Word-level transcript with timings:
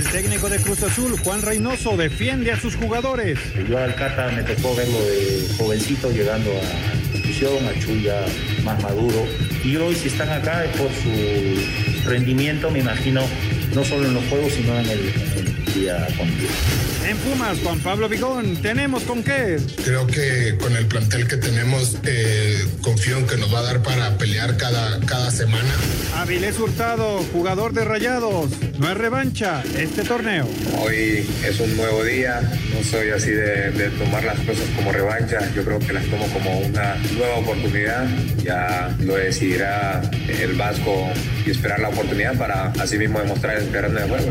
El 0.00 0.08
técnico 0.08 0.48
de 0.48 0.56
Cruz 0.56 0.82
Azul, 0.82 1.14
Juan 1.22 1.42
Reynoso, 1.42 1.94
defiende 1.94 2.50
a 2.50 2.58
sus 2.58 2.74
jugadores. 2.74 3.38
Yo 3.68 3.76
al 3.76 3.94
Cata 3.94 4.30
me 4.30 4.42
tocó 4.42 4.74
verlo 4.74 4.98
de 4.98 5.46
jovencito 5.58 6.10
llegando 6.10 6.50
a 6.52 6.94
institución, 7.04 7.68
a 7.68 7.78
Chuy 7.78 8.04
ya 8.04 8.24
más 8.64 8.82
maduro. 8.82 9.26
Y 9.62 9.76
hoy 9.76 9.94
si 9.94 10.08
están 10.08 10.30
acá 10.30 10.64
es 10.64 10.74
por 10.74 10.88
su 10.90 12.08
rendimiento, 12.08 12.70
me 12.70 12.78
imagino, 12.78 13.20
no 13.74 13.84
solo 13.84 14.06
en 14.06 14.14
los 14.14 14.24
juegos, 14.24 14.54
sino 14.54 14.74
en 14.78 14.88
el 14.88 15.39
día 15.74 16.06
con 16.16 16.26
día. 16.38 16.48
En 17.08 17.16
Pumas, 17.18 17.58
Juan 17.62 17.80
Pablo 17.80 18.08
Vigón, 18.08 18.56
¿tenemos 18.56 19.02
con 19.04 19.22
qué? 19.22 19.58
Creo 19.84 20.06
que 20.06 20.56
con 20.60 20.76
el 20.76 20.86
plantel 20.86 21.26
que 21.26 21.36
tenemos, 21.36 21.96
eh, 22.04 22.64
confío 22.82 23.18
en 23.18 23.26
que 23.26 23.36
nos 23.36 23.52
va 23.52 23.60
a 23.60 23.62
dar 23.62 23.82
para 23.82 24.16
pelear 24.18 24.56
cada, 24.56 25.00
cada 25.00 25.30
semana. 25.30 25.70
Avilés 26.16 26.58
Hurtado, 26.58 27.18
jugador 27.32 27.72
de 27.72 27.84
Rayados. 27.84 28.50
No 28.78 28.90
es 28.90 28.96
revancha 28.96 29.62
este 29.76 30.02
torneo. 30.02 30.46
Hoy 30.78 31.26
es 31.44 31.60
un 31.60 31.76
nuevo 31.76 32.04
día, 32.04 32.40
no 32.74 32.84
soy 32.84 33.10
así 33.10 33.30
de, 33.30 33.70
de 33.70 33.90
tomar 33.90 34.24
las 34.24 34.38
cosas 34.40 34.64
como 34.76 34.92
revancha, 34.92 35.38
yo 35.54 35.64
creo 35.64 35.78
que 35.78 35.92
las 35.92 36.04
tomo 36.06 36.26
como 36.28 36.60
una 36.60 36.96
nueva 37.16 37.36
oportunidad, 37.36 38.06
ya 38.42 38.94
lo 39.00 39.16
decidirá 39.16 40.02
el 40.28 40.54
Vasco 40.54 41.10
y 41.46 41.50
esperar 41.50 41.80
la 41.80 41.88
oportunidad 41.88 42.36
para 42.36 42.72
así 42.80 42.98
mismo 42.98 43.20
demostrar 43.20 43.56
el 43.58 43.68
terreno 43.70 44.00
de 44.00 44.08
juego. 44.08 44.30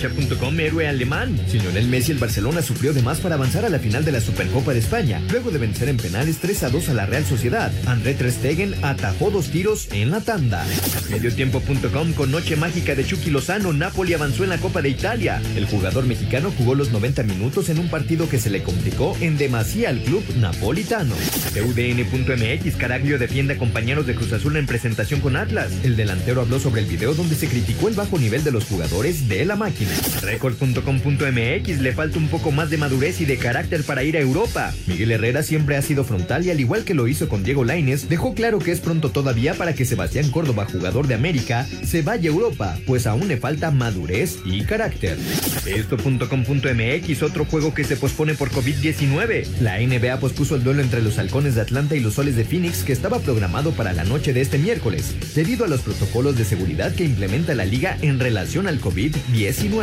Cancha.com 0.00 0.58
héroe 0.58 0.88
alemán. 0.88 1.38
Lionel 1.52 1.88
Messi, 1.88 2.12
el 2.12 2.18
Barcelona 2.18 2.62
sufrió 2.62 2.94
de 2.94 3.02
más 3.02 3.20
para 3.20 3.34
avanzar 3.34 3.66
a 3.66 3.68
la 3.68 3.78
final 3.78 4.02
de 4.04 4.12
la 4.12 4.20
Supercopa 4.20 4.72
de 4.72 4.78
España, 4.78 5.20
luego 5.30 5.50
de 5.50 5.58
vencer 5.58 5.90
en 5.90 5.98
penales 5.98 6.38
3 6.38 6.62
a 6.62 6.70
2 6.70 6.88
a 6.88 6.94
la 6.94 7.06
Real 7.06 7.26
Sociedad. 7.26 7.70
André 7.86 8.14
Ter 8.14 8.32
Stegen 8.32 8.74
atajó 8.82 9.30
dos 9.30 9.50
tiros 9.50 9.88
en 9.92 10.10
la 10.10 10.20
tanda. 10.20 10.64
Mediotiempo.com 11.10 12.12
con 12.14 12.30
noche 12.30 12.56
mágica 12.56 12.94
de 12.94 13.04
Chucky 13.04 13.30
Lozano, 13.30 13.74
Napoli 13.74 14.14
avanzó 14.14 14.44
en 14.44 14.50
la 14.50 14.58
Copa 14.58 14.80
de 14.80 14.88
Italia. 14.88 15.42
El 15.54 15.66
jugador 15.66 16.06
mexicano 16.06 16.50
jugó 16.56 16.74
los 16.74 16.92
90 16.92 17.22
minutos 17.24 17.68
en 17.68 17.78
un 17.78 17.90
partido 17.90 18.28
que 18.28 18.38
se 18.38 18.48
le 18.48 18.62
complicó 18.62 19.16
en 19.20 19.36
demasía 19.36 19.90
al 19.90 20.00
club 20.02 20.24
napolitano. 20.36 21.14
UDN.mx 21.54 22.76
Caraglio 22.76 23.18
defiende 23.18 23.54
a 23.54 23.58
compañeros 23.58 24.06
de 24.06 24.14
Cruz 24.14 24.32
Azul 24.32 24.56
en 24.56 24.66
presentación 24.66 25.20
con 25.20 25.36
Atlas. 25.36 25.70
El 25.82 25.96
delantero 25.96 26.40
habló 26.40 26.58
sobre 26.58 26.80
el 26.80 26.86
video 26.86 27.12
donde 27.14 27.34
se 27.34 27.48
criticó 27.48 27.88
el 27.88 27.94
bajo 27.94 28.18
nivel 28.18 28.44
de 28.44 28.52
los 28.52 28.64
jugadores 28.64 29.28
de 29.28 29.44
la 29.44 29.56
máquina. 29.56 29.89
Record.com.mx 30.22 31.80
le 31.80 31.92
falta 31.92 32.18
un 32.18 32.28
poco 32.28 32.50
más 32.50 32.70
de 32.70 32.78
madurez 32.78 33.20
y 33.20 33.24
de 33.24 33.36
carácter 33.36 33.84
para 33.84 34.02
ir 34.04 34.16
a 34.16 34.20
Europa. 34.20 34.72
Miguel 34.86 35.12
Herrera 35.12 35.42
siempre 35.42 35.76
ha 35.76 35.82
sido 35.82 36.04
frontal 36.04 36.44
y 36.44 36.50
al 36.50 36.60
igual 36.60 36.84
que 36.84 36.94
lo 36.94 37.08
hizo 37.08 37.28
con 37.28 37.42
Diego 37.42 37.64
Laines, 37.64 38.08
dejó 38.08 38.34
claro 38.34 38.58
que 38.58 38.72
es 38.72 38.80
pronto 38.80 39.10
todavía 39.10 39.54
para 39.54 39.74
que 39.74 39.84
Sebastián 39.84 40.30
Córdoba, 40.30 40.66
jugador 40.70 41.06
de 41.06 41.14
América, 41.14 41.66
se 41.84 42.02
vaya 42.02 42.30
a 42.30 42.32
Europa, 42.32 42.78
pues 42.86 43.06
aún 43.06 43.28
le 43.28 43.36
falta 43.36 43.70
madurez 43.70 44.38
y 44.44 44.64
carácter. 44.64 45.18
Esto.com.mx 45.66 47.22
otro 47.22 47.44
juego 47.44 47.74
que 47.74 47.84
se 47.84 47.96
pospone 47.96 48.34
por 48.34 48.50
COVID-19. 48.50 49.46
La 49.60 49.78
NBA 49.78 50.18
pospuso 50.20 50.56
el 50.56 50.64
duelo 50.64 50.82
entre 50.82 51.02
los 51.02 51.18
halcones 51.18 51.54
de 51.54 51.62
Atlanta 51.62 51.96
y 51.96 52.00
los 52.00 52.14
soles 52.14 52.36
de 52.36 52.44
Phoenix 52.44 52.82
que 52.82 52.92
estaba 52.92 53.18
programado 53.18 53.72
para 53.72 53.92
la 53.92 54.04
noche 54.04 54.32
de 54.32 54.40
este 54.40 54.58
miércoles, 54.58 55.14
debido 55.34 55.64
a 55.64 55.68
los 55.68 55.80
protocolos 55.80 56.36
de 56.36 56.44
seguridad 56.44 56.94
que 56.94 57.04
implementa 57.04 57.54
la 57.54 57.64
liga 57.64 57.98
en 58.02 58.18
relación 58.20 58.66
al 58.66 58.80
COVID-19. 58.80 59.79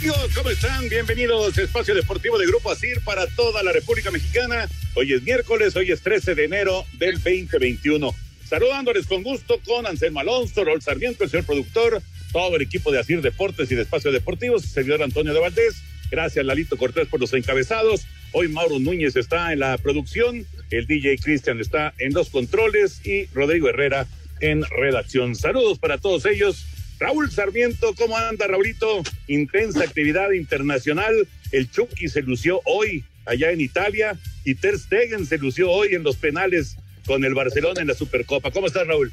Amigos, 0.00 0.30
¿cómo 0.34 0.48
están? 0.48 0.88
Bienvenidos 0.88 1.58
a 1.58 1.62
Espacio 1.62 1.94
Deportivo 1.94 2.38
de 2.38 2.46
Grupo 2.46 2.70
Asir 2.70 3.02
para 3.04 3.26
toda 3.26 3.62
la 3.62 3.72
República 3.72 4.10
Mexicana. 4.10 4.66
Hoy 4.94 5.12
es 5.12 5.22
miércoles, 5.22 5.76
hoy 5.76 5.92
es 5.92 6.00
13 6.00 6.34
de 6.34 6.44
enero 6.44 6.86
del 6.94 7.16
2021. 7.16 8.14
Saludándoles 8.48 9.06
con 9.06 9.22
gusto 9.22 9.60
con 9.66 9.86
Anselmo 9.86 10.20
Alonso, 10.20 10.64
Rol 10.64 10.80
Sarmiento, 10.80 11.24
el 11.24 11.30
señor 11.30 11.44
productor, 11.44 12.00
todo 12.32 12.56
el 12.56 12.62
equipo 12.62 12.92
de 12.92 12.98
Asir 12.98 13.20
Deportes 13.22 13.70
y 13.70 13.74
de 13.74 13.82
Espacio 13.82 14.12
Deportivo, 14.12 14.58
servidor 14.58 15.02
Antonio 15.02 15.32
de 15.32 15.40
Valdés. 15.40 15.82
Gracias, 16.10 16.44
Lalito 16.44 16.76
Cortés, 16.76 17.08
por 17.08 17.20
los 17.20 17.32
encabezados. 17.32 18.06
Hoy 18.32 18.48
Mauro 18.48 18.78
Núñez 18.78 19.16
está 19.16 19.52
en 19.52 19.60
la 19.60 19.78
producción, 19.78 20.46
el 20.70 20.86
DJ 20.86 21.18
Cristian 21.18 21.60
está 21.60 21.94
en 21.98 22.12
los 22.12 22.30
controles 22.30 23.04
y 23.04 23.26
Rodrigo 23.26 23.68
Herrera 23.68 24.06
en 24.40 24.62
redacción. 24.64 25.34
Saludos 25.34 25.78
para 25.78 25.98
todos 25.98 26.26
ellos. 26.26 26.66
Raúl 26.98 27.30
Sarmiento, 27.30 27.94
¿cómo 27.94 28.16
anda, 28.16 28.46
Raulito? 28.46 29.02
Intensa 29.26 29.84
actividad 29.84 30.30
internacional. 30.30 31.28
El 31.52 31.70
Chucky 31.70 32.08
se 32.08 32.22
lució 32.22 32.60
hoy 32.64 33.04
allá 33.26 33.50
en 33.50 33.60
Italia 33.60 34.18
y 34.44 34.54
Ter 34.54 34.78
Stegen 34.78 35.26
se 35.26 35.38
lució 35.38 35.70
hoy 35.70 35.94
en 35.94 36.02
los 36.02 36.16
penales 36.16 36.76
con 37.06 37.24
el 37.24 37.34
Barcelona 37.34 37.80
en 37.80 37.88
la 37.88 37.94
Supercopa. 37.94 38.50
¿Cómo 38.50 38.66
estás, 38.66 38.86
Raúl? 38.86 39.12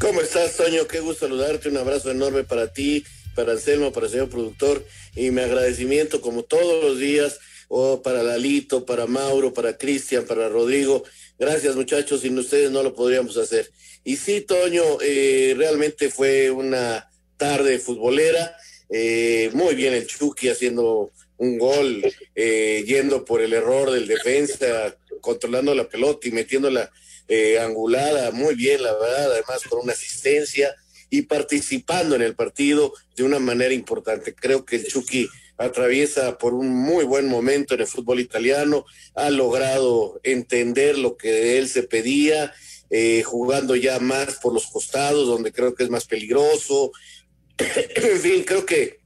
¿Cómo 0.00 0.20
estás, 0.20 0.56
Toño? 0.56 0.86
Qué 0.86 1.00
gusto 1.00 1.26
saludarte. 1.26 1.68
Un 1.68 1.76
abrazo 1.76 2.12
enorme 2.12 2.44
para 2.44 2.72
ti, 2.72 3.04
para 3.34 3.52
Anselmo, 3.52 3.92
para 3.92 4.06
el 4.06 4.12
señor 4.12 4.30
productor. 4.30 4.84
Y 5.16 5.32
mi 5.32 5.40
agradecimiento, 5.40 6.20
como 6.20 6.44
todos 6.44 6.84
los 6.84 7.00
días, 7.00 7.40
oh, 7.66 8.00
para 8.00 8.22
Lalito, 8.22 8.86
para 8.86 9.08
Mauro, 9.08 9.52
para 9.52 9.76
Cristian, 9.76 10.24
para 10.24 10.48
Rodrigo. 10.48 11.02
Gracias, 11.36 11.74
muchachos. 11.74 12.20
Sin 12.20 12.38
ustedes 12.38 12.70
no 12.70 12.84
lo 12.84 12.94
podríamos 12.94 13.36
hacer. 13.38 13.72
Y 14.04 14.16
sí, 14.16 14.42
Toño, 14.42 14.84
eh, 15.02 15.54
realmente 15.56 16.10
fue 16.10 16.52
una 16.52 17.10
tarde 17.36 17.80
futbolera. 17.80 18.56
Eh, 18.90 19.50
muy 19.52 19.74
bien 19.74 19.94
el 19.94 20.06
Chucky 20.06 20.48
haciendo 20.48 21.10
un 21.38 21.58
gol, 21.58 22.04
eh, 22.36 22.84
yendo 22.86 23.24
por 23.24 23.42
el 23.42 23.52
error 23.52 23.90
del 23.90 24.06
defensa, 24.06 24.96
controlando 25.20 25.74
la 25.74 25.88
pelota 25.88 26.28
y 26.28 26.30
metiéndola 26.30 26.88
eh, 27.28 27.58
angulada, 27.58 28.30
muy 28.30 28.54
bien, 28.54 28.82
la 28.82 28.92
verdad, 28.94 29.32
además 29.32 29.62
con 29.68 29.80
una 29.80 29.92
asistencia 29.92 30.74
y 31.10 31.22
participando 31.22 32.16
en 32.16 32.22
el 32.22 32.34
partido 32.34 32.92
de 33.16 33.22
una 33.22 33.38
manera 33.38 33.72
importante. 33.72 34.34
Creo 34.34 34.64
que 34.64 34.76
el 34.76 34.86
Chucky 34.86 35.28
atraviesa 35.58 36.38
por 36.38 36.54
un 36.54 36.68
muy 36.68 37.04
buen 37.04 37.26
momento 37.26 37.74
en 37.74 37.80
el 37.80 37.86
fútbol 37.86 38.20
italiano, 38.20 38.84
ha 39.14 39.28
logrado 39.30 40.20
entender 40.22 40.96
lo 40.98 41.16
que 41.16 41.30
de 41.30 41.58
él 41.58 41.68
se 41.68 41.82
pedía, 41.82 42.52
eh, 42.90 43.22
jugando 43.24 43.76
ya 43.76 43.98
más 43.98 44.36
por 44.36 44.54
los 44.54 44.66
costados, 44.68 45.26
donde 45.26 45.52
creo 45.52 45.74
que 45.74 45.84
es 45.84 45.90
más 45.90 46.06
peligroso. 46.06 46.92
en 47.58 48.20
fin, 48.20 48.44
creo 48.44 48.64
que 48.64 49.00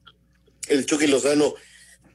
el 0.68 0.86
Chucky 0.86 1.06
Lozano 1.06 1.54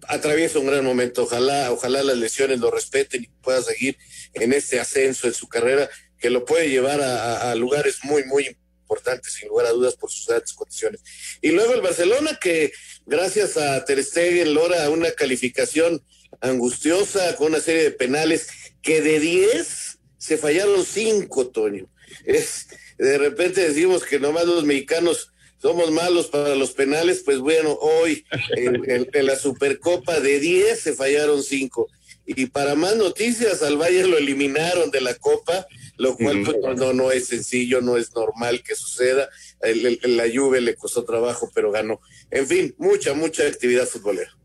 atraviesa 0.07 0.59
un 0.59 0.67
gran 0.67 0.83
momento. 0.83 1.23
Ojalá, 1.23 1.71
ojalá 1.71 2.03
las 2.03 2.17
lesiones 2.17 2.59
lo 2.59 2.71
respeten 2.71 3.23
y 3.23 3.27
pueda 3.41 3.61
seguir 3.61 3.97
en 4.33 4.53
este 4.53 4.79
ascenso 4.79 5.27
en 5.27 5.33
su 5.33 5.47
carrera, 5.47 5.89
que 6.19 6.29
lo 6.29 6.45
puede 6.45 6.69
llevar 6.69 7.01
a, 7.01 7.53
lugares 7.55 7.99
muy, 8.03 8.23
muy 8.23 8.57
importantes, 8.81 9.33
sin 9.33 9.49
lugar 9.49 9.67
a 9.67 9.71
dudas, 9.71 9.95
por 9.95 10.09
sus 10.09 10.27
grandes 10.27 10.53
condiciones. 10.53 11.01
Y 11.41 11.51
luego 11.51 11.73
el 11.73 11.81
Barcelona, 11.81 12.37
que 12.41 12.71
gracias 13.05 13.57
a 13.57 13.83
Ter 13.85 14.03
Stegen 14.03 14.53
logra 14.53 14.89
una 14.89 15.11
calificación 15.11 16.03
angustiosa 16.41 17.35
con 17.35 17.47
una 17.47 17.59
serie 17.59 17.83
de 17.83 17.91
penales 17.91 18.47
que 18.81 19.01
de 19.01 19.19
10 19.19 19.99
se 20.17 20.37
fallaron 20.37 20.85
5, 20.85 21.49
Toño. 21.49 21.89
Es, 22.25 22.67
de 22.97 23.17
repente 23.17 23.67
decimos 23.67 24.03
que 24.03 24.19
nomás 24.19 24.45
los 24.45 24.63
mexicanos 24.63 25.31
somos 25.59 25.91
malos 25.91 26.27
para 26.27 26.55
los 26.55 26.71
penales, 26.71 27.23
pues 27.25 27.39
bueno, 27.39 27.73
hoy 27.73 28.25
en, 28.55 28.75
en, 28.89 29.07
en 29.11 29.25
la 29.25 29.35
Supercopa 29.35 30.19
de 30.19 30.39
10 30.39 30.79
se 30.79 30.93
fallaron 30.93 31.43
5. 31.43 31.89
Y 32.29 32.47
para 32.47 32.75
más 32.75 32.97
noticias, 32.97 33.63
al 33.63 33.77
Bayern 33.77 34.11
lo 34.11 34.17
eliminaron 34.17 34.91
de 34.91 34.99
la 34.99 35.15
Copa, 35.15 35.65
lo 35.95 36.17
cual 36.17 36.43
pues, 36.43 36.77
no, 36.77 36.91
no 36.91 37.09
es 37.09 37.27
sencillo, 37.27 37.79
no 37.79 37.95
es 37.95 38.13
normal 38.13 38.61
que 38.63 38.75
suceda. 38.75 39.29
El, 39.61 39.97
el, 40.03 40.17
la 40.17 40.25
Juve 40.31 40.59
le 40.59 40.75
costó 40.75 41.05
trabajo, 41.05 41.49
pero 41.55 41.71
ganó. 41.71 42.01
En 42.29 42.45
fin, 42.45 42.75
mucha, 42.77 43.13
mucha 43.13 43.47
actividad 43.47 43.87
futbolera. 43.87 44.36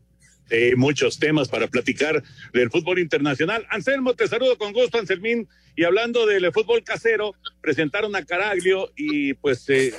Eh, 0.53 0.75
muchos 0.75 1.17
temas 1.17 1.49
para 1.49 1.67
platicar 1.67 2.23
del 2.53 2.69
fútbol 2.69 2.99
internacional. 2.99 3.65
Anselmo, 3.71 4.13
te 4.13 4.27
saludo 4.27 4.55
con 4.57 4.71
gusto, 4.71 4.99
Anselmín. 4.99 5.49
Y 5.75 5.83
hablando 5.83 6.27
del 6.27 6.51
fútbol 6.53 6.83
casero, 6.83 7.33
presentaron 7.59 8.15
a 8.15 8.23
Caraglio 8.23 8.91
y 8.95 9.33
pues 9.33 9.61
se, 9.61 9.91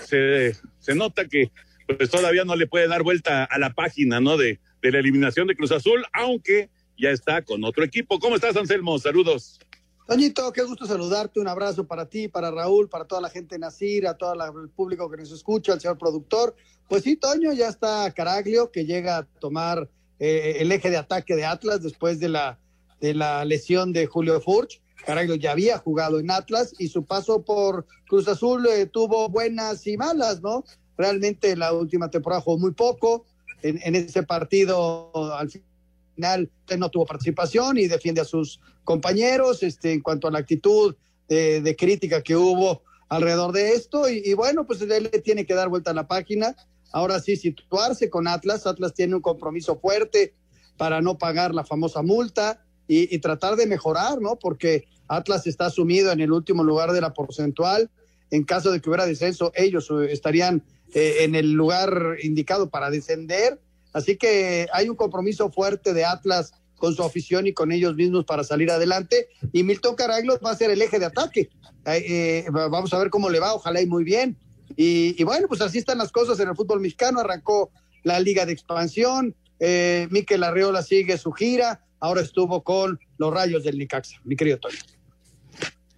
se 0.78 0.94
nota 0.94 1.26
que 1.26 1.50
pues 1.98 2.08
todavía 2.08 2.44
no 2.44 2.54
le 2.54 2.68
puede 2.68 2.86
dar 2.86 3.02
vuelta 3.02 3.42
a 3.42 3.58
la 3.58 3.74
página, 3.74 4.20
¿no? 4.20 4.36
De, 4.36 4.60
de 4.80 4.92
la 4.92 5.00
eliminación 5.00 5.48
de 5.48 5.56
Cruz 5.56 5.72
Azul, 5.72 6.04
aunque 6.12 6.70
ya 6.96 7.10
está 7.10 7.42
con 7.42 7.64
otro 7.64 7.82
equipo. 7.82 8.20
¿Cómo 8.20 8.36
estás, 8.36 8.56
Anselmo? 8.56 8.96
Saludos. 9.00 9.58
Toñito, 10.06 10.52
qué 10.52 10.62
gusto 10.62 10.86
saludarte. 10.86 11.40
Un 11.40 11.48
abrazo 11.48 11.84
para 11.84 12.06
ti, 12.08 12.28
para 12.28 12.52
Raúl, 12.52 12.88
para 12.88 13.06
toda 13.06 13.20
la 13.20 13.28
gente 13.28 13.56
de 13.56 13.58
Nacir, 13.58 14.06
a 14.06 14.16
todo 14.16 14.34
el 14.34 14.68
público 14.68 15.10
que 15.10 15.16
nos 15.16 15.32
escucha, 15.32 15.72
al 15.72 15.80
señor 15.80 15.98
productor. 15.98 16.54
Pues 16.88 17.02
sí, 17.02 17.16
Toño, 17.16 17.52
ya 17.52 17.68
está 17.68 18.12
Caraglio, 18.14 18.70
que 18.70 18.84
llega 18.84 19.18
a 19.18 19.24
tomar 19.24 19.88
eh, 20.24 20.56
el 20.60 20.72
eje 20.72 20.90
de 20.90 20.96
ataque 20.96 21.36
de 21.36 21.44
Atlas 21.44 21.82
después 21.82 22.18
de 22.18 22.28
la, 22.28 22.58
de 23.00 23.12
la 23.14 23.44
lesión 23.44 23.92
de 23.92 24.06
Julio 24.06 24.40
Furch. 24.40 24.80
Caraglio 25.04 25.34
ya 25.34 25.52
había 25.52 25.76
jugado 25.78 26.18
en 26.18 26.30
Atlas 26.30 26.74
y 26.78 26.88
su 26.88 27.04
paso 27.04 27.42
por 27.42 27.86
Cruz 28.08 28.26
Azul 28.26 28.66
eh, 28.66 28.86
tuvo 28.86 29.28
buenas 29.28 29.86
y 29.86 29.96
malas, 29.98 30.40
¿no? 30.40 30.64
Realmente 30.96 31.56
la 31.56 31.72
última 31.72 32.08
temporada 32.08 32.40
jugó 32.40 32.58
muy 32.58 32.72
poco. 32.72 33.26
En, 33.62 33.78
en 33.82 33.94
ese 33.94 34.22
partido, 34.22 35.10
al 35.34 35.50
final, 35.50 36.50
no 36.78 36.88
tuvo 36.88 37.04
participación 37.04 37.76
y 37.76 37.86
defiende 37.86 38.20
a 38.20 38.24
sus 38.24 38.60
compañeros 38.84 39.62
este, 39.62 39.92
en 39.92 40.00
cuanto 40.00 40.28
a 40.28 40.30
la 40.30 40.38
actitud 40.38 40.94
de, 41.28 41.60
de 41.60 41.76
crítica 41.76 42.22
que 42.22 42.36
hubo 42.36 42.82
alrededor 43.08 43.52
de 43.52 43.72
esto. 43.72 44.08
Y, 44.08 44.34
bueno, 44.34 44.66
pues 44.66 44.80
él 44.82 45.10
le 45.12 45.18
tiene 45.20 45.44
que 45.44 45.54
dar 45.54 45.68
vuelta 45.68 45.90
a 45.90 45.94
la 45.94 46.06
página. 46.06 46.54
Ahora 46.94 47.18
sí, 47.18 47.34
situarse 47.34 48.08
con 48.08 48.28
Atlas. 48.28 48.68
Atlas 48.68 48.94
tiene 48.94 49.16
un 49.16 49.20
compromiso 49.20 49.76
fuerte 49.80 50.32
para 50.76 51.00
no 51.00 51.18
pagar 51.18 51.52
la 51.52 51.64
famosa 51.64 52.02
multa 52.02 52.64
y, 52.86 53.18
tratar 53.18 53.56
de 53.56 53.66
mejorar, 53.66 54.20
¿no? 54.20 54.36
Porque 54.36 54.86
Atlas 55.08 55.48
está 55.48 55.70
sumido 55.70 56.12
en 56.12 56.20
el 56.20 56.30
último 56.30 56.62
lugar 56.62 56.92
de 56.92 57.00
la 57.00 57.12
porcentual. 57.12 57.90
En 58.30 58.44
caso 58.44 58.70
de 58.70 58.80
que 58.80 58.88
hubiera 58.88 59.06
descenso, 59.06 59.50
ellos 59.56 59.90
estarían 60.08 60.62
eh, 60.94 61.16
en 61.22 61.34
el 61.34 61.50
lugar 61.50 62.18
indicado 62.22 62.70
para 62.70 62.90
descender. 62.90 63.58
Así 63.92 64.16
que 64.16 64.68
hay 64.72 64.88
un 64.88 64.94
compromiso 64.94 65.50
fuerte 65.50 65.94
de 65.94 66.04
Atlas 66.04 66.52
con 66.76 66.94
su 66.94 67.02
afición 67.02 67.48
y 67.48 67.52
con 67.52 67.72
ellos 67.72 67.96
mismos 67.96 68.24
para 68.24 68.44
salir 68.44 68.70
adelante. 68.70 69.26
Y 69.52 69.64
Milton 69.64 69.96
Caraglio 69.96 70.38
va 70.46 70.52
a 70.52 70.56
ser 70.56 70.70
el 70.70 70.80
eje 70.80 71.00
de 71.00 71.06
ataque. 71.06 71.50
Eh, 71.86 72.44
vamos 72.52 72.94
a 72.94 72.98
ver 72.98 73.10
cómo 73.10 73.30
le 73.30 73.40
va, 73.40 73.52
ojalá 73.52 73.80
y 73.80 73.86
muy 73.86 74.04
bien. 74.04 74.36
Y, 74.76 75.20
y, 75.20 75.24
bueno, 75.24 75.48
pues 75.48 75.60
así 75.60 75.78
están 75.78 75.98
las 75.98 76.12
cosas 76.12 76.38
en 76.40 76.48
el 76.48 76.56
fútbol 76.56 76.80
mexicano. 76.80 77.20
Arrancó 77.20 77.70
la 78.02 78.20
Liga 78.20 78.46
de 78.46 78.52
Expansión. 78.52 79.34
Eh, 79.60 80.08
Miquel 80.10 80.42
Arreola 80.42 80.82
sigue 80.82 81.18
su 81.18 81.32
gira. 81.32 81.80
Ahora 82.00 82.20
estuvo 82.20 82.62
con 82.62 82.98
los 83.18 83.32
Rayos 83.32 83.64
del 83.64 83.78
Nicaxa, 83.78 84.20
mi 84.24 84.36
querido 84.36 84.58
Tony. 84.58 84.76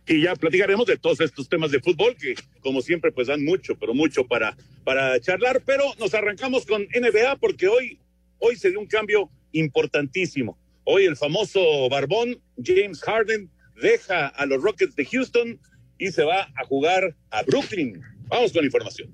Y 0.08 0.22
ya 0.22 0.36
platicaremos 0.36 0.86
de 0.86 0.96
todos 0.96 1.20
estos 1.20 1.48
temas 1.48 1.72
de 1.72 1.80
fútbol 1.80 2.14
que, 2.16 2.34
como 2.60 2.80
siempre, 2.80 3.10
pues 3.10 3.26
dan 3.26 3.44
mucho, 3.44 3.76
pero 3.76 3.92
mucho 3.92 4.24
para, 4.24 4.56
para 4.84 5.19
charlar. 5.20 5.62
Pero 5.66 5.84
nos 5.98 6.14
arrancamos 6.14 6.64
con 6.64 6.82
NBA 6.82 7.36
porque 7.40 7.66
hoy, 7.66 7.98
hoy 8.38 8.54
se 8.56 8.70
dio 8.70 8.78
un 8.78 8.86
cambio 8.86 9.28
importantísimo. 9.50 10.56
Hoy 10.84 11.06
el 11.06 11.16
famoso 11.16 11.88
barbón 11.88 12.40
James 12.62 13.02
Harden 13.02 13.50
deja 13.82 14.28
a 14.28 14.46
los 14.46 14.62
Rockets 14.62 14.94
de 14.94 15.04
Houston 15.06 15.60
y 15.98 16.12
se 16.12 16.22
va 16.22 16.42
a 16.54 16.64
jugar 16.64 17.16
a 17.30 17.42
Brooklyn. 17.42 18.00
Vamos 18.28 18.52
con 18.52 18.64
información. 18.64 19.08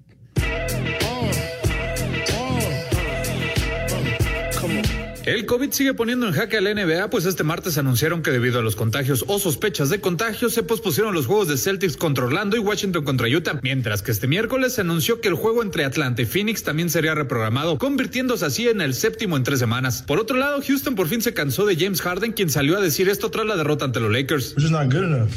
El 5.25 5.47
COVID 5.47 5.71
sigue 5.71 5.95
poniendo 5.95 6.27
en 6.27 6.33
jaque 6.33 6.57
a 6.57 6.61
la 6.61 6.75
NBA, 6.75 7.09
pues 7.09 7.27
este 7.27 7.45
martes 7.45 7.79
anunciaron 7.79 8.23
que 8.23 8.33
debido 8.33 8.59
a 8.59 8.63
los 8.63 8.75
contagios 8.75 9.25
o 9.29 9.39
sospechas 9.39 9.89
de 9.89 10.01
contagios 10.01 10.53
se 10.53 10.65
pospusieron 10.65 11.15
los 11.15 11.27
juegos 11.27 11.47
de 11.47 11.59
Celtics 11.59 11.97
contra 11.97 12.25
Orlando 12.25 12.57
y 12.57 12.59
Washington 12.59 13.05
contra 13.05 13.29
Utah, 13.29 13.61
mientras 13.63 14.03
que 14.03 14.11
este 14.11 14.27
miércoles 14.27 14.73
se 14.73 14.81
anunció 14.81 15.21
que 15.21 15.29
el 15.29 15.35
juego 15.35 15.63
entre 15.63 15.85
Atlanta 15.85 16.23
y 16.23 16.27
Phoenix 16.27 16.65
también 16.65 16.91
sería 16.91 17.15
reprogramado, 17.15 17.79
convirtiéndose 17.79 18.45
así 18.45 18.69
en 18.69 18.81
el 18.81 18.95
séptimo 18.95 19.37
en 19.37 19.45
tres 19.45 19.61
semanas. 19.61 20.03
Por 20.05 20.19
otro 20.19 20.37
lado, 20.37 20.61
Houston 20.61 20.97
por 20.97 21.07
fin 21.07 21.23
se 21.23 21.33
cansó 21.33 21.67
de 21.67 21.77
James 21.77 22.03
Harden, 22.03 22.33
quien 22.33 22.51
salió 22.51 22.77
a 22.77 22.81
decir 22.81 23.09
esto 23.09 23.31
tras 23.31 23.47
la 23.47 23.57
derrota 23.57 23.85
ante 23.85 24.01
los 24.01 24.11
Lakers. 24.11 24.55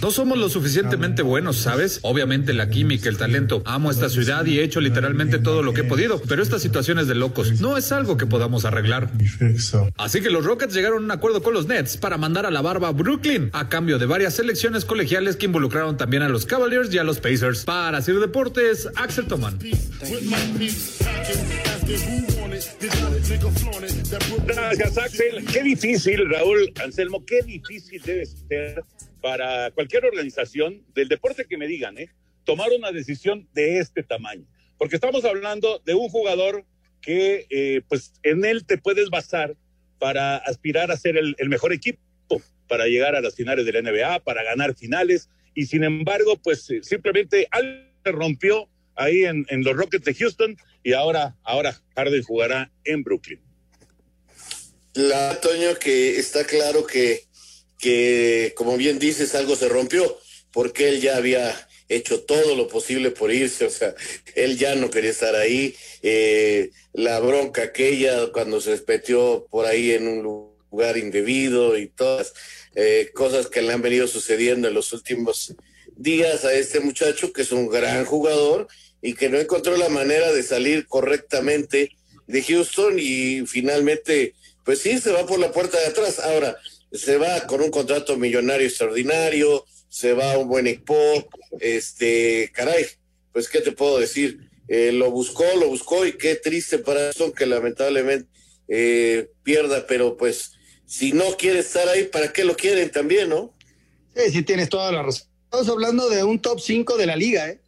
No 0.02 0.10
somos 0.10 0.40
lo 0.40 0.50
suficientemente 0.50 1.22
buenos, 1.22 1.58
¿sabes? 1.58 2.00
Obviamente 2.02 2.54
la 2.54 2.72
química, 2.72 3.08
el 3.08 3.18
talento. 3.18 3.62
Amo 3.66 3.92
esta 3.92 4.10
ciudad 4.10 4.46
y 4.48 4.58
he 4.58 4.64
hecho 4.64 4.82
literalmente 4.82 5.38
todo 5.38 5.62
lo 5.62 5.76
que 5.76 5.82
he 5.82 5.84
podido, 5.84 6.20
pero 6.28 6.42
esta 6.42 6.58
situación 6.58 6.98
es 6.98 7.08
de 7.08 7.14
locos. 7.14 7.62
No 7.62 7.78
es 7.78 7.92
algo 7.92 8.18
que 8.18 8.26
podamos 8.26 8.66
arreglar. 8.66 9.12
Así 9.98 10.22
que 10.22 10.30
los 10.30 10.46
Rockets 10.46 10.74
llegaron 10.74 11.04
a 11.04 11.06
un 11.06 11.12
acuerdo 11.12 11.42
con 11.42 11.54
los 11.54 11.68
Nets 11.68 11.98
para 11.98 12.18
mandar 12.18 12.46
a 12.46 12.52
la 12.52 12.62
barba 12.62 12.90
a 12.90 12.92
Brooklyn 12.92 13.50
a 13.54 13.70
cambio 13.70 13.98
de 13.98 14.06
varias 14.06 14.36
selecciones 14.36 14.86
colegiales 14.86 15.36
que 15.36 15.46
involucraron 15.46 15.98
también 15.98 16.24
a 16.24 16.30
los 16.30 16.46
Cavaliers 16.46 16.94
y 16.94 16.98
a 16.98 17.04
los 17.04 17.20
Pacers. 17.20 17.66
Para 17.66 18.02
Sir 18.02 18.20
Deportes, 18.20 18.90
Axel 18.96 19.28
Toman. 19.28 19.60
Gracias, 24.46 24.98
Axel. 24.98 25.46
Qué 25.52 25.64
difícil, 25.64 26.30
Raúl 26.30 26.72
Anselmo, 26.84 27.26
qué 27.26 27.42
difícil 27.42 28.02
debe 28.02 28.26
ser 28.26 28.84
para 29.22 29.72
cualquier 29.72 30.06
organización 30.06 30.84
del 30.94 31.08
deporte 31.08 31.46
que 31.46 31.58
me 31.58 31.68
digan, 31.68 31.98
¿eh? 31.98 32.10
tomar 32.46 32.70
una 32.78 32.92
decisión 32.92 33.50
de 33.54 33.80
este 33.80 34.04
tamaño. 34.04 34.46
Porque 34.78 34.96
estamos 34.96 35.26
hablando 35.26 35.82
de 35.86 35.96
un 35.96 36.10
jugador 36.10 36.64
que 37.02 37.46
eh, 37.50 37.82
pues 37.88 38.14
en 38.24 38.46
él 38.46 38.66
te 38.66 38.78
puedes 38.78 39.10
basar 39.10 39.56
para 40.00 40.38
aspirar 40.38 40.92
a 40.92 40.98
ser 40.98 41.18
el, 41.18 41.50
mejor 41.50 41.74
equipo, 41.74 42.00
para 42.68 42.86
llegar 42.86 43.16
a 43.16 43.22
las 43.22 43.36
finales 43.36 43.66
de 43.66 43.74
la 43.74 43.82
NBA, 43.82 44.20
para 44.24 44.44
ganar 44.44 44.76
finales, 44.76 45.30
y 45.54 45.66
sin 45.66 45.84
embargo, 45.84 46.38
pues 46.42 46.70
eh, 46.70 46.82
simplemente 46.84 47.48
algo 47.52 47.86
rompió 48.04 48.70
ahí 48.96 49.24
en, 49.26 49.46
en, 49.50 49.64
los 49.64 49.76
Rockets 49.76 50.06
de 50.06 50.14
Houston 50.14 50.58
y 50.84 50.94
ahora, 50.94 51.36
ahora 51.44 51.82
Harden 51.96 52.24
jugará 52.24 52.72
en 52.84 53.04
Brooklyn. 53.04 53.42
La 54.94 55.40
Toño 55.42 55.78
que 55.80 56.18
está 56.18 56.46
claro 56.46 56.86
que, 56.86 57.24
que, 57.78 58.54
como 58.56 58.78
bien 58.78 59.00
dices, 59.00 59.36
algo 59.36 59.56
se 59.56 59.68
rompió, 59.68 60.18
porque 60.52 60.90
él 60.90 61.02
ya 61.02 61.18
había 61.18 61.54
hecho 61.90 62.22
todo 62.22 62.56
lo 62.56 62.68
posible 62.68 63.12
por 63.12 63.32
irse, 63.32 63.66
o 63.66 63.70
sea, 63.70 63.96
él 64.36 64.58
ya 64.58 64.76
no 64.76 64.90
quería 64.90 65.12
estar 65.12 65.36
ahí, 65.36 65.76
eh, 66.02 66.72
la 66.94 67.20
bronca 67.20 67.64
aquella 67.64 68.32
cuando 68.32 68.62
se 68.62 68.72
despetió 68.72 69.48
por 69.50 69.66
ahí 69.66 69.92
en 69.92 70.08
un 70.08 70.24
lugar 70.72 70.98
indebido 70.98 71.78
y 71.78 71.88
todas 71.88 72.34
eh, 72.76 73.12
cosas 73.14 73.48
que 73.48 73.62
le 73.62 73.74
han 73.74 73.82
venido 73.82 74.08
sucediendo 74.08 74.68
en 74.68 74.74
los 74.74 74.94
últimos 74.94 75.56
días 75.96 76.44
a 76.44 76.54
este 76.54 76.80
muchacho 76.80 77.32
que 77.32 77.44
es 77.44 77.52
un 77.52 77.70
gran 77.70 78.06
jugador 78.06 78.68
y 79.02 79.14
que 79.14 79.30
no 79.30 79.38
encontró 79.38 79.78
la 79.78 79.90
manera 79.90 80.32
de 80.34 80.44
salir 80.44 80.88
correctamente 80.88 81.92
de 82.28 82.44
Houston 82.44 82.96
y 82.98 83.46
finalmente, 83.46 84.34
pues 84.64 84.80
sí, 84.80 85.00
se 85.00 85.12
va 85.12 85.26
por 85.26 85.40
la 85.40 85.52
puerta 85.52 85.80
de 85.80 85.86
atrás. 85.86 86.20
Ahora, 86.20 86.58
se 86.92 87.18
va 87.18 87.46
con 87.46 87.62
un 87.62 87.72
contrato 87.72 88.18
millonario 88.18 88.68
extraordinario, 88.68 89.66
se 89.90 90.14
va 90.14 90.34
a 90.34 90.38
un 90.38 90.48
buen 90.48 90.68
equipo, 90.68 90.96
este, 91.60 92.52
caray, 92.54 92.86
pues 93.32 93.50
qué 93.50 93.62
te 93.62 93.72
puedo 93.72 94.00
decir, 94.00 94.50
eh, 94.68 94.92
lo 94.92 95.12
buscó, 95.12 95.44
lo 95.60 95.68
buscó 95.68 96.06
y 96.06 96.14
qué 96.14 96.36
triste 96.36 96.80
para 96.80 97.12
que 97.36 97.46
lamentablemente 97.46 98.30
eh, 98.68 99.30
pierda, 99.44 99.86
pero 99.88 100.18
pues 100.18 100.54
si 100.86 101.14
no 101.14 101.26
quiere 101.38 101.60
estar 101.60 101.88
ahí, 101.88 102.06
¿para 102.06 102.32
qué 102.34 102.44
lo 102.44 102.56
quieren 102.56 102.92
también, 102.92 103.30
no? 103.30 103.54
Sí, 104.16 104.32
sí 104.32 104.44
tienes 104.44 104.70
toda 104.70 104.92
la 104.92 105.04
razón. 105.04 105.28
Estamos 105.44 105.70
hablando 105.70 106.10
de 106.10 106.24
un 106.24 106.40
top 106.40 106.60
5 106.60 106.98
de 106.98 107.06
la 107.06 107.16
liga, 107.16 107.50
¿eh? 107.50 107.62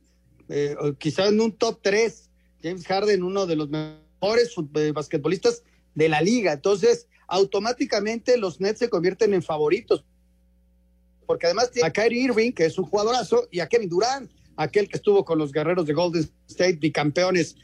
eh 0.50 0.76
quizás 0.98 1.30
en 1.30 1.40
un 1.40 1.52
top 1.52 1.80
3, 1.82 2.30
James 2.64 2.86
Harden, 2.86 3.24
uno 3.24 3.46
de 3.46 3.56
los 3.56 3.70
mejores 3.70 4.54
basquetbolistas 4.94 5.64
de 5.96 6.10
la 6.10 6.22
liga. 6.22 6.54
Entonces, 6.54 7.08
automáticamente 7.28 8.38
los 8.38 8.60
Nets 8.60 8.80
se 8.80 8.90
convierten 8.90 9.34
en 9.34 9.44
favoritos 9.44 10.04
porque 11.28 11.46
además 11.46 11.70
tiene 11.72 11.90
a 11.90 11.94
Kyrie 11.94 12.24
Irving, 12.24 12.52
que 12.54 12.66
es 12.66 12.80
un 12.80 12.86
jugadorazo, 12.86 13.48
y 13.52 13.60
a 13.60 13.68
Kevin 13.68 13.90
Durant, 13.90 14.32
aquel 14.56 14.88
que 14.88 14.98
estuvo 14.98 15.24
con 15.24 15.38
los 15.38 15.52
guerreros 15.52 15.86
de 15.86 15.94
Golden 15.94 16.28
State, 16.48 16.78
bicampeones 16.78 17.56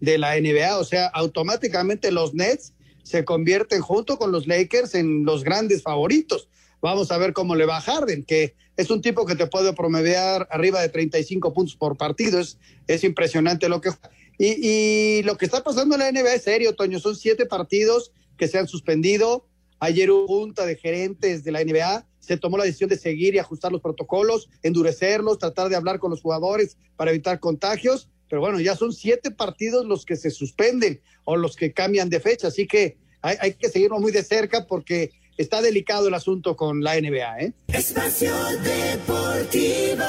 de 0.00 0.18
la 0.18 0.38
NBA. 0.38 0.78
O 0.78 0.84
sea, 0.84 1.06
automáticamente 1.06 2.12
los 2.12 2.34
Nets 2.34 2.74
se 3.02 3.24
convierten 3.24 3.80
junto 3.80 4.18
con 4.18 4.30
los 4.30 4.46
Lakers 4.46 4.94
en 4.94 5.24
los 5.24 5.42
grandes 5.42 5.82
favoritos. 5.82 6.48
Vamos 6.80 7.10
a 7.10 7.18
ver 7.18 7.32
cómo 7.32 7.56
le 7.56 7.66
va 7.66 7.78
a 7.78 7.80
Harden, 7.80 8.22
que 8.22 8.54
es 8.76 8.90
un 8.90 9.00
tipo 9.00 9.26
que 9.26 9.34
te 9.34 9.46
puede 9.46 9.72
promediar 9.72 10.46
arriba 10.50 10.80
de 10.80 10.88
35 10.88 11.52
puntos 11.52 11.74
por 11.74 11.96
partido. 11.96 12.38
Es, 12.38 12.58
es 12.86 13.02
impresionante 13.02 13.68
lo 13.68 13.80
que. 13.80 13.90
Y, 14.38 14.68
y 14.68 15.22
lo 15.24 15.36
que 15.36 15.46
está 15.46 15.64
pasando 15.64 15.96
en 15.96 16.00
la 16.00 16.12
NBA 16.12 16.34
es 16.34 16.42
serio, 16.42 16.76
Toño. 16.76 17.00
Son 17.00 17.16
siete 17.16 17.46
partidos 17.46 18.12
que 18.36 18.46
se 18.46 18.58
han 18.58 18.68
suspendido. 18.68 19.48
Ayer 19.80 20.10
hubo 20.10 20.26
junta 20.26 20.66
de 20.66 20.76
gerentes 20.76 21.42
de 21.42 21.52
la 21.52 21.64
NBA 21.64 22.06
se 22.28 22.36
tomó 22.36 22.58
la 22.58 22.64
decisión 22.64 22.90
de 22.90 22.98
seguir 22.98 23.34
y 23.34 23.38
ajustar 23.38 23.72
los 23.72 23.80
protocolos, 23.80 24.50
endurecerlos, 24.62 25.38
tratar 25.38 25.70
de 25.70 25.76
hablar 25.76 25.98
con 25.98 26.10
los 26.10 26.20
jugadores 26.20 26.76
para 26.94 27.10
evitar 27.10 27.40
contagios. 27.40 28.10
Pero 28.28 28.42
bueno, 28.42 28.60
ya 28.60 28.76
son 28.76 28.92
siete 28.92 29.30
partidos 29.30 29.86
los 29.86 30.04
que 30.04 30.14
se 30.14 30.30
suspenden 30.30 31.00
o 31.24 31.36
los 31.36 31.56
que 31.56 31.72
cambian 31.72 32.10
de 32.10 32.20
fecha. 32.20 32.48
Así 32.48 32.66
que 32.66 32.98
hay, 33.22 33.54
que 33.54 33.70
seguirlo 33.70 33.98
muy 33.98 34.12
de 34.12 34.22
cerca 34.22 34.66
porque 34.66 35.12
está 35.38 35.62
delicado 35.62 36.08
el 36.08 36.14
asunto 36.14 36.54
con 36.54 36.82
la 36.82 37.00
NBA. 37.00 37.40
¿eh? 37.40 37.52
Espacio 37.68 38.34
Deportivo. 38.62 40.04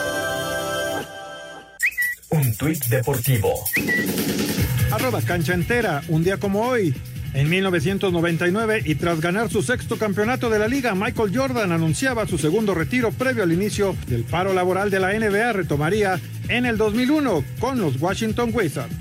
Un 2.31 2.55
tuit 2.57 2.83
deportivo. 2.85 3.53
Arroba 4.91 5.21
cancha 5.21 5.53
entera, 5.53 6.03
un 6.09 6.23
día 6.23 6.37
como 6.37 6.67
hoy. 6.67 6.93
En 7.33 7.49
1999 7.49 8.81
y 8.85 8.95
tras 8.95 9.21
ganar 9.21 9.49
su 9.49 9.61
sexto 9.61 9.97
campeonato 9.97 10.49
de 10.49 10.59
la 10.59 10.67
liga, 10.67 10.95
Michael 10.95 11.31
Jordan 11.35 11.71
anunciaba 11.71 12.25
su 12.25 12.37
segundo 12.37 12.73
retiro 12.73 13.11
previo 13.11 13.43
al 13.43 13.51
inicio 13.51 13.95
del 14.07 14.23
paro 14.23 14.53
laboral 14.53 14.89
de 14.89 14.99
la 14.99 15.13
NBA. 15.13 15.53
Retomaría 15.53 16.19
en 16.47 16.65
el 16.65 16.77
2001 16.77 17.43
con 17.59 17.79
los 17.79 18.01
Washington 18.01 18.51
Wizards. 18.53 18.95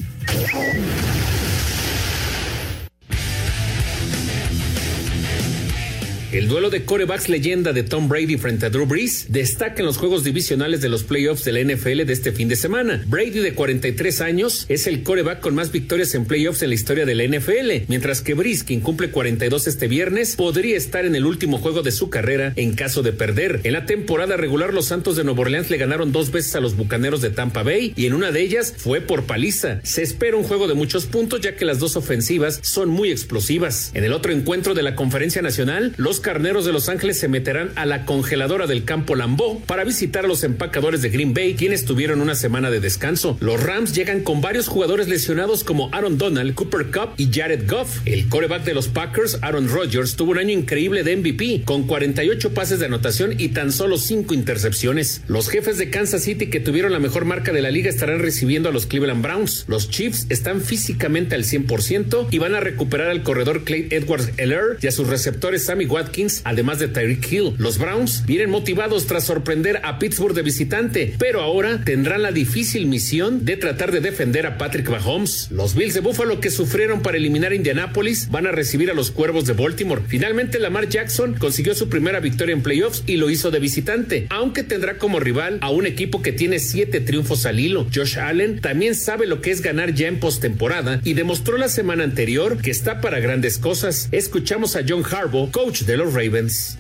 El 6.31 6.47
duelo 6.47 6.69
de 6.69 6.85
corebacks 6.85 7.31
leyenda 7.31 7.73
de 7.73 7.85
Tom 7.85 8.07
Brady 8.07 8.37
frente 8.37 8.67
a 8.67 8.69
Drew 8.69 8.85
Brees 8.85 9.29
destaca 9.31 9.81
en 9.81 9.87
los 9.87 9.97
juegos 9.97 10.25
divisionales 10.25 10.83
de 10.83 10.91
los 10.91 11.03
playoffs 11.03 11.43
de 11.43 11.53
la 11.53 11.61
NFL 11.61 12.05
de 12.05 12.13
este 12.13 12.33
fin 12.33 12.49
de 12.49 12.57
semana. 12.57 13.03
Brady, 13.07 13.41
de 13.41 13.55
43 13.55 14.21
años, 14.21 14.67
es 14.69 14.87
el 14.87 15.03
coreback 15.03 15.41
con 15.41 15.55
más 15.55 15.73
victorias 15.73 16.15
en 16.15 16.27
playoffs 16.27 16.61
en 16.61 16.69
la 16.69 16.75
historia 16.75 17.07
de 17.07 17.15
la 17.15 17.25
NFL, 17.25 17.87
mientras 17.89 18.21
que 18.21 18.35
Brees, 18.35 18.63
quien 18.63 18.81
cumple 18.81 19.11
42 19.11 19.69
este 19.69 19.89
viernes, 19.89 20.37
podría 20.37 20.77
estar 20.77 21.07
en 21.07 21.15
el 21.15 21.25
último 21.25 21.57
juego 21.57 21.81
de 21.81 21.93
su 21.93 22.11
carrera 22.11 22.53
en 22.57 22.75
caso 22.75 23.03
de 23.03 23.13
perder. 23.13 23.61
En 23.65 23.73
la 23.73 23.87
temporada 23.87 24.37
regular, 24.37 24.75
los 24.75 24.85
Santos 24.85 25.17
de 25.17 25.25
Nueva 25.25 25.41
Orleans 25.41 25.71
le 25.71 25.79
ganaron 25.79 26.13
dos 26.13 26.31
veces 26.31 26.55
a 26.57 26.61
los 26.61 26.77
Bucaneros 26.77 27.23
de 27.23 27.31
Tampa 27.31 27.63
Bay 27.63 27.95
y 27.97 28.05
en 28.05 28.13
una 28.13 28.33
de 28.33 28.43
ellas 28.43 28.75
fue 28.77 29.01
por 29.01 29.25
paliza. 29.25 29.81
Se 29.83 30.03
espera 30.03 30.37
un 30.37 30.45
juego 30.45 30.69
de 30.69 30.75
muchos 30.75 31.07
puntos 31.07 31.41
ya 31.41 31.57
que 31.57 31.65
las 31.65 31.79
dos 31.79 31.97
ofensivas 31.97 32.61
son 32.63 32.91
muy 32.91 33.11
explosivas. 33.11 33.93
En 33.95 34.05
el 34.05 34.13
otro 34.13 34.31
encuentro 34.31 34.75
de 34.75 34.83
la 34.83 34.95
Conferencia 34.95 35.41
Nacional, 35.41 35.95
los 35.97 36.18
carneros 36.21 36.65
de 36.65 36.73
Los 36.73 36.89
Ángeles 36.89 37.19
se 37.19 37.29
meterán 37.29 37.71
a 37.77 37.87
la 37.87 38.05
congeladora 38.05 38.67
del 38.67 38.85
campo 38.85 39.15
Lambeau 39.15 39.61
para 39.63 39.85
visitar 39.85 40.25
a 40.25 40.29
los 40.29 40.45
empacadores 40.45 41.03
de 41.03 41.11
Green 41.11 41.35
Bay, 41.35 41.55
quienes 41.55 41.85
tuvieron 41.85 42.21
una 42.21 42.35
semana 42.35 42.71
de 42.71 42.81
descanso. 42.81 43.37
Los 43.41 43.63
Rams 43.63 43.95
llegan 43.95 44.23
con 44.23 44.41
varios 44.41 44.69
jugadores 44.69 45.09
lesionados 45.09 45.65
como 45.65 45.89
Aaron 45.93 46.19
Donald, 46.19 46.55
Cooper 46.55 46.87
Cup 46.87 47.11
y 47.17 47.31
Jared 47.33 47.69
Goff. 47.69 48.01
El 48.05 48.29
coreback 48.29 48.65
de 48.65 48.75
los 48.75 48.89
Packers, 48.89 49.39
Aaron 49.43 49.69
Rodgers, 49.69 50.17
tuvo 50.17 50.33
un 50.33 50.39
año 50.39 50.53
increíble 50.53 51.03
de 51.05 51.17
MVP, 51.17 51.63
con 51.65 51.87
48 51.87 52.55
pases 52.55 52.79
de 52.79 52.87
anotación 52.87 53.35
y 53.39 53.49
tan 53.49 53.73
solo 53.73 53.99
5 53.99 54.35
intercepciones. 54.35 55.23
Los 55.29 55.49
jefes 55.49 55.79
de 55.79 55.91
Kansas 55.91 56.23
City, 56.23 56.49
que 56.49 56.61
tuvieron 56.61 56.93
la 56.93 56.99
mejor 56.99 57.25
marca 57.25 57.53
de 57.53 57.63
la 57.63 57.71
liga, 57.71 57.91
estarán 57.91 58.21
recibiendo 58.21 58.69
a 58.69 58.73
los 58.73 58.87
Cleveland 58.87 59.23
Browns. 59.23 59.65
Los 59.69 59.91
Chiefs 59.91 60.27
están 60.29 60.61
físicamente 60.61 61.35
al 61.35 61.45
100% 61.45 62.29
y 62.31 62.39
van 62.39 62.55
a 62.55 62.61
recuperar 62.61 63.09
al 63.09 63.23
corredor 63.23 63.65
Clay 63.65 63.89
Edwards 63.91 64.33
Eller 64.37 64.79
y 64.81 64.87
a 64.87 64.93
sus 64.93 65.09
receptores 65.09 65.65
Sammy 65.65 65.87
Watt 66.09 66.19
además 66.45 66.79
de 66.79 66.89
Tyreek 66.89 67.33
Hill. 67.33 67.55
Los 67.59 67.79
Browns 67.79 68.25
vienen 68.27 68.51
motivados 68.51 69.07
tras 69.07 69.25
sorprender 69.25 69.81
a 69.85 69.99
Pittsburgh 69.99 70.35
de 70.35 70.43
visitante, 70.43 71.15
pero 71.19 71.43
ahora 71.43 71.83
tendrán 71.85 72.23
la 72.23 72.33
difícil 72.33 72.87
misión 72.87 73.45
de 73.45 73.57
tratar 73.57 73.93
de 73.93 74.01
defender 74.01 74.47
a 74.47 74.59
Patrick 74.59 74.89
Mahomes. 74.89 75.49
Los 75.51 75.75
Bills 75.75 75.95
de 75.95 76.01
Buffalo 76.01 76.41
que 76.41 76.51
sufrieron 76.51 77.03
para 77.03 77.17
eliminar 77.17 77.53
a 77.53 77.55
Indianapolis 77.55 78.31
van 78.31 78.47
a 78.47 78.53
recibir 78.53 78.91
a 78.91 78.95
los 78.95 79.11
Cuervos 79.11 79.47
de 79.47 79.53
Baltimore. 79.53 80.03
Finalmente 80.07 80.59
Lamar 80.59 80.89
Jackson 80.89 81.35
consiguió 81.35 81.75
su 81.75 81.89
primera 81.89 82.21
victoria 82.21 82.55
en 82.55 82.63
playoffs 82.63 83.03
y 83.07 83.17
lo 83.17 83.31
hizo 83.31 83.51
de 83.51 83.59
visitante, 83.59 84.27
aunque 84.31 84.63
tendrá 84.63 84.99
como 84.99 85.21
rival 85.21 85.59
a 85.61 85.71
un 85.71 85.87
equipo 85.87 86.23
que 86.23 86.33
tiene 86.33 86.59
siete 86.59 87.01
triunfos 87.01 87.47
al 87.47 87.61
hilo. 87.61 87.87
Josh 87.95 88.19
Allen 88.19 88.61
también 88.61 88.95
sabe 88.95 89.27
lo 89.27 89.41
que 89.41 89.51
es 89.51 89.61
ganar 89.61 89.95
ya 89.95 90.09
en 90.09 90.21
postemporada 90.21 91.01
y 91.05 91.15
demostró 91.15 91.59
la 91.59 91.69
semana 91.69 92.05
anterior 92.05 92.59
que 92.59 92.71
está 92.71 93.01
para 93.01 93.21
grandes 93.21 93.59
cosas. 93.59 94.09
Escuchamos 94.13 94.77
a 94.77 94.83
John 94.87 95.05
Harbaugh, 95.05 95.51
coach 95.51 95.83
de 95.83 95.98
los 95.99 96.15
Ravens. 96.15 96.79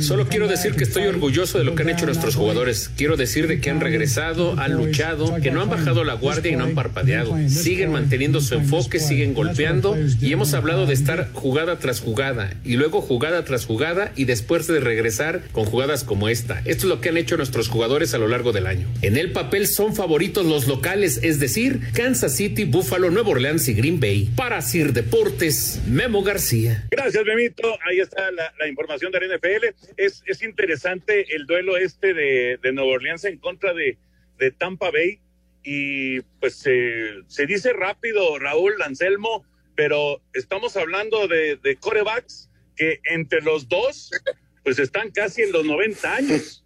Solo 0.00 0.28
quiero 0.28 0.48
decir 0.48 0.74
que 0.74 0.84
estoy 0.84 1.04
orgulloso 1.04 1.58
de 1.58 1.64
lo 1.64 1.74
que 1.74 1.82
han 1.82 1.90
hecho 1.90 2.06
nuestros 2.06 2.34
jugadores. 2.34 2.90
Quiero 2.96 3.16
decir 3.16 3.48
de 3.48 3.60
que 3.60 3.70
han 3.70 3.80
regresado, 3.80 4.58
han 4.58 4.74
luchado, 4.74 5.36
que 5.40 5.50
no 5.50 5.62
han 5.62 5.70
bajado 5.70 6.04
la 6.04 6.14
guardia 6.14 6.52
y 6.52 6.56
no 6.56 6.64
han 6.64 6.74
parpadeado. 6.74 7.36
Siguen 7.48 7.92
manteniendo 7.92 8.40
su 8.40 8.54
enfoque, 8.54 8.98
siguen 8.98 9.34
golpeando 9.34 9.96
y 10.20 10.32
hemos 10.32 10.54
hablado 10.54 10.86
de 10.86 10.94
estar 10.94 11.30
jugada 11.32 11.78
tras 11.78 12.00
jugada 12.00 12.54
y 12.64 12.76
luego 12.76 13.00
jugada 13.00 13.44
tras 13.44 13.66
jugada 13.66 14.12
y 14.16 14.24
después 14.24 14.66
de 14.66 14.80
regresar 14.80 15.42
con 15.52 15.64
jugadas 15.64 16.04
como 16.04 16.28
esta. 16.28 16.60
Esto 16.64 16.86
es 16.86 16.90
lo 16.90 17.00
que 17.00 17.10
han 17.10 17.16
hecho 17.16 17.36
nuestros 17.36 17.68
jugadores 17.68 18.14
a 18.14 18.18
lo 18.18 18.28
largo 18.28 18.52
del 18.52 18.66
año. 18.66 18.86
En 19.02 19.16
el 19.16 19.32
papel 19.32 19.66
son 19.66 19.94
favoritos 19.94 20.44
los 20.44 20.66
locales, 20.66 21.20
es 21.22 21.40
decir, 21.40 21.80
Kansas 21.92 22.36
City, 22.36 22.64
Buffalo, 22.64 23.10
Nueva 23.10 23.30
Orleans 23.30 23.68
y 23.68 23.74
Green 23.74 24.00
Bay. 24.00 24.30
Para 24.34 24.60
Sir 24.62 24.92
Deportes, 24.92 25.80
Memo 25.86 26.22
García. 26.22 26.86
Gracias, 26.90 27.24
Memito 27.24 27.68
ahí 27.84 28.00
está 28.00 28.30
la, 28.30 28.68
información 28.68 29.12
de 29.12 29.20
la 29.20 29.36
NFL. 29.36 29.74
Es, 29.96 30.22
es 30.26 30.42
interesante 30.42 31.34
el 31.34 31.46
duelo 31.46 31.76
este 31.76 32.14
de, 32.14 32.58
de 32.62 32.72
Nueva 32.72 32.92
Orleans 32.92 33.24
en 33.24 33.38
contra 33.38 33.72
de, 33.72 33.98
de 34.38 34.50
Tampa 34.50 34.90
Bay. 34.90 35.20
Y 35.62 36.20
pues 36.40 36.56
se 36.56 37.46
dice 37.46 37.72
rápido, 37.72 38.38
Raúl 38.38 38.82
Anselmo, 38.82 39.46
pero 39.74 40.20
estamos 40.34 40.76
hablando 40.76 41.26
de, 41.26 41.56
de 41.56 41.76
corebacks 41.76 42.50
que 42.76 43.00
entre 43.04 43.40
los 43.40 43.68
dos, 43.68 44.10
pues 44.62 44.78
están 44.78 45.10
casi 45.10 45.42
en 45.42 45.52
los 45.52 45.64
90 45.64 46.14
años. 46.14 46.62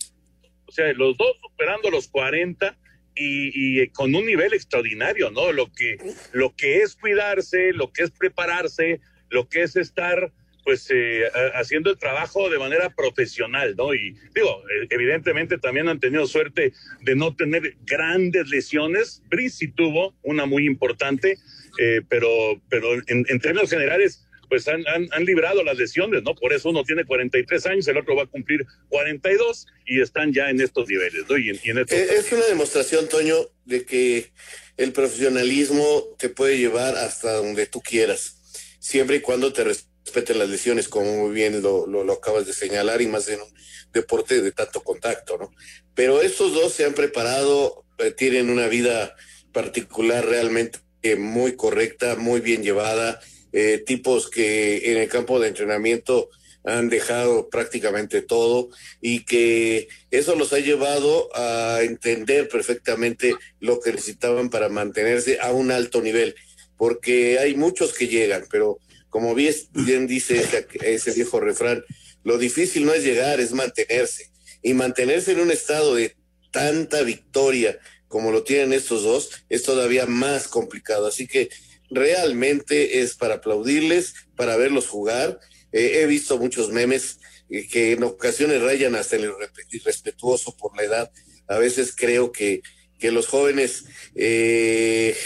O 0.67 0.73
sea, 0.73 0.93
los 0.93 1.17
dos 1.17 1.37
superando 1.41 1.91
los 1.91 2.09
40 2.09 2.77
y, 3.15 3.81
y, 3.83 3.89
con 3.89 4.15
un 4.15 4.27
nivel 4.27 4.53
extraordinario, 4.53 5.31
¿no? 5.31 5.51
Lo 5.53 5.73
que, 5.73 5.97
lo 6.33 6.55
que 6.55 6.83
es 6.83 6.95
cuidarse, 6.95 7.73
lo 7.73 7.93
que 7.93 8.05
es 8.05 8.11
prepararse, 8.11 9.01
lo 9.31 9.49
que 9.49 9.63
es 9.63 9.77
estar 9.77 10.33
pues 10.69 10.87
eh, 10.91 11.23
haciendo 11.55 11.91
el 11.91 11.97
trabajo 11.97 12.51
de 12.51 12.59
manera 12.59 12.91
profesional, 12.95 13.75
¿no? 13.75 13.95
Y 13.95 14.15
digo, 14.35 14.63
eh, 14.69 14.87
evidentemente 14.91 15.57
también 15.57 15.89
han 15.89 15.99
tenido 15.99 16.27
suerte 16.27 16.75
de 17.01 17.17
no 17.17 17.35
tener 17.35 17.75
grandes 17.87 18.51
lesiones. 18.51 19.23
Brice 19.31 19.57
sí 19.57 19.69
tuvo 19.69 20.15
una 20.21 20.45
muy 20.45 20.67
importante, 20.67 21.39
eh, 21.79 22.03
pero, 22.11 22.61
pero 22.69 22.87
en, 23.07 23.41
términos 23.41 23.71
generales, 23.71 24.29
pues 24.51 24.69
han, 24.69 24.85
han, 24.87 25.25
librado 25.25 25.63
las 25.65 25.79
lesiones, 25.79 26.23
¿no? 26.23 26.35
Por 26.35 26.53
eso 26.53 26.69
uno 26.69 26.85
tiene 26.85 27.07
43 27.07 27.65
años, 27.65 27.89
el 27.89 27.97
otro 27.97 28.15
va 28.15 28.25
a 28.25 28.27
cumplir 28.27 28.67
42 28.91 29.69
y 29.87 30.03
están 30.03 30.35
ya 30.35 30.51
en 30.51 30.61
estos 30.61 30.87
niveles, 30.87 31.25
¿no? 31.31 31.39
Y 31.39 31.49
en, 31.49 31.79
es 31.79 32.31
una 32.31 32.45
demostración, 32.45 33.09
Toño, 33.09 33.37
de 33.65 33.87
que 33.87 34.33
el 34.77 34.93
profesionalismo 34.93 36.15
te 36.19 36.29
puede 36.29 36.59
llevar 36.59 36.95
hasta 36.95 37.33
donde 37.33 37.65
tú 37.65 37.81
quieras, 37.81 38.37
siempre 38.81 39.17
y 39.17 39.21
cuando 39.21 39.51
te 39.51 39.65
respeten 40.09 40.39
las 40.39 40.49
lesiones, 40.49 40.89
como 40.89 41.13
muy 41.13 41.35
bien 41.35 41.61
lo, 41.61 41.87
lo, 41.87 42.13
acabas 42.13 42.47
de 42.47 42.55
señalar, 42.55 43.03
y 43.03 43.07
más 43.07 43.29
en 43.29 43.41
un 43.43 43.49
deporte 43.93 44.41
de 44.41 44.53
tanto 44.53 44.83
contacto, 44.83 45.37
¿no? 45.37 45.53
Pero 45.95 46.23
estos 46.23 46.55
dos 46.55 46.73
se 46.73 46.87
han 46.87 46.95
preparado, 46.95 47.85
eh, 47.99 48.11
tienen 48.11 48.49
una 48.49 48.69
vida 48.69 49.15
particular 49.53 50.25
realmente 50.25 50.79
eh, 51.03 51.17
muy 51.17 51.57
correcta, 51.57 52.17
muy 52.17 52.41
bien 52.41 52.63
llevada, 52.63 53.21
eh, 53.53 53.83
tipos 53.87 54.31
que 54.31 54.93
en 54.93 54.99
el 54.99 55.09
campo 55.09 55.39
de 55.39 55.49
entrenamiento 55.49 56.31
han 56.65 56.89
dejado 56.89 57.49
prácticamente 57.51 58.23
todo 58.23 58.71
y 59.01 59.25
que 59.25 59.89
eso 60.11 60.35
los 60.37 60.53
ha 60.53 60.59
llevado 60.59 61.29
a 61.35 61.81
entender 61.83 62.49
perfectamente 62.49 63.35
lo 63.61 63.81
que 63.81 63.93
necesitaban 63.93 64.51
para 64.51 64.69
mantenerse 64.69 65.39
a 65.41 65.53
un 65.53 65.71
alto 65.71 66.01
nivel, 66.01 66.35
porque 66.77 67.39
hay 67.39 67.55
muchos 67.55 67.93
que 67.93 68.09
llegan, 68.09 68.45
pero 68.51 68.79
como 69.11 69.35
bien, 69.35 70.07
dice 70.07 70.45
ese, 70.83 71.13
viejo 71.13 71.41
refrán, 71.41 71.85
lo 72.25 72.39
difícil 72.39 72.85
no 72.85 72.93
es 72.93 73.05
llegar, 73.05 73.41
es 73.41 73.53
mantenerse. 73.53 74.31
Y 74.63 74.75
mantenerse 74.75 75.33
en 75.33 75.41
un 75.41 75.51
estado 75.51 75.95
de 75.95 76.17
tanta 76.51 77.03
victoria 77.03 77.79
como 78.09 78.33
lo 78.33 78.43
tienen 78.43 78.73
estos 78.73 79.03
dos 79.03 79.31
es 79.49 79.63
todavía 79.63 80.07
más 80.07 80.49
complicado. 80.49 81.07
Así 81.07 81.27
que 81.27 81.51
realmente 81.91 83.01
es 83.01 83.15
para 83.15 83.35
aplaudirles, 83.35 84.15
para 84.37 84.57
verlos 84.57 84.89
jugar. 84.89 85.39
Eh, 85.73 86.01
he 86.01 86.07
visto 86.07 86.39
muchos 86.39 86.71
memes 86.71 87.19
eh, 87.51 87.69
que 87.69 87.93
en 87.93 88.03
ocasiones 88.03 88.63
rayan 88.63 88.95
hasta 88.95 89.17
el 89.17 89.31
irrespetuoso 89.71 90.57
por 90.57 90.77
la 90.77 90.85
edad. 90.85 91.13
A 91.47 91.59
veces 91.59 91.95
creo 91.95 92.33
que, 92.33 92.63
que 92.99 93.13
los 93.13 93.27
jóvenes 93.27 93.85
eh, 94.15 95.17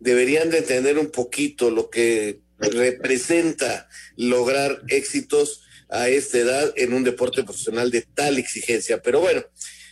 deberían 0.00 0.50
de 0.50 0.58
entender 0.58 0.98
un 0.98 1.10
poquito 1.10 1.70
lo 1.70 1.90
que 1.90 2.40
representa 2.70 3.88
lograr 4.16 4.82
éxitos 4.88 5.62
a 5.88 6.08
esta 6.08 6.38
edad 6.38 6.72
en 6.76 6.94
un 6.94 7.04
deporte 7.04 7.44
profesional 7.44 7.90
de 7.90 8.02
tal 8.02 8.38
exigencia. 8.38 9.02
Pero 9.02 9.20
bueno, 9.20 9.42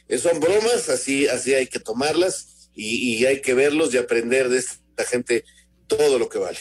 eh, 0.08 0.18
son 0.18 0.40
bromas, 0.40 0.88
así, 0.88 1.28
así 1.28 1.54
hay 1.54 1.66
que 1.66 1.78
tomarlas 1.78 2.70
y, 2.74 3.24
hay 3.26 3.42
que 3.42 3.52
verlos 3.52 3.92
y 3.92 3.98
aprender 3.98 4.48
de 4.48 4.58
esta 4.58 5.04
gente 5.04 5.44
todo 5.86 6.18
lo 6.18 6.28
que 6.28 6.38
vale. 6.38 6.58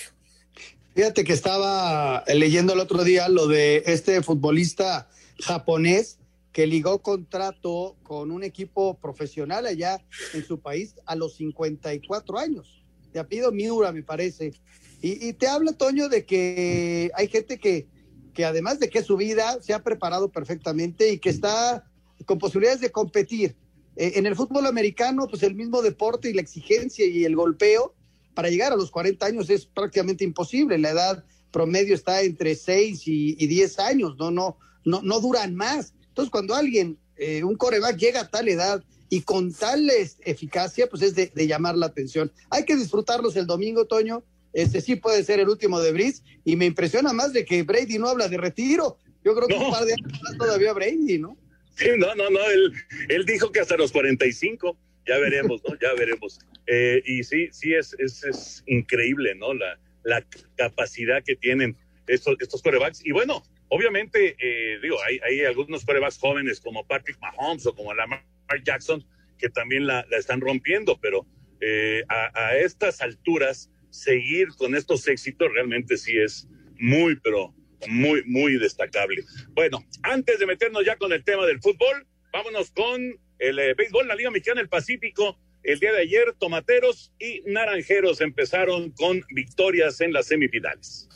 Fíjate 0.93 1.23
que 1.23 1.33
estaba 1.33 2.23
leyendo 2.27 2.73
el 2.73 2.79
otro 2.79 3.03
día 3.03 3.29
lo 3.29 3.47
de 3.47 3.83
este 3.85 4.21
futbolista 4.21 5.09
japonés 5.39 6.17
que 6.51 6.67
ligó 6.67 7.01
contrato 7.01 7.95
con 8.03 8.31
un 8.31 8.43
equipo 8.43 8.97
profesional 8.99 9.65
allá 9.65 10.03
en 10.33 10.45
su 10.45 10.59
país 10.59 10.95
a 11.05 11.15
los 11.15 11.35
54 11.35 12.37
años. 12.37 12.83
De 13.13 13.19
apellido 13.19 13.51
Miura, 13.51 13.91
me 13.91 14.03
parece 14.03 14.53
Y, 15.01 15.33
te 15.33 15.47
habla, 15.47 15.71
Toño, 15.73 16.09
de 16.09 16.25
que 16.25 17.09
hay 17.15 17.27
gente 17.29 17.57
que, 17.57 17.87
que 18.33 18.43
además 18.43 18.79
de 18.79 18.89
que 18.89 19.01
su 19.01 19.15
vida 19.15 19.59
se 19.61 19.73
ha 19.73 19.81
preparado 19.81 20.29
perfectamente 20.29 21.13
y 21.13 21.19
que 21.19 21.29
está 21.29 21.85
con 22.25 22.37
posibilidades 22.37 22.81
de 22.81 22.91
competir. 22.91 23.55
Eh, 23.95 24.13
en 24.15 24.25
el 24.25 24.35
fútbol 24.35 24.65
americano, 24.65 25.27
pues 25.29 25.43
el 25.43 25.55
mismo 25.55 25.81
deporte 25.81 26.29
y 26.29 26.33
la 26.33 26.41
exigencia 26.41 27.05
y 27.05 27.23
el 27.23 27.35
golpeo 27.35 27.95
para 28.33 28.49
llegar 28.49 28.73
a 28.73 28.75
los 28.75 28.91
40 28.91 29.25
años 29.25 29.49
es 29.49 29.65
prácticamente 29.65 30.25
imposible. 30.25 30.77
La 30.77 30.89
edad 30.89 31.23
promedio 31.51 31.95
está 31.95 32.21
entre 32.21 32.55
6 32.55 33.07
y, 33.07 33.35
y 33.41 33.47
10 33.47 33.79
años, 33.79 34.17
¿no? 34.17 34.31
No, 34.31 34.57
no, 34.85 35.01
no 35.01 35.19
duran 35.19 35.55
más. 35.55 35.93
Entonces, 36.07 36.31
cuando 36.31 36.55
alguien, 36.55 36.97
eh, 37.15 37.43
un 37.43 37.55
coreback 37.55 37.97
llega 37.97 38.21
a 38.21 38.29
tal 38.29 38.49
edad 38.49 38.83
y 39.09 39.21
con 39.21 39.51
tal 39.53 39.89
eficacia, 39.89 40.87
pues 40.87 41.01
es 41.01 41.15
de, 41.15 41.31
llamar 41.47 41.75
la 41.75 41.87
atención. 41.87 42.31
Hay 42.49 42.63
que 42.63 42.75
disfrutarlos 42.75 43.35
el 43.35 43.47
domingo, 43.47 43.85
Toño. 43.85 44.23
Este 44.53 44.81
sí 44.81 44.95
puede 44.95 45.23
ser 45.23 45.39
el 45.39 45.49
último 45.49 45.79
de 45.79 45.91
Brice 45.91 46.23
y 46.43 46.55
me 46.55 46.65
impresiona 46.65 47.13
más 47.13 47.33
de 47.33 47.45
que 47.45 47.63
Brady 47.63 47.99
no 47.99 48.09
habla 48.09 48.27
de 48.27 48.37
retiro. 48.37 48.97
Yo 49.23 49.35
creo 49.35 49.47
que 49.47 49.55
un 49.55 49.71
par 49.71 49.85
de 49.85 49.93
años 49.93 50.37
todavía 50.37 50.73
Brady, 50.73 51.19
¿no? 51.19 51.37
Sí, 51.75 51.89
no, 51.97 52.13
no, 52.15 52.29
no, 52.29 52.39
él, 52.49 52.73
él 53.09 53.25
dijo 53.25 53.51
que 53.51 53.59
hasta 53.59 53.77
los 53.77 53.91
45, 53.91 54.77
ya 55.07 55.17
veremos, 55.17 55.61
¿no? 55.67 55.77
Ya 55.79 55.93
veremos. 55.93 56.39
Eh, 56.67 57.01
y 57.05 57.23
sí, 57.23 57.49
sí, 57.51 57.73
es, 57.73 57.95
es, 57.99 58.23
es 58.23 58.63
increíble, 58.67 59.35
¿no? 59.35 59.53
La, 59.53 59.79
la 60.03 60.25
capacidad 60.55 61.23
que 61.23 61.35
tienen 61.35 61.77
estos, 62.07 62.35
estos 62.39 62.61
corebacks. 62.61 63.05
Y 63.05 63.11
bueno, 63.11 63.43
obviamente, 63.69 64.35
eh, 64.39 64.79
digo, 64.81 64.97
hay, 65.03 65.19
hay 65.23 65.45
algunos 65.45 65.85
corebacks 65.85 66.17
jóvenes 66.17 66.59
como 66.59 66.85
Patrick 66.85 67.17
Mahomes 67.19 67.65
o 67.65 67.75
como 67.75 67.93
Lamar 67.93 68.23
Jackson 68.63 69.05
que 69.37 69.49
también 69.49 69.87
la, 69.87 70.05
la 70.09 70.17
están 70.17 70.41
rompiendo, 70.41 70.99
pero 71.01 71.25
eh, 71.61 72.03
a, 72.09 72.29
a, 72.33 72.57
estas 72.57 73.01
alturas, 73.01 73.71
seguir 73.89 74.49
con 74.57 74.75
estos 74.75 75.07
éxitos 75.07 75.51
realmente 75.53 75.97
sí 75.97 76.17
es 76.17 76.47
muy, 76.79 77.15
pero 77.17 77.53
muy, 77.87 78.23
muy 78.25 78.57
destacable. 78.57 79.23
Bueno, 79.49 79.83
antes 80.03 80.39
de 80.39 80.45
meternos 80.45 80.85
ya 80.85 80.95
con 80.97 81.13
el 81.13 81.23
tema 81.23 81.45
del 81.45 81.59
fútbol, 81.61 82.07
vámonos 82.31 82.71
con 82.71 83.19
el 83.39 83.59
eh, 83.59 83.73
béisbol, 83.73 84.07
la 84.07 84.15
Liga 84.15 84.31
Mexicana 84.31 84.61
del 84.61 84.69
Pacífico. 84.69 85.39
El 85.63 85.79
día 85.79 85.91
de 85.91 86.01
ayer, 86.01 86.33
Tomateros 86.39 87.13
y 87.19 87.41
Naranjeros 87.45 88.21
empezaron 88.21 88.91
con 88.91 89.21
victorias 89.33 89.99
en 90.01 90.13
las 90.13 90.27
semifinales. 90.27 91.09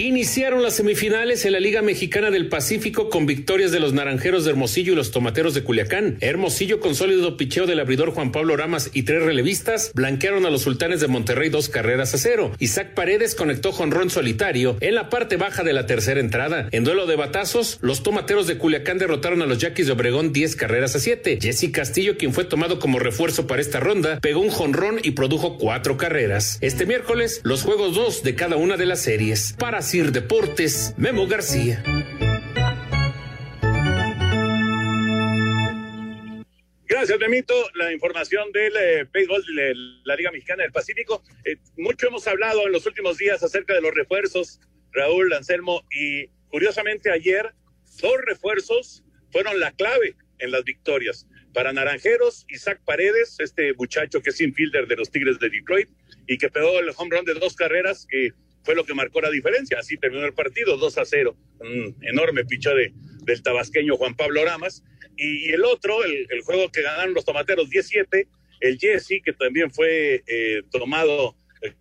Iniciaron 0.00 0.62
las 0.62 0.76
semifinales 0.76 1.44
en 1.44 1.52
la 1.52 1.60
Liga 1.60 1.82
Mexicana 1.82 2.30
del 2.30 2.48
Pacífico 2.48 3.10
con 3.10 3.26
victorias 3.26 3.70
de 3.70 3.80
los 3.80 3.92
Naranjeros 3.92 4.46
de 4.46 4.50
Hermosillo 4.52 4.94
y 4.94 4.96
los 4.96 5.10
Tomateros 5.10 5.52
de 5.52 5.62
Culiacán. 5.62 6.16
Hermosillo 6.22 6.80
con 6.80 6.94
sólido 6.94 7.36
picheo 7.36 7.66
del 7.66 7.80
abridor 7.80 8.12
Juan 8.12 8.32
Pablo 8.32 8.56
Ramas 8.56 8.88
y 8.94 9.02
tres 9.02 9.22
relevistas 9.22 9.92
blanquearon 9.92 10.46
a 10.46 10.50
los 10.50 10.62
Sultanes 10.62 11.00
de 11.00 11.08
Monterrey 11.08 11.50
dos 11.50 11.68
carreras 11.68 12.14
a 12.14 12.18
cero. 12.18 12.50
Isaac 12.58 12.94
Paredes 12.94 13.34
conectó 13.34 13.72
jonrón 13.72 14.08
solitario 14.08 14.78
en 14.80 14.94
la 14.94 15.10
parte 15.10 15.36
baja 15.36 15.64
de 15.64 15.74
la 15.74 15.84
tercera 15.84 16.18
entrada. 16.18 16.68
En 16.70 16.82
duelo 16.84 17.04
de 17.04 17.16
batazos, 17.16 17.76
los 17.82 18.02
Tomateros 18.02 18.46
de 18.46 18.56
Culiacán 18.56 18.96
derrotaron 18.96 19.42
a 19.42 19.46
los 19.46 19.58
Yaquis 19.58 19.84
de 19.84 19.92
Obregón 19.92 20.32
10 20.32 20.56
carreras 20.56 20.96
a 20.96 20.98
7. 20.98 21.40
Jesse 21.42 21.70
Castillo, 21.72 22.16
quien 22.16 22.32
fue 22.32 22.44
tomado 22.44 22.78
como 22.78 23.00
refuerzo 23.00 23.46
para 23.46 23.60
esta 23.60 23.80
ronda, 23.80 24.18
pegó 24.20 24.40
un 24.40 24.48
jonrón 24.48 24.98
y 25.02 25.10
produjo 25.10 25.58
cuatro 25.58 25.98
carreras. 25.98 26.56
Este 26.62 26.86
miércoles, 26.86 27.42
los 27.44 27.64
juegos 27.64 27.94
dos 27.94 28.22
de 28.22 28.34
cada 28.34 28.56
una 28.56 28.78
de 28.78 28.86
las 28.86 29.02
series. 29.02 29.54
Para 29.58 29.89
Deportes, 29.90 30.94
Memo 30.98 31.26
García. 31.26 31.82
Gracias, 36.86 37.18
Memito. 37.18 37.54
La 37.74 37.92
información 37.92 38.52
del 38.52 38.72
eh, 38.76 39.08
béisbol 39.12 39.44
de 39.44 39.74
la 40.04 40.14
Liga 40.14 40.30
Mexicana 40.30 40.62
del 40.62 40.70
Pacífico. 40.70 41.24
Eh, 41.44 41.56
mucho 41.76 42.06
hemos 42.06 42.24
hablado 42.28 42.66
en 42.66 42.72
los 42.72 42.86
últimos 42.86 43.18
días 43.18 43.42
acerca 43.42 43.74
de 43.74 43.80
los 43.80 43.92
refuerzos, 43.92 44.60
Raúl, 44.92 45.32
Anselmo, 45.32 45.82
y 45.90 46.28
curiosamente 46.50 47.10
ayer 47.10 47.52
dos 48.00 48.16
refuerzos 48.26 49.02
fueron 49.32 49.58
la 49.58 49.72
clave 49.72 50.14
en 50.38 50.52
las 50.52 50.62
victorias. 50.62 51.26
Para 51.52 51.72
Naranjeros, 51.72 52.46
Isaac 52.48 52.80
Paredes, 52.84 53.40
este 53.40 53.74
muchacho 53.74 54.22
que 54.22 54.30
es 54.30 54.40
infielder 54.40 54.86
de 54.86 54.94
los 54.94 55.10
Tigres 55.10 55.40
de 55.40 55.50
Detroit 55.50 55.88
y 56.28 56.38
que 56.38 56.48
pegó 56.48 56.78
el 56.78 56.90
home 56.96 57.16
run 57.16 57.24
de 57.24 57.34
dos 57.34 57.56
carreras 57.56 58.06
que 58.08 58.30
fue 58.62 58.74
lo 58.74 58.84
que 58.84 58.94
marcó 58.94 59.20
la 59.20 59.30
diferencia. 59.30 59.78
Así 59.78 59.96
terminó 59.96 60.24
el 60.26 60.34
partido, 60.34 60.76
2 60.76 60.98
a 60.98 61.04
0. 61.04 61.36
Un 61.60 61.96
enorme 62.02 62.44
picho 62.44 62.74
de, 62.74 62.92
del 63.22 63.42
tabasqueño 63.42 63.96
Juan 63.96 64.14
Pablo 64.14 64.44
Ramas. 64.44 64.82
Y, 65.16 65.50
el 65.52 65.64
otro, 65.64 66.04
el, 66.04 66.40
juego 66.42 66.70
que 66.70 66.82
ganaron 66.82 67.14
los 67.14 67.24
tomateros 67.24 67.68
17, 67.68 68.26
el 68.60 68.78
Jesse, 68.78 69.20
que 69.24 69.32
también 69.32 69.70
fue 69.70 70.22
eh, 70.26 70.62
tomado 70.70 71.36
eh, 71.62 71.74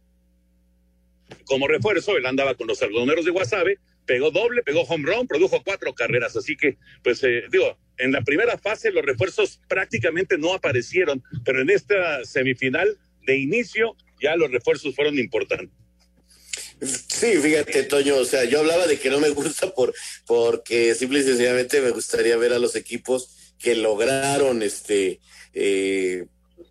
como 1.46 1.68
refuerzo, 1.68 2.18
él 2.18 2.26
andaba 2.26 2.56
con 2.56 2.68
los 2.68 2.82
algodoneros 2.82 3.26
de 3.26 3.32
Guasave, 3.32 3.80
pegó 4.06 4.32
doble, 4.32 4.64
pegó 4.64 4.82
home 4.82 5.06
run, 5.10 5.28
produjo 5.28 5.64
cuatro 5.64 5.94
carreras. 5.94 6.36
Así 6.36 6.58
que, 6.58 6.78
pues, 7.04 7.24
eh, 7.24 7.44
digo, 7.52 7.78
en 7.98 8.12
la 8.12 8.22
primera 8.22 8.58
fase 8.58 8.92
los 8.92 9.06
refuerzos 9.06 9.62
prácticamente 9.68 10.38
no 10.38 10.54
aparecieron, 10.54 11.22
pero 11.46 11.62
en 11.62 11.70
esta 11.70 12.24
semifinal 12.26 12.98
de 13.26 13.38
inicio 13.38 13.96
ya 14.22 14.36
los 14.36 14.52
refuerzos 14.52 14.96
fueron 14.96 15.20
importantes. 15.20 15.70
Sí, 16.82 17.38
fíjate, 17.42 17.84
Toño, 17.84 18.16
o 18.16 18.26
sea, 18.26 18.46
yo 18.46 18.60
hablaba 18.60 18.88
de 18.88 19.00
que 19.00 19.10
no 19.10 19.20
me 19.20 19.30
gusta 19.30 19.74
por 19.74 19.94
porque 20.26 20.96
simple 20.96 21.20
y 21.20 21.24
sencillamente 21.24 21.82
me 21.82 21.92
gustaría 21.92 22.38
ver 22.38 22.54
a 22.54 22.60
los 22.60 22.76
equipos 22.76 23.30
que 23.60 23.76
lograron 23.76 24.62
este 24.64 25.20
eh, 25.54 26.26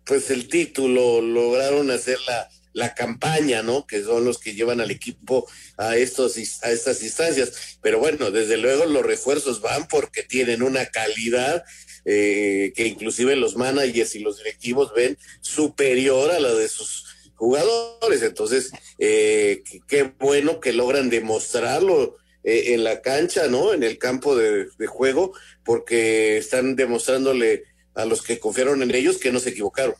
pues 0.05 0.31
el 0.31 0.47
título, 0.47 1.21
lograron 1.21 1.91
hacer 1.91 2.17
la, 2.27 2.49
la 2.73 2.95
campaña, 2.95 3.61
¿no? 3.61 3.85
Que 3.85 4.01
son 4.03 4.25
los 4.25 4.39
que 4.39 4.55
llevan 4.55 4.81
al 4.81 4.89
equipo 4.89 5.47
a 5.77 5.97
estos 5.97 6.37
a 6.63 6.71
estas 6.71 7.03
instancias. 7.03 7.77
Pero 7.81 7.99
bueno, 7.99 8.31
desde 8.31 8.57
luego 8.57 8.85
los 8.85 9.05
refuerzos 9.05 9.61
van 9.61 9.87
porque 9.87 10.23
tienen 10.23 10.63
una 10.63 10.87
calidad 10.87 11.63
eh, 12.05 12.73
que 12.75 12.87
inclusive 12.87 13.35
los 13.35 13.55
managers 13.55 14.15
y 14.15 14.19
los 14.19 14.37
directivos 14.37 14.93
ven 14.95 15.17
superior 15.41 16.31
a 16.31 16.39
la 16.39 16.53
de 16.53 16.67
sus 16.67 17.05
jugadores. 17.39 18.21
Entonces, 18.21 18.71
eh, 18.99 19.63
qué 19.87 20.13
bueno 20.19 20.59
que 20.59 20.73
logran 20.73 21.09
demostrarlo 21.09 22.17
eh, 22.43 22.73
en 22.73 22.83
la 22.83 23.01
cancha, 23.01 23.47
¿no? 23.47 23.73
En 23.73 23.81
el 23.81 23.97
campo 23.97 24.35
de, 24.35 24.67
juego, 24.87 25.33
porque 25.63 26.37
están 26.37 26.75
demostrándole 26.75 27.63
a 27.95 28.05
los 28.05 28.21
que 28.21 28.39
confiaron 28.39 28.83
en 28.83 28.93
ellos 28.93 29.17
que 29.17 29.31
no 29.31 29.39
se 29.39 29.51
equivocaron. 29.51 29.95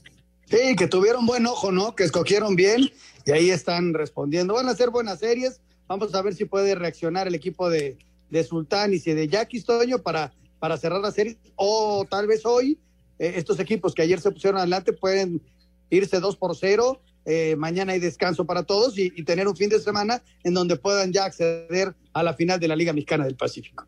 Sí, 0.46 0.76
que 0.76 0.88
tuvieron 0.88 1.26
buen 1.26 1.46
ojo, 1.46 1.72
¿no? 1.72 1.96
Que 1.96 2.04
escogieron 2.04 2.56
bien 2.56 2.92
y 3.26 3.32
ahí 3.32 3.50
están 3.52 3.94
respondiendo. 3.94 4.54
Van 4.54 4.68
a 4.68 4.76
ser 4.76 4.90
buenas 4.90 5.20
series. 5.20 5.62
Vamos 5.88 6.14
a 6.14 6.22
ver 6.22 6.36
si 6.36 6.46
puede 6.46 6.76
reaccionar 6.76 7.28
el 7.28 7.36
equipo 7.36 7.70
de, 7.70 7.98
de 8.30 8.44
Sultán 8.44 8.94
y 8.94 9.00
de 9.00 9.28
Jackie 9.28 9.62
Toño 9.62 10.00
para, 10.00 10.34
para 10.60 10.78
cerrar 10.78 11.02
la 11.02 11.12
serie. 11.12 11.38
O 11.56 12.06
tal 12.10 12.28
vez 12.28 12.46
hoy 12.46 12.78
eh, 13.18 13.34
estos 13.36 13.60
equipos 13.60 13.94
que 13.94 14.02
ayer 14.02 14.20
se 14.20 14.32
pusieron 14.32 14.60
adelante 14.60 14.92
pueden 14.92 15.42
irse 15.90 16.20
dos 16.20 16.36
por 16.36 16.56
cero 16.56 17.02
eh, 17.32 17.56
mañana 17.56 17.94
hay 17.94 18.00
descanso 18.00 18.44
para 18.46 18.64
todos 18.64 18.98
y, 18.98 19.12
tener 19.24 19.48
un 19.48 19.56
fin 19.56 19.70
de 19.70 19.80
semana 19.80 20.24
en 20.44 20.56
donde 20.56 20.78
puedan 20.78 21.14
ya 21.14 21.26
acceder 21.26 21.94
a 22.12 22.24
la 22.24 22.34
final 22.34 22.60
de 22.60 22.68
la 22.68 22.76
Liga 22.76 22.92
Mexicana 22.92 23.26
del 23.26 23.36
Pacífico. 23.36 23.88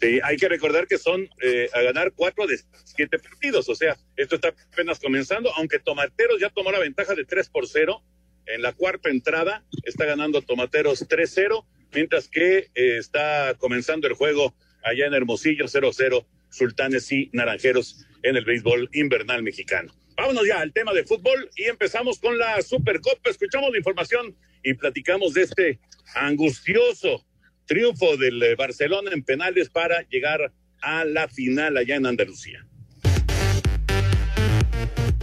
Sí, 0.00 0.18
hay 0.24 0.36
que 0.36 0.48
recordar 0.48 0.88
que 0.88 0.98
son 0.98 1.28
eh, 1.40 1.68
a 1.72 1.82
ganar 1.82 2.12
cuatro 2.16 2.48
de 2.48 2.58
siete 2.84 3.20
partidos, 3.20 3.68
o 3.68 3.76
sea, 3.76 3.96
esto 4.16 4.34
está 4.34 4.54
apenas 4.72 4.98
comenzando, 4.98 5.52
aunque 5.54 5.78
Tomateros 5.78 6.40
ya 6.40 6.50
tomó 6.50 6.72
la 6.72 6.80
ventaja 6.80 7.14
de 7.14 7.24
tres 7.24 7.48
por 7.48 7.68
cero 7.68 8.02
en 8.46 8.62
la 8.62 8.72
cuarta 8.72 9.08
entrada, 9.08 9.64
está 9.84 10.04
ganando 10.04 10.42
Tomateros 10.42 11.06
3-0, 11.08 11.64
mientras 11.94 12.28
que 12.28 12.70
eh, 12.74 12.96
está 12.98 13.54
comenzando 13.58 14.08
el 14.08 14.14
juego 14.14 14.54
allá 14.82 15.06
en 15.06 15.14
Hermosillo 15.14 15.66
0-0, 15.66 16.26
Sultanes 16.50 17.12
y 17.12 17.30
Naranjeros 17.32 18.04
en 18.22 18.36
el 18.36 18.44
béisbol 18.44 18.88
invernal 18.94 19.42
mexicano. 19.42 19.92
Vámonos 20.18 20.48
ya 20.48 20.58
al 20.60 20.72
tema 20.72 20.92
de 20.92 21.04
fútbol 21.04 21.48
y 21.54 21.66
empezamos 21.66 22.18
con 22.18 22.36
la 22.36 22.60
Supercopa. 22.60 23.30
Escuchamos 23.30 23.70
la 23.70 23.78
información 23.78 24.36
y 24.64 24.74
platicamos 24.74 25.34
de 25.34 25.42
este 25.42 25.78
angustioso 26.16 27.24
triunfo 27.66 28.16
del 28.16 28.42
eh, 28.42 28.56
Barcelona 28.56 29.12
en 29.12 29.22
penales 29.22 29.70
para 29.70 30.02
llegar 30.08 30.52
a 30.82 31.04
la 31.04 31.28
final 31.28 31.76
allá 31.76 31.94
en 31.94 32.06
Andalucía. 32.06 32.67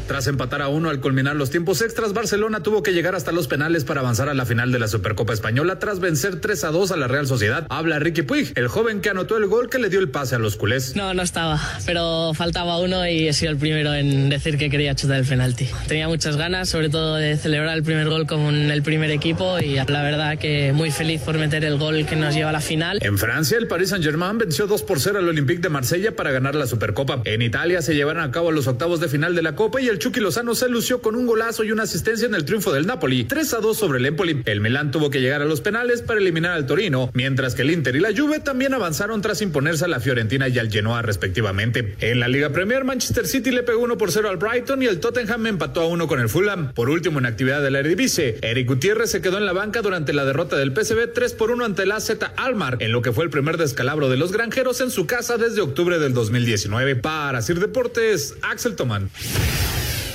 Tras 0.07 0.27
empatar 0.27 0.61
a 0.61 0.67
uno 0.67 0.89
al 0.89 0.99
culminar 0.99 1.35
los 1.35 1.49
tiempos 1.49 1.81
extras, 1.81 2.13
Barcelona 2.13 2.61
tuvo 2.61 2.83
que 2.83 2.93
llegar 2.93 3.15
hasta 3.15 3.31
los 3.31 3.47
penales 3.47 3.85
para 3.85 4.01
avanzar 4.01 4.29
a 4.29 4.35
la 4.35 4.45
final 4.45 4.71
de 4.71 4.77
la 4.77 4.87
Supercopa 4.87 5.33
Española 5.33 5.79
tras 5.79 5.99
vencer 5.99 6.39
3 6.39 6.63
a 6.65 6.71
2 6.71 6.91
a 6.91 6.97
la 6.97 7.07
Real 7.07 7.25
Sociedad. 7.25 7.65
Habla 7.69 7.97
Ricky 7.97 8.21
Puig, 8.21 8.53
el 8.55 8.67
joven 8.67 9.01
que 9.01 9.09
anotó 9.09 9.37
el 9.37 9.47
gol 9.47 9.67
que 9.67 9.79
le 9.79 9.89
dio 9.89 9.99
el 9.99 10.09
pase 10.09 10.35
a 10.35 10.39
los 10.39 10.57
culés. 10.57 10.95
No, 10.95 11.15
no 11.15 11.23
estaba, 11.23 11.59
pero 11.87 12.33
faltaba 12.35 12.77
uno 12.77 13.07
y 13.07 13.27
he 13.27 13.33
sido 13.33 13.51
el 13.51 13.57
primero 13.57 13.95
en 13.95 14.29
decir 14.29 14.59
que 14.59 14.69
quería 14.69 14.93
chutar 14.95 15.17
el 15.17 15.25
penalti. 15.25 15.67
Tenía 15.87 16.07
muchas 16.07 16.37
ganas, 16.37 16.69
sobre 16.69 16.89
todo 16.89 17.15
de 17.15 17.35
celebrar 17.37 17.75
el 17.75 17.83
primer 17.83 18.07
gol 18.07 18.27
con 18.27 18.53
el 18.53 18.83
primer 18.83 19.09
equipo 19.09 19.59
y 19.59 19.75
la 19.75 20.03
verdad 20.03 20.37
que 20.37 20.71
muy 20.71 20.91
feliz 20.91 21.21
por 21.21 21.37
meter 21.39 21.65
el 21.65 21.79
gol 21.79 22.05
que 22.05 22.15
nos 22.15 22.35
lleva 22.35 22.51
a 22.51 22.53
la 22.53 22.61
final. 22.61 22.99
En 23.01 23.17
Francia, 23.17 23.57
el 23.57 23.67
Paris 23.67 23.89
Saint-Germain 23.89 24.37
venció 24.37 24.67
2 24.67 24.83
por 24.83 24.99
0 24.99 25.17
al 25.17 25.27
Olympique 25.27 25.61
de 25.61 25.69
Marsella 25.69 26.15
para 26.15 26.31
ganar 26.31 26.53
la 26.53 26.67
Supercopa. 26.67 27.21
En 27.25 27.41
Italia 27.41 27.81
se 27.81 27.95
llevaron 27.95 28.23
a 28.23 28.29
cabo 28.29 28.51
los 28.51 28.67
octavos 28.67 28.99
de 28.99 29.07
final 29.07 29.33
de 29.33 29.41
la 29.41 29.55
Copa 29.55 29.81
y 29.81 29.87
el 29.87 29.94
el 29.95 29.99
Chucky 29.99 30.19
Lozano 30.19 30.55
se 30.55 30.67
lució 30.67 31.01
con 31.01 31.15
un 31.15 31.25
golazo 31.25 31.63
y 31.63 31.71
una 31.71 31.83
asistencia 31.83 32.27
en 32.27 32.35
el 32.35 32.43
triunfo 32.43 32.73
del 32.73 32.85
Napoli, 32.85 33.23
3 33.23 33.53
a 33.53 33.59
2 33.59 33.77
sobre 33.77 33.99
el 33.99 34.05
Empoli. 34.05 34.41
El 34.43 34.59
Milán 34.59 34.91
tuvo 34.91 35.09
que 35.09 35.21
llegar 35.21 35.41
a 35.41 35.45
los 35.45 35.61
penales 35.61 36.01
para 36.01 36.19
eliminar 36.19 36.51
al 36.51 36.65
Torino, 36.65 37.09
mientras 37.13 37.55
que 37.55 37.61
el 37.61 37.71
Inter 37.71 37.95
y 37.95 38.01
la 38.01 38.09
Juve 38.13 38.41
también 38.41 38.73
avanzaron 38.73 39.21
tras 39.21 39.41
imponerse 39.41 39.85
a 39.85 39.87
la 39.87 40.01
Fiorentina 40.01 40.49
y 40.49 40.59
al 40.59 40.69
Genoa 40.69 41.01
respectivamente. 41.01 41.95
En 42.01 42.19
la 42.19 42.27
Liga 42.27 42.49
Premier, 42.49 42.83
Manchester 42.83 43.25
City 43.25 43.51
le 43.51 43.63
pegó 43.63 43.83
1 43.83 43.97
por 43.97 44.11
0 44.11 44.27
al 44.27 44.35
Brighton 44.35 44.83
y 44.83 44.87
el 44.87 44.99
Tottenham 44.99 45.47
empató 45.47 45.79
a 45.79 45.87
1 45.87 46.07
con 46.09 46.19
el 46.19 46.27
Fulham. 46.27 46.73
Por 46.73 46.89
último, 46.89 47.19
en 47.19 47.25
actividad 47.25 47.63
de 47.63 47.71
la 47.71 47.79
Eredivisie, 47.79 48.37
Eric 48.41 48.67
Gutiérrez 48.67 49.09
se 49.11 49.21
quedó 49.21 49.37
en 49.37 49.45
la 49.45 49.53
banca 49.53 49.81
durante 49.81 50.11
la 50.11 50.25
derrota 50.25 50.57
del 50.57 50.73
PSV 50.73 51.13
3 51.13 51.33
por 51.35 51.51
1 51.51 51.63
ante 51.63 51.85
la 51.85 52.01
Z 52.01 52.33
Almar, 52.35 52.79
en 52.81 52.91
lo 52.91 53.01
que 53.01 53.13
fue 53.13 53.23
el 53.23 53.29
primer 53.29 53.55
descalabro 53.55 54.09
de 54.09 54.17
los 54.17 54.33
granjeros 54.33 54.81
en 54.81 54.91
su 54.91 55.07
casa 55.07 55.37
desde 55.37 55.61
octubre 55.61 55.99
del 55.99 56.13
2019. 56.13 56.97
Para 56.97 57.41
Sir 57.41 57.61
Deportes, 57.61 58.35
Axel 58.41 58.75
Tomán. 58.75 59.09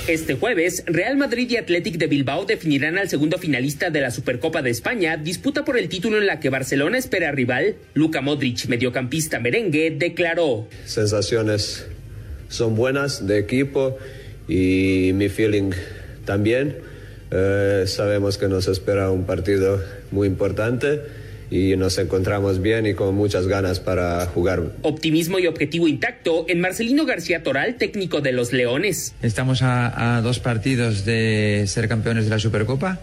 Este 0.07 0.33
jueves, 0.33 0.83
Real 0.87 1.15
Madrid 1.15 1.47
y 1.51 1.57
Athletic 1.57 1.97
de 1.97 2.07
Bilbao 2.07 2.45
definirán 2.45 2.97
al 2.97 3.07
segundo 3.07 3.37
finalista 3.37 3.91
de 3.91 4.01
la 4.01 4.09
Supercopa 4.09 4.63
de 4.63 4.71
España, 4.71 5.15
disputa 5.15 5.63
por 5.63 5.77
el 5.77 5.89
título 5.89 6.17
en 6.17 6.25
la 6.25 6.39
que 6.39 6.49
Barcelona 6.49 6.97
espera 6.97 7.31
rival. 7.31 7.75
Luka 7.93 8.19
Modric, 8.21 8.65
mediocampista 8.65 9.39
merengue, 9.39 9.91
declaró. 9.91 10.67
Sensaciones 10.85 11.85
son 12.49 12.75
buenas 12.75 13.27
de 13.27 13.37
equipo 13.37 13.95
y 14.47 15.11
mi 15.13 15.29
feeling 15.29 15.71
también. 16.25 16.77
Eh, 17.29 17.83
sabemos 17.85 18.39
que 18.39 18.47
nos 18.47 18.67
espera 18.67 19.11
un 19.11 19.25
partido 19.25 19.83
muy 20.09 20.27
importante 20.27 20.99
y 21.51 21.75
nos 21.75 21.97
encontramos 21.97 22.61
bien 22.61 22.87
y 22.87 22.93
con 22.93 23.13
muchas 23.13 23.45
ganas 23.45 23.81
para 23.81 24.25
jugar. 24.27 24.71
Optimismo 24.83 25.37
y 25.37 25.47
objetivo 25.47 25.87
intacto 25.87 26.45
en 26.47 26.61
Marcelino 26.61 27.05
García 27.05 27.43
Toral, 27.43 27.75
técnico 27.75 28.21
de 28.21 28.31
los 28.31 28.53
Leones. 28.53 29.13
Estamos 29.21 29.61
a, 29.61 30.17
a 30.17 30.21
dos 30.21 30.39
partidos 30.39 31.03
de 31.03 31.65
ser 31.67 31.89
campeones 31.89 32.23
de 32.23 32.29
la 32.29 32.39
Supercopa. 32.39 33.01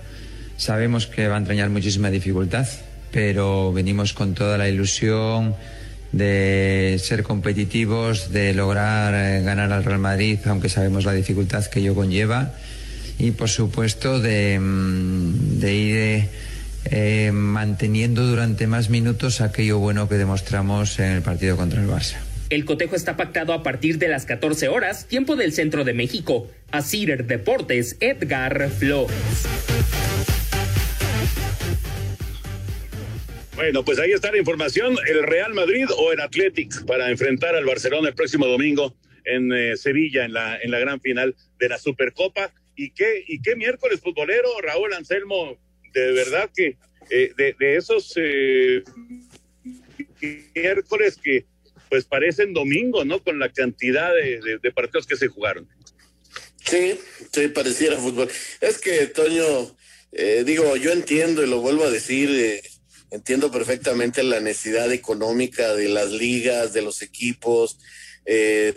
Sabemos 0.57 1.07
que 1.07 1.29
va 1.29 1.35
a 1.37 1.39
entrañar 1.39 1.69
muchísima 1.69 2.11
dificultad, 2.11 2.67
pero 3.13 3.71
venimos 3.71 4.15
con 4.15 4.33
toda 4.35 4.57
la 4.57 4.69
ilusión 4.71 5.55
de 6.13 6.97
ser 7.03 7.23
competitivos, 7.23 8.33
de 8.33 8.55
lograr 8.55 9.15
eh, 9.15 9.43
ganar 9.43 9.71
al 9.73 9.85
Real 9.85 9.99
Madrid, 9.99 10.39
aunque 10.47 10.71
sabemos 10.71 11.05
la 11.05 11.13
dificultad 11.13 11.67
que 11.67 11.81
ello 11.81 11.95
conlleva, 11.95 12.55
y 13.19 13.33
por 13.33 13.51
supuesto 13.51 14.21
de, 14.21 14.59
mm, 14.59 15.61
de 15.61 15.75
ir 15.75 16.29
eh, 16.91 17.31
manteniendo 17.33 18.27
durante 18.27 18.67
más 18.67 18.91
minutos 18.91 19.41
aquello 19.41 19.79
bueno 19.79 20.09
que 20.09 20.17
demostramos 20.17 20.99
en 20.99 21.13
el 21.13 21.23
partido 21.23 21.57
contra 21.57 21.81
el 21.81 21.89
Barça. 21.89 22.19
El 22.51 22.65
cotejo 22.65 22.97
está 22.97 23.17
pactado 23.17 23.53
a 23.53 23.63
partir 23.63 23.99
de 23.99 24.09
las 24.09 24.25
14 24.25 24.69
horas, 24.69 25.07
tiempo 25.07 25.37
del 25.37 25.53
centro 25.53 25.85
de 25.85 25.93
México. 25.93 26.51
A 26.71 26.81
Cider 26.81 27.27
Deportes, 27.27 27.97
Edgar 28.01 28.71
Flores. 28.71 29.15
Bueno, 33.55 33.85
pues 33.85 33.99
ahí 33.99 34.13
está 34.13 34.31
la 34.31 34.39
información. 34.39 34.97
El 35.07 35.25
Real 35.25 35.53
Madrid 35.53 35.87
o 35.99 36.13
el 36.13 36.21
Athletic 36.21 36.87
para 36.87 37.11
enfrentar 37.11 37.55
al 37.55 37.65
Barcelona 37.65 38.09
el 38.09 38.15
próximo 38.15 38.47
domingo 38.47 38.95
en 39.25 39.53
eh, 39.53 39.77
Sevilla 39.77 40.25
en 40.25 40.33
la, 40.33 40.57
en 40.59 40.71
la 40.71 40.79
gran 40.79 41.01
final 41.01 41.35
de 41.59 41.69
la 41.69 41.77
Supercopa. 41.79 42.53
¿Y 42.77 42.91
qué, 42.91 43.25
y 43.27 43.43
qué 43.43 43.57
miércoles 43.57 44.01
futbolero, 44.01 44.49
Raúl 44.63 44.95
Anselmo? 44.95 45.59
De 45.99 46.13
verdad 46.13 46.51
que 46.55 46.77
eh, 47.11 47.33
de, 47.37 47.77
esos 47.77 48.13
eh, 48.17 48.83
miércoles 50.55 51.19
que 51.23 51.47
pues 51.89 52.05
parecen 52.05 52.53
domingo, 52.53 53.05
¿no? 53.05 53.23
Con 53.23 53.39
la 53.39 53.51
cantidad 53.51 54.13
de, 54.15 54.73
partidos 54.73 55.07
que 55.07 55.17
se 55.17 55.29
jugaron. 55.29 55.67
Sí, 56.65 56.99
sí, 57.33 57.49
pareciera 57.49 57.97
fútbol. 57.97 58.29
Es 58.61 58.79
que, 58.79 59.07
Toño, 59.07 59.75
eh, 60.13 60.43
digo, 60.45 60.77
yo 60.77 60.93
entiendo 60.93 61.43
y 61.43 61.49
lo 61.49 61.61
vuelvo 61.61 61.85
a 61.85 61.91
decir, 61.91 62.61
entiendo 63.11 63.51
perfectamente 63.51 64.23
la 64.23 64.41
necesidad 64.41 64.93
económica 64.93 65.75
de 65.75 65.89
las 65.89 66.11
ligas, 66.11 66.75
de 66.75 66.83
los 66.83 67.01
equipos, 67.01 67.79
eh, 68.27 68.75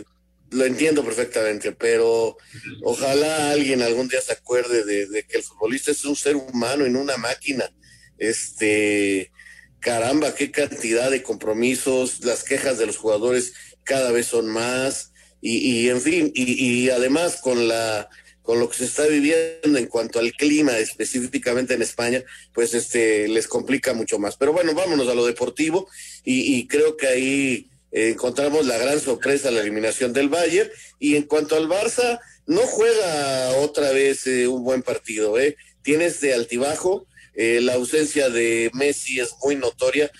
lo 0.51 0.65
entiendo 0.65 1.03
perfectamente, 1.03 1.71
pero 1.71 2.37
ojalá 2.83 3.51
alguien 3.51 3.81
algún 3.81 4.07
día 4.07 4.21
se 4.21 4.33
acuerde 4.33 4.83
de, 4.83 5.23
que 5.23 5.37
el 5.37 5.43
futbolista 5.43 5.91
es 5.91 6.03
un 6.05 6.15
ser 6.15 6.35
humano 6.35 6.85
en 6.85 6.95
una 6.95 7.17
máquina. 7.17 7.71
Este, 8.17 9.31
caramba, 9.79 10.35
qué 10.35 10.51
cantidad 10.51 11.09
de 11.09 11.23
compromisos, 11.23 12.23
las 12.23 12.43
quejas 12.43 12.77
de 12.77 12.85
los 12.85 12.97
jugadores 12.97 13.53
cada 13.83 14.11
vez 14.11 14.27
son 14.27 14.47
más, 14.47 15.13
y, 15.41 15.57
y 15.57 15.89
en 15.89 16.01
fin, 16.01 16.31
y, 16.35 16.83
y 16.83 16.89
además 16.89 17.37
con 17.37 17.67
la 17.67 18.09
con 18.41 18.59
lo 18.59 18.69
que 18.69 18.77
se 18.77 18.85
está 18.85 19.05
viviendo 19.05 19.77
en 19.77 19.85
cuanto 19.85 20.19
al 20.19 20.33
clima 20.33 20.77
específicamente 20.79 21.75
en 21.75 21.83
España, 21.83 22.23
pues 22.53 22.73
este 22.73 23.27
les 23.27 23.47
complica 23.47 23.93
mucho 23.93 24.17
más. 24.17 24.35
Pero 24.35 24.51
bueno, 24.51 24.73
vámonos 24.73 25.07
a 25.07 25.13
lo 25.15 25.25
deportivo 25.25 25.87
y, 26.23 26.57
y 26.57 26.67
creo 26.67 26.97
que 26.97 27.07
ahí 27.07 27.70
eh, 27.91 28.09
encontramos 28.09 28.65
la 28.65 28.77
gran 28.77 28.99
sorpresa, 28.99 29.51
la 29.51 29.61
eliminación 29.61 30.13
del 30.13 30.29
Bayern. 30.29 30.69
Y 30.99 31.15
en 31.15 31.23
cuanto 31.23 31.55
al 31.55 31.67
Barça, 31.67 32.19
no 32.45 32.61
juega 32.61 33.51
otra 33.57 33.91
vez 33.91 34.25
eh, 34.27 34.47
un 34.47 34.63
buen 34.63 34.83
partido, 34.83 35.39
¿eh? 35.39 35.55
Tienes 35.83 36.21
de 36.21 36.33
altibajo, 36.33 37.07
eh, 37.33 37.59
la 37.61 37.73
ausencia 37.73 38.29
de 38.29 38.69
Messi 38.73 39.19
es 39.19 39.33
muy 39.43 39.55
notoria, 39.55 40.11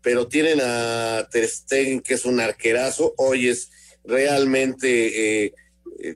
pero 0.00 0.28
tienen 0.28 0.60
a 0.62 1.28
Ter 1.30 1.48
Stegen, 1.48 2.00
que 2.00 2.14
es 2.14 2.24
un 2.24 2.40
arquerazo, 2.40 3.14
hoy 3.16 3.48
es 3.48 3.70
realmente 4.04 5.44
eh, 5.44 5.54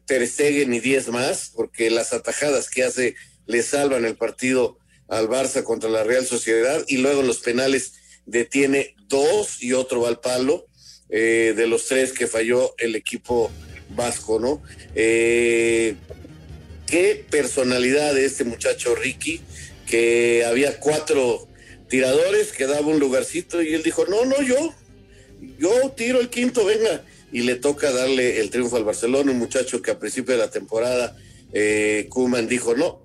Ter 0.07 0.27
Stegen 0.27 0.73
y 0.75 0.81
10 0.81 1.09
más, 1.09 1.53
porque 1.55 1.91
las 1.91 2.13
atajadas 2.13 2.71
que 2.71 2.85
hace 2.85 3.15
le 3.47 3.63
salvan 3.63 4.05
el 4.05 4.17
partido 4.17 4.79
al 5.09 5.29
Barça 5.29 5.63
contra 5.63 5.89
la 5.89 6.05
Real 6.05 6.27
Sociedad 6.27 6.85
y 6.89 6.99
luego 6.99 7.23
los 7.23 7.39
penales 7.39 7.93
detiene 8.25 8.97
dos 9.07 9.63
y 9.63 9.73
otro 9.73 10.01
va 10.01 10.09
al 10.09 10.21
palo 10.21 10.67
eh, 11.09 11.55
de 11.57 11.67
los 11.67 11.87
tres 11.87 12.13
que 12.13 12.27
falló 12.27 12.75
el 12.79 12.95
equipo 12.95 13.51
vasco, 13.91 14.41
¿no? 14.41 14.63
Eh, 14.95 15.95
qué 16.87 17.25
personalidad 17.31 18.15
de 18.15 18.25
este 18.25 18.45
muchacho 18.45 18.95
Ricky, 18.95 19.41
que 19.87 20.45
había 20.45 20.81
cuatro 20.81 21.47
tiradores, 21.89 22.53
que 22.53 22.67
daba 22.67 22.87
un 22.87 22.99
lugarcito 22.99 23.63
y 23.63 23.75
él 23.75 23.83
dijo, 23.83 24.05
no, 24.07 24.25
no, 24.25 24.43
yo, 24.43 24.75
yo 25.59 25.91
tiro 25.97 26.21
el 26.21 26.29
quinto, 26.29 26.65
venga 26.65 27.05
y 27.33 27.43
le 27.43 27.57
toca 27.57 27.93
darle 27.93 28.41
el 28.41 28.51
triunfo 28.51 28.77
al 28.77 28.85
Barcelona, 28.85 29.31
un 29.31 29.39
muchacho 29.39 29.83
que 29.83 29.91
a 29.91 29.99
principio 29.99 30.35
de 30.35 30.41
la 30.41 30.51
temporada 30.51 31.17
eh, 31.53 32.07
Kuman 32.09 32.49
dijo, 32.49 32.75
no, 32.75 33.01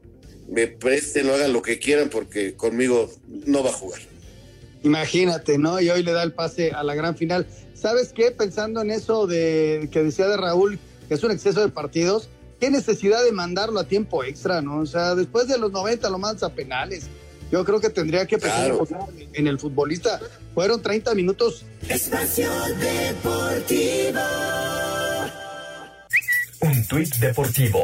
me 0.49 0.67
presten, 0.67 1.27
no 1.27 1.33
hagan 1.33 1.53
lo 1.53 1.61
que 1.61 1.79
quieran 1.79 2.09
porque 2.09 2.55
conmigo 2.55 3.11
no 3.27 3.63
va 3.63 3.71
a 3.71 3.73
jugar. 3.73 4.01
Imagínate, 4.83 5.57
¿no? 5.57 5.79
Y 5.79 5.89
hoy 5.89 6.03
le 6.03 6.11
da 6.11 6.23
el 6.23 6.33
pase 6.33 6.71
a 6.71 6.83
la 6.83 6.95
gran 6.95 7.15
final. 7.15 7.45
¿Sabes 7.81 8.13
qué? 8.13 8.29
Pensando 8.29 8.79
en 8.81 8.91
eso 8.91 9.25
de 9.25 9.89
que 9.91 10.03
decía 10.03 10.27
de 10.27 10.37
Raúl, 10.37 10.77
que 11.07 11.15
es 11.15 11.23
un 11.23 11.31
exceso 11.31 11.61
de 11.61 11.69
partidos, 11.69 12.29
qué 12.59 12.69
necesidad 12.69 13.23
de 13.23 13.31
mandarlo 13.31 13.79
a 13.79 13.85
tiempo 13.85 14.23
extra, 14.23 14.61
¿no? 14.61 14.81
O 14.81 14.85
sea, 14.85 15.15
después 15.15 15.47
de 15.47 15.57
los 15.57 15.71
90 15.71 16.07
lo 16.11 16.19
mandas 16.19 16.43
a 16.43 16.53
penales. 16.53 17.07
Yo 17.51 17.65
creo 17.65 17.81
que 17.81 17.89
tendría 17.89 18.27
que 18.27 18.37
pensar 18.37 18.71
claro. 18.71 19.09
en 19.33 19.47
el 19.47 19.57
futbolista. 19.57 20.19
Fueron 20.53 20.79
30 20.79 21.15
minutos. 21.15 21.65
Espacio 21.89 22.49
Deportivo. 22.79 24.19
Un 26.61 26.85
tuit 26.85 27.15
deportivo. 27.17 27.83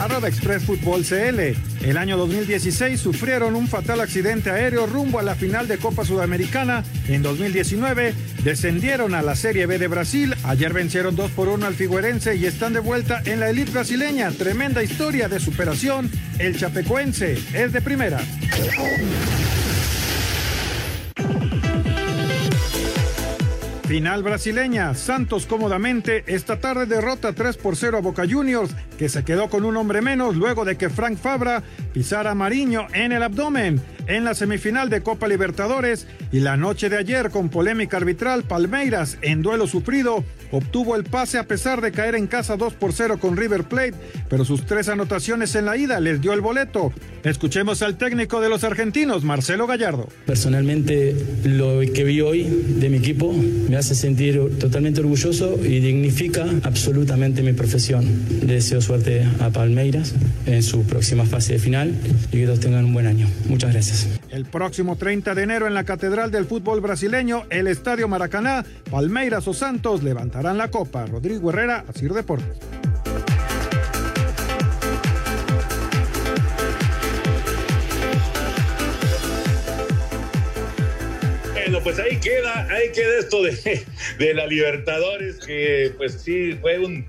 Arroba 0.00 0.28
Express 0.28 0.64
Fútbol 0.64 1.04
CL. 1.04 1.54
El 1.86 1.96
año 1.96 2.16
2016 2.16 3.00
sufrieron 3.00 3.56
un 3.56 3.68
fatal 3.68 4.00
accidente 4.00 4.50
aéreo 4.50 4.86
rumbo 4.86 5.18
a 5.18 5.22
la 5.22 5.34
final 5.34 5.68
de 5.68 5.78
Copa 5.78 6.04
Sudamericana. 6.04 6.84
En 7.08 7.22
2019 7.22 8.14
descendieron 8.42 9.14
a 9.14 9.22
la 9.22 9.36
Serie 9.36 9.66
B 9.66 9.78
de 9.78 9.88
Brasil. 9.88 10.34
Ayer 10.44 10.72
vencieron 10.72 11.16
2 11.16 11.30
por 11.32 11.48
1 11.48 11.66
al 11.66 11.74
Figuerense 11.74 12.36
y 12.36 12.46
están 12.46 12.72
de 12.72 12.80
vuelta 12.80 13.22
en 13.24 13.40
la 13.40 13.50
elite 13.50 13.72
brasileña. 13.72 14.30
Tremenda 14.30 14.82
historia 14.82 15.28
de 15.28 15.40
superación. 15.40 16.10
El 16.38 16.56
Chapecoense 16.58 17.38
es 17.54 17.72
de 17.72 17.80
primera. 17.80 18.20
Final 23.92 24.22
brasileña. 24.22 24.94
Santos 24.94 25.44
cómodamente 25.44 26.24
esta 26.26 26.58
tarde 26.58 26.86
derrota 26.86 27.34
3 27.34 27.58
por 27.58 27.76
0 27.76 27.98
a 27.98 28.00
Boca 28.00 28.22
Juniors, 28.26 28.74
que 28.96 29.10
se 29.10 29.22
quedó 29.22 29.50
con 29.50 29.66
un 29.66 29.76
hombre 29.76 30.00
menos 30.00 30.34
luego 30.34 30.64
de 30.64 30.78
que 30.78 30.88
Frank 30.88 31.18
Fabra 31.18 31.62
pisara 31.92 32.30
a 32.30 32.34
Mariño 32.34 32.86
en 32.94 33.12
el 33.12 33.22
abdomen. 33.22 33.82
En 34.06 34.24
la 34.24 34.34
semifinal 34.34 34.90
de 34.90 35.02
Copa 35.02 35.28
Libertadores 35.28 36.06
y 36.30 36.40
la 36.40 36.56
noche 36.56 36.88
de 36.88 36.96
ayer 36.96 37.30
con 37.30 37.48
polémica 37.48 37.96
arbitral 37.96 38.44
Palmeiras 38.44 39.18
en 39.22 39.42
duelo 39.42 39.66
sufrido 39.66 40.24
obtuvo 40.52 40.96
el 40.96 41.04
pase 41.04 41.38
a 41.38 41.46
pesar 41.48 41.80
de 41.80 41.92
caer 41.92 42.14
en 42.14 42.26
casa 42.26 42.56
2 42.56 42.74
por 42.74 42.92
0 42.92 43.18
con 43.18 43.36
River 43.36 43.64
Plate, 43.64 43.94
pero 44.28 44.44
sus 44.44 44.64
tres 44.66 44.88
anotaciones 44.88 45.54
en 45.54 45.64
la 45.64 45.76
ida 45.76 45.98
les 45.98 46.20
dio 46.20 46.32
el 46.32 46.40
boleto. 46.40 46.92
Escuchemos 47.24 47.82
al 47.82 47.96
técnico 47.96 48.40
de 48.40 48.48
los 48.48 48.62
argentinos, 48.64 49.24
Marcelo 49.24 49.66
Gallardo. 49.66 50.08
Personalmente, 50.26 51.16
lo 51.44 51.80
que 51.92 52.04
vi 52.04 52.20
hoy 52.20 52.44
de 52.44 52.88
mi 52.88 52.98
equipo 52.98 53.32
me 53.32 53.76
hace 53.76 53.94
sentir 53.94 54.40
totalmente 54.58 55.00
orgulloso 55.00 55.58
y 55.62 55.80
dignifica 55.80 56.44
absolutamente 56.62 57.42
mi 57.42 57.52
profesión. 57.52 58.04
Deseo 58.42 58.80
suerte 58.80 59.24
a 59.40 59.50
Palmeiras 59.50 60.14
en 60.46 60.62
su 60.62 60.84
próxima 60.84 61.24
fase 61.24 61.54
de 61.54 61.58
final 61.58 61.94
y 62.30 62.38
que 62.38 62.46
todos 62.46 62.60
tengan 62.60 62.84
un 62.84 62.92
buen 62.92 63.06
año. 63.06 63.28
Muchas 63.48 63.72
gracias. 63.72 63.91
El 64.30 64.46
próximo 64.46 64.96
30 64.96 65.34
de 65.34 65.42
enero 65.42 65.66
en 65.66 65.74
la 65.74 65.84
Catedral 65.84 66.30
del 66.30 66.46
Fútbol 66.46 66.80
Brasileño, 66.80 67.44
el 67.50 67.66
Estadio 67.66 68.08
Maracaná, 68.08 68.64
Palmeiras 68.90 69.46
o 69.46 69.54
Santos 69.54 70.02
levantarán 70.02 70.56
la 70.56 70.70
copa. 70.70 71.04
Rodrigo 71.06 71.50
Herrera, 71.50 71.84
Asir 71.86 72.12
Deportes. 72.12 72.58
Bueno, 81.52 81.80
pues 81.82 81.98
ahí 81.98 82.18
queda, 82.18 82.66
ahí 82.70 82.92
queda 82.92 83.18
esto 83.18 83.42
de, 83.42 83.84
de 84.18 84.34
la 84.34 84.46
Libertadores, 84.46 85.38
que 85.38 85.92
pues 85.96 86.20
sí, 86.22 86.52
fue 86.60 86.78
un, 86.78 87.06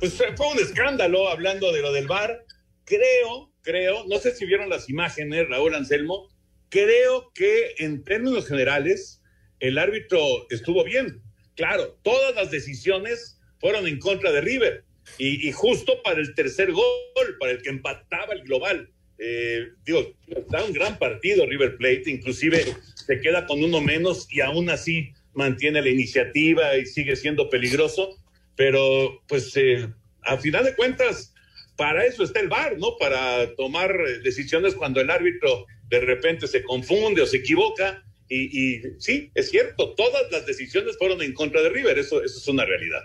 pues 0.00 0.14
fue 0.36 0.46
un 0.52 0.58
escándalo 0.58 1.28
hablando 1.28 1.72
de 1.72 1.82
lo 1.82 1.92
del 1.92 2.06
VAR. 2.06 2.44
Creo, 2.84 3.50
creo, 3.66 4.06
no 4.06 4.18
sé 4.18 4.34
si 4.34 4.46
vieron 4.46 4.70
las 4.70 4.88
imágenes, 4.88 5.48
Raúl 5.48 5.74
Anselmo, 5.74 6.28
creo 6.70 7.32
que 7.34 7.74
en 7.78 8.04
términos 8.04 8.46
generales 8.46 9.20
el 9.60 9.76
árbitro 9.76 10.20
estuvo 10.50 10.84
bien. 10.84 11.20
Claro, 11.56 11.98
todas 12.02 12.34
las 12.36 12.50
decisiones 12.50 13.40
fueron 13.58 13.86
en 13.86 13.98
contra 13.98 14.30
de 14.30 14.40
River 14.40 14.84
y, 15.18 15.50
justo 15.52 16.00
para 16.02 16.20
el 16.20 16.34
tercer 16.34 16.72
gol, 16.72 17.36
para 17.40 17.52
el 17.52 17.62
que 17.62 17.70
empataba 17.70 18.34
el 18.34 18.42
global. 18.42 18.90
Eh, 19.18 19.68
digo, 19.84 20.14
da 20.50 20.62
un 20.62 20.72
gran 20.72 20.98
partido 20.98 21.46
River 21.46 21.76
Plate, 21.76 22.04
inclusive 22.06 22.64
se 22.94 23.20
queda 23.20 23.46
con 23.46 23.64
uno 23.64 23.80
menos 23.80 24.28
y 24.30 24.40
aún 24.40 24.70
así 24.70 25.12
mantiene 25.32 25.82
la 25.82 25.88
iniciativa 25.88 26.76
y 26.76 26.86
sigue 26.86 27.16
siendo 27.16 27.48
peligroso, 27.48 28.16
pero 28.56 29.22
pues 29.26 29.56
eh, 29.56 29.88
a 30.22 30.36
final 30.38 30.64
de 30.64 30.74
cuentas, 30.74 31.32
para 31.76 32.04
eso 32.04 32.22
está 32.24 32.40
el 32.40 32.48
VAR, 32.48 32.78
¿no? 32.78 32.96
Para 32.98 33.54
tomar 33.54 33.90
eh, 33.90 34.20
decisiones 34.20 34.74
cuando 34.74 35.00
el 35.00 35.10
árbitro 35.10 35.66
de 35.88 36.00
repente 36.00 36.46
se 36.46 36.62
confunde 36.62 37.22
o 37.22 37.26
se 37.26 37.38
equivoca. 37.38 38.02
Y, 38.28 38.76
y 38.76 38.82
sí, 38.98 39.30
es 39.34 39.50
cierto, 39.50 39.94
todas 39.94 40.30
las 40.32 40.46
decisiones 40.46 40.96
fueron 40.98 41.22
en 41.22 41.32
contra 41.32 41.62
de 41.62 41.68
River, 41.68 41.96
eso, 41.98 42.22
eso 42.24 42.38
es 42.38 42.48
una 42.48 42.64
realidad. 42.64 43.02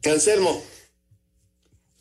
Cancelmo. 0.00 0.62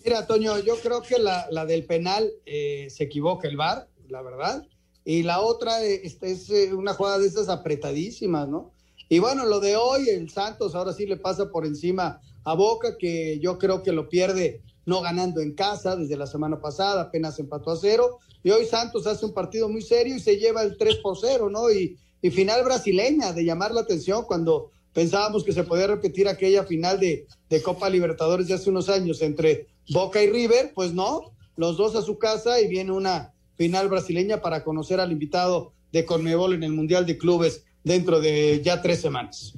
Mira, 0.05 0.25
Toño, 0.25 0.59
yo 0.59 0.77
creo 0.77 1.01
que 1.01 1.19
la, 1.19 1.47
la 1.51 1.65
del 1.65 1.83
penal 1.83 2.31
eh, 2.45 2.87
se 2.89 3.03
equivoca 3.03 3.49
el 3.49 3.57
VAR, 3.57 3.89
la 4.07 4.21
verdad. 4.21 4.65
Y 5.03 5.23
la 5.23 5.41
otra 5.41 5.83
eh, 5.83 6.01
es, 6.03 6.17
es 6.21 6.49
eh, 6.49 6.73
una 6.73 6.93
jugada 6.93 7.19
de 7.19 7.27
esas 7.27 7.49
apretadísimas, 7.49 8.47
¿no? 8.47 8.73
Y 9.09 9.19
bueno, 9.19 9.45
lo 9.45 9.59
de 9.59 9.75
hoy, 9.75 10.07
el 10.09 10.29
Santos 10.29 10.75
ahora 10.75 10.93
sí 10.93 11.05
le 11.05 11.17
pasa 11.17 11.49
por 11.49 11.65
encima 11.65 12.21
a 12.45 12.53
Boca, 12.53 12.95
que 12.97 13.39
yo 13.39 13.57
creo 13.57 13.83
que 13.83 13.91
lo 13.91 14.07
pierde 14.07 14.61
no 14.89 15.01
ganando 15.01 15.39
en 15.39 15.53
casa 15.53 15.95
desde 15.95 16.17
la 16.17 16.27
semana 16.27 16.59
pasada, 16.59 17.03
apenas 17.03 17.39
empató 17.39 17.71
a 17.71 17.77
cero. 17.77 18.19
Y 18.43 18.49
hoy 18.49 18.65
Santos 18.65 19.07
hace 19.07 19.25
un 19.25 19.33
partido 19.33 19.69
muy 19.69 19.81
serio 19.81 20.15
y 20.15 20.19
se 20.19 20.37
lleva 20.37 20.63
el 20.63 20.77
3 20.77 20.95
por 20.97 21.17
0, 21.17 21.49
¿no? 21.49 21.71
Y, 21.71 21.97
final 22.31 22.65
brasileña 22.65 23.31
de 23.31 23.45
llamar 23.45 23.71
la 23.71 23.79
atención 23.79 24.25
cuando 24.25 24.71
pensábamos 24.91 25.45
que 25.45 25.53
se 25.53 25.63
podía 25.63 25.87
repetir 25.87 26.27
aquella 26.27 26.65
final 26.65 26.99
de, 26.99 27.25
de 27.49 27.61
Copa 27.61 27.89
Libertadores 27.89 28.47
de 28.47 28.55
hace 28.55 28.69
unos 28.69 28.89
años 28.89 29.21
entre 29.21 29.67
Boca 29.87 30.21
y 30.21 30.29
River, 30.29 30.73
pues 30.75 30.93
no, 30.93 31.33
los 31.55 31.77
dos 31.77 31.95
a 31.95 32.01
su 32.01 32.17
casa 32.17 32.59
y 32.59 32.67
viene 32.67 32.91
una 32.91 33.33
final 33.55 33.87
brasileña 33.87 34.41
para 34.41 34.65
conocer 34.65 34.99
al 34.99 35.13
invitado 35.13 35.71
de 35.93 36.03
Conmebol 36.03 36.53
en 36.53 36.63
el 36.63 36.73
Mundial 36.73 37.05
de 37.05 37.17
Clubes 37.17 37.63
dentro 37.85 38.19
de 38.19 38.61
ya 38.63 38.81
tres 38.81 38.99
semanas. 38.99 39.53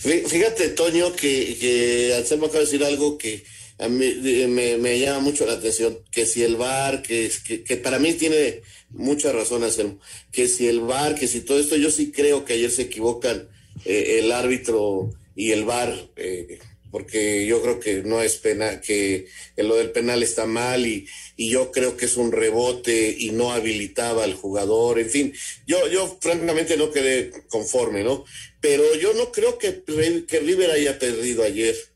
Fíjate, 0.00 0.70
Toño, 0.70 1.12
que, 1.12 1.56
que 1.58 2.14
Anselmo 2.16 2.46
acaba 2.46 2.60
de 2.60 2.64
decir 2.66 2.84
algo 2.84 3.16
que 3.16 3.44
a 3.80 3.88
mí 3.88 4.14
me, 4.46 4.98
llama 4.98 5.20
mucho 5.20 5.46
la 5.46 5.54
atención, 5.54 5.98
que 6.10 6.26
si 6.26 6.42
el 6.42 6.56
VAR, 6.56 7.00
que, 7.02 7.30
que, 7.66 7.76
para 7.78 7.98
mí 7.98 8.12
tiene 8.12 8.60
mucha 8.90 9.32
razón 9.32 9.64
Anselmo, 9.64 9.98
que 10.30 10.48
si 10.48 10.68
el 10.68 10.80
VAR, 10.80 11.14
que 11.14 11.26
si 11.26 11.40
todo 11.40 11.58
esto, 11.58 11.76
yo 11.76 11.90
sí 11.90 12.12
creo 12.12 12.44
que 12.44 12.52
ayer 12.52 12.70
se 12.70 12.82
equivocan 12.82 13.48
eh, 13.86 14.18
el 14.18 14.32
árbitro 14.32 15.10
y 15.34 15.52
el 15.52 15.64
VAR, 15.64 16.10
eh, 16.16 16.58
porque 16.90 17.46
yo 17.46 17.62
creo 17.62 17.80
que 17.80 18.02
no 18.02 18.20
es 18.20 18.36
pena, 18.36 18.82
que 18.82 19.28
lo 19.56 19.76
del 19.76 19.92
penal 19.92 20.22
está 20.22 20.44
mal 20.44 20.86
y, 20.86 21.06
y 21.36 21.48
yo 21.48 21.72
creo 21.72 21.96
que 21.96 22.04
es 22.04 22.18
un 22.18 22.32
rebote 22.32 23.16
y 23.18 23.30
no 23.30 23.52
habilitaba 23.52 24.24
al 24.24 24.34
jugador, 24.34 24.98
en 24.98 25.08
fin, 25.08 25.32
yo, 25.66 25.88
yo 25.88 26.18
francamente 26.20 26.76
no 26.76 26.90
quedé 26.90 27.30
conforme, 27.48 28.04
¿no? 28.04 28.26
Pero 28.60 28.94
yo 28.96 29.14
no 29.14 29.32
creo 29.32 29.56
que, 29.56 29.82
que 30.28 30.40
River 30.40 30.70
haya 30.72 30.98
perdido 30.98 31.44
ayer. 31.44 31.89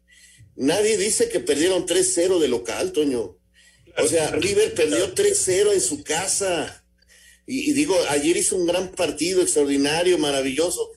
Nadie 0.57 0.97
dice 0.97 1.29
que 1.29 1.41
perdieron 1.41 1.87
3-0 1.87 2.39
de 2.39 2.49
local, 2.49 2.93
Toño. 2.93 3.39
O 3.99 4.07
sea, 4.07 4.31
River 4.31 4.75
perdió 4.75 5.15
3-0 5.15 5.73
en 5.73 5.81
su 5.81 6.03
casa. 6.03 6.85
Y, 7.47 7.71
y, 7.71 7.73
digo, 7.73 7.97
ayer 8.09 8.37
hizo 8.37 8.57
un 8.57 8.67
gran 8.67 8.93
partido, 8.93 9.43
extraordinario, 9.43 10.19
maravilloso, 10.19 10.91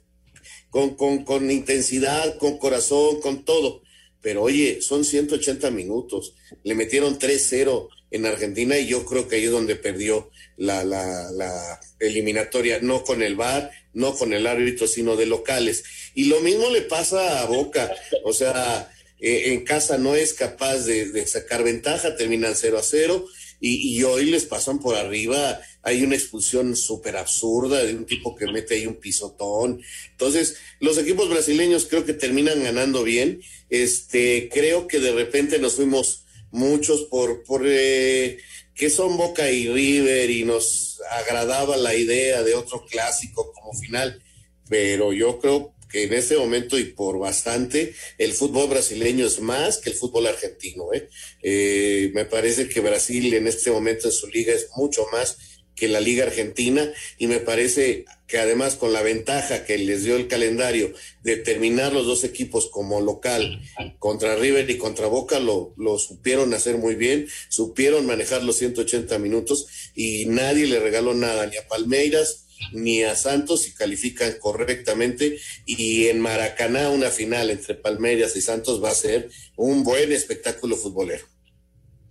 con, 0.69 0.95
con, 0.95 1.23
con 1.23 1.51
intensidad, 1.51 2.37
con 2.37 2.57
corazón, 2.57 3.19
con 3.21 3.45
todo. 3.45 3.81
Pero 4.21 4.43
oye, 4.43 4.81
son 4.81 5.05
180 5.05 5.69
minutos. 5.71 6.35
Le 6.63 6.75
metieron 6.75 7.19
3-0 7.19 7.89
en 8.11 8.25
Argentina 8.25 8.77
y 8.77 8.87
yo 8.87 9.05
creo 9.05 9.27
que 9.27 9.35
ahí 9.35 9.45
es 9.45 9.51
donde 9.51 9.75
perdió 9.75 10.29
la, 10.55 10.83
la, 10.83 11.31
la 11.31 11.79
eliminatoria, 11.99 12.79
no 12.81 13.03
con 13.03 13.21
el 13.21 13.35
VAR, 13.35 13.71
no 13.93 14.15
con 14.15 14.33
el 14.33 14.47
árbitro, 14.47 14.87
sino 14.87 15.15
de 15.15 15.25
locales. 15.25 15.83
Y 16.13 16.25
lo 16.25 16.39
mismo 16.41 16.69
le 16.69 16.81
pasa 16.81 17.41
a 17.41 17.45
Boca. 17.45 17.93
O 18.23 18.33
sea, 18.33 18.91
eh, 19.19 19.53
en 19.53 19.63
casa 19.63 19.97
no 19.97 20.15
es 20.15 20.33
capaz 20.33 20.79
de, 20.85 21.25
sacar 21.25 21.63
ventaja, 21.63 22.15
terminan 22.15 22.55
0 22.55 22.77
a 22.77 22.83
0 22.83 23.25
y, 23.59 23.97
y, 23.97 24.03
hoy 24.03 24.25
les 24.25 24.45
pasan 24.45 24.79
por 24.79 24.95
arriba. 24.95 25.59
Hay 25.81 26.03
una 26.03 26.15
expulsión 26.15 26.75
súper 26.75 27.17
absurda 27.17 27.83
de 27.83 27.95
un 27.95 28.05
tipo 28.05 28.35
que 28.35 28.45
mete 28.45 28.75
ahí 28.75 28.85
un 28.85 28.99
pisotón. 28.99 29.81
Entonces, 30.11 30.57
los 30.79 30.97
equipos 30.99 31.27
brasileños 31.29 31.87
creo 31.89 32.05
que 32.05 32.13
terminan 32.13 32.61
ganando 32.63 33.03
bien. 33.03 33.41
Este, 33.69 34.49
creo 34.53 34.87
que 34.87 34.99
de 34.99 35.13
repente 35.13 35.57
nos 35.57 35.73
fuimos 35.75 36.25
muchos 36.51 37.05
por, 37.05 37.43
por 37.43 37.63
eh, 37.65 38.37
que 38.75 38.91
son 38.91 39.17
Boca 39.17 39.49
y 39.49 39.67
River 39.67 40.29
y 40.29 40.43
nos 40.43 41.01
agradaba 41.09 41.77
la 41.77 41.95
idea 41.95 42.43
de 42.43 42.53
otro 42.53 42.85
clásico 42.85 43.51
como 43.53 43.73
final. 43.73 44.21
Pero 44.69 45.13
yo 45.13 45.39
creo 45.39 45.73
que 45.89 46.03
en 46.03 46.13
este 46.13 46.37
momento 46.37 46.77
y 46.77 46.85
por 46.85 47.19
bastante 47.19 47.93
el 48.17 48.33
fútbol 48.33 48.69
brasileño 48.69 49.25
es 49.25 49.39
más 49.39 49.77
que 49.77 49.89
el 49.89 49.95
fútbol 49.95 50.27
argentino. 50.27 50.93
¿eh? 50.93 51.09
Eh, 51.41 52.11
me 52.13 52.25
parece 52.25 52.69
que 52.69 52.79
Brasil 52.79 53.33
en 53.33 53.47
este 53.47 53.71
momento 53.71 54.07
en 54.07 54.13
su 54.13 54.27
liga 54.27 54.53
es 54.53 54.69
mucho 54.75 55.05
más 55.11 55.37
que 55.77 55.87
la 55.87 56.01
liga 56.01 56.25
argentina 56.25 56.91
y 57.19 57.27
me 57.27 57.39
parece 57.39 58.05
que 58.27 58.39
además 58.39 58.75
con 58.75 58.91
la 58.91 59.03
ventaja 59.03 59.63
que 59.63 59.77
les 59.77 60.03
dio 60.03 60.17
el 60.17 60.27
calendario 60.27 60.91
de 61.21 61.37
terminar 61.37 61.93
los 61.93 62.07
dos 62.07 62.23
equipos 62.23 62.67
como 62.67 62.99
local 62.99 63.61
contra 63.99 64.35
River 64.35 64.69
y 64.69 64.77
contra 64.77 65.05
Boca 65.05 65.39
lo, 65.39 65.73
lo 65.77 65.99
supieron 65.99 66.53
hacer 66.55 66.77
muy 66.77 66.95
bien, 66.95 67.27
supieron 67.47 68.07
manejar 68.07 68.43
los 68.43 68.57
180 68.57 69.19
minutos 69.19 69.67
y 69.95 70.25
nadie 70.25 70.65
le 70.65 70.79
regaló 70.79 71.13
nada 71.13 71.45
ni 71.45 71.57
a 71.57 71.67
Palmeiras 71.67 72.46
ni 72.71 73.03
a 73.03 73.15
Santos 73.15 73.67
y 73.67 73.73
califican 73.73 74.33
correctamente 74.39 75.37
y 75.65 76.07
en 76.07 76.19
Maracaná 76.19 76.89
una 76.89 77.09
final 77.09 77.49
entre 77.49 77.75
Palmeiras 77.75 78.35
y 78.35 78.41
Santos 78.41 78.83
va 78.83 78.89
a 78.89 78.95
ser 78.95 79.29
un 79.55 79.83
buen 79.83 80.11
espectáculo 80.11 80.75
futbolero. 80.75 81.25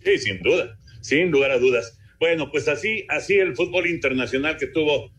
Sí, 0.03 0.17
sin 0.19 0.41
duda, 0.41 0.77
sin 1.01 1.31
lugar 1.31 1.51
a 1.51 1.59
dudas. 1.59 1.97
Bueno, 2.19 2.49
pues 2.51 2.67
así, 2.67 3.05
así 3.09 3.35
el 3.35 3.55
fútbol 3.55 3.87
internacional 3.87 4.57
que 4.57 4.67
tuvo 4.67 5.11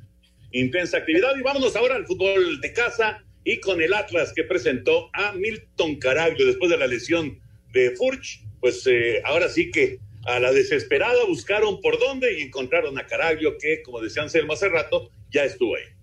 intensa 0.52 0.98
actividad. 0.98 1.36
Y 1.38 1.42
vámonos 1.42 1.76
ahora 1.76 1.96
al 1.96 2.06
fútbol 2.06 2.60
de 2.60 2.72
casa 2.72 3.24
y 3.44 3.60
con 3.60 3.80
el 3.80 3.94
Atlas 3.94 4.32
que 4.34 4.44
presentó 4.44 5.10
a 5.12 5.32
Milton 5.32 5.96
Caraglio 5.96 6.46
después 6.46 6.70
de 6.70 6.78
la 6.78 6.86
lesión 6.86 7.40
de 7.72 7.92
Furch. 7.92 8.42
Pues 8.60 8.86
eh, 8.86 9.20
ahora 9.24 9.48
sí 9.48 9.70
que 9.70 9.98
a 10.26 10.40
la 10.40 10.52
desesperada 10.52 11.24
buscaron 11.26 11.80
por 11.80 11.98
dónde 11.98 12.38
y 12.38 12.42
encontraron 12.42 12.98
a 12.98 13.06
Caraglio 13.06 13.56
que, 13.58 13.82
como 13.82 14.00
decía 14.00 14.22
Anselmo 14.22 14.54
hace 14.54 14.68
rato, 14.68 15.10
ya 15.30 15.44
estuvo 15.44 15.76
ahí. 15.76 15.98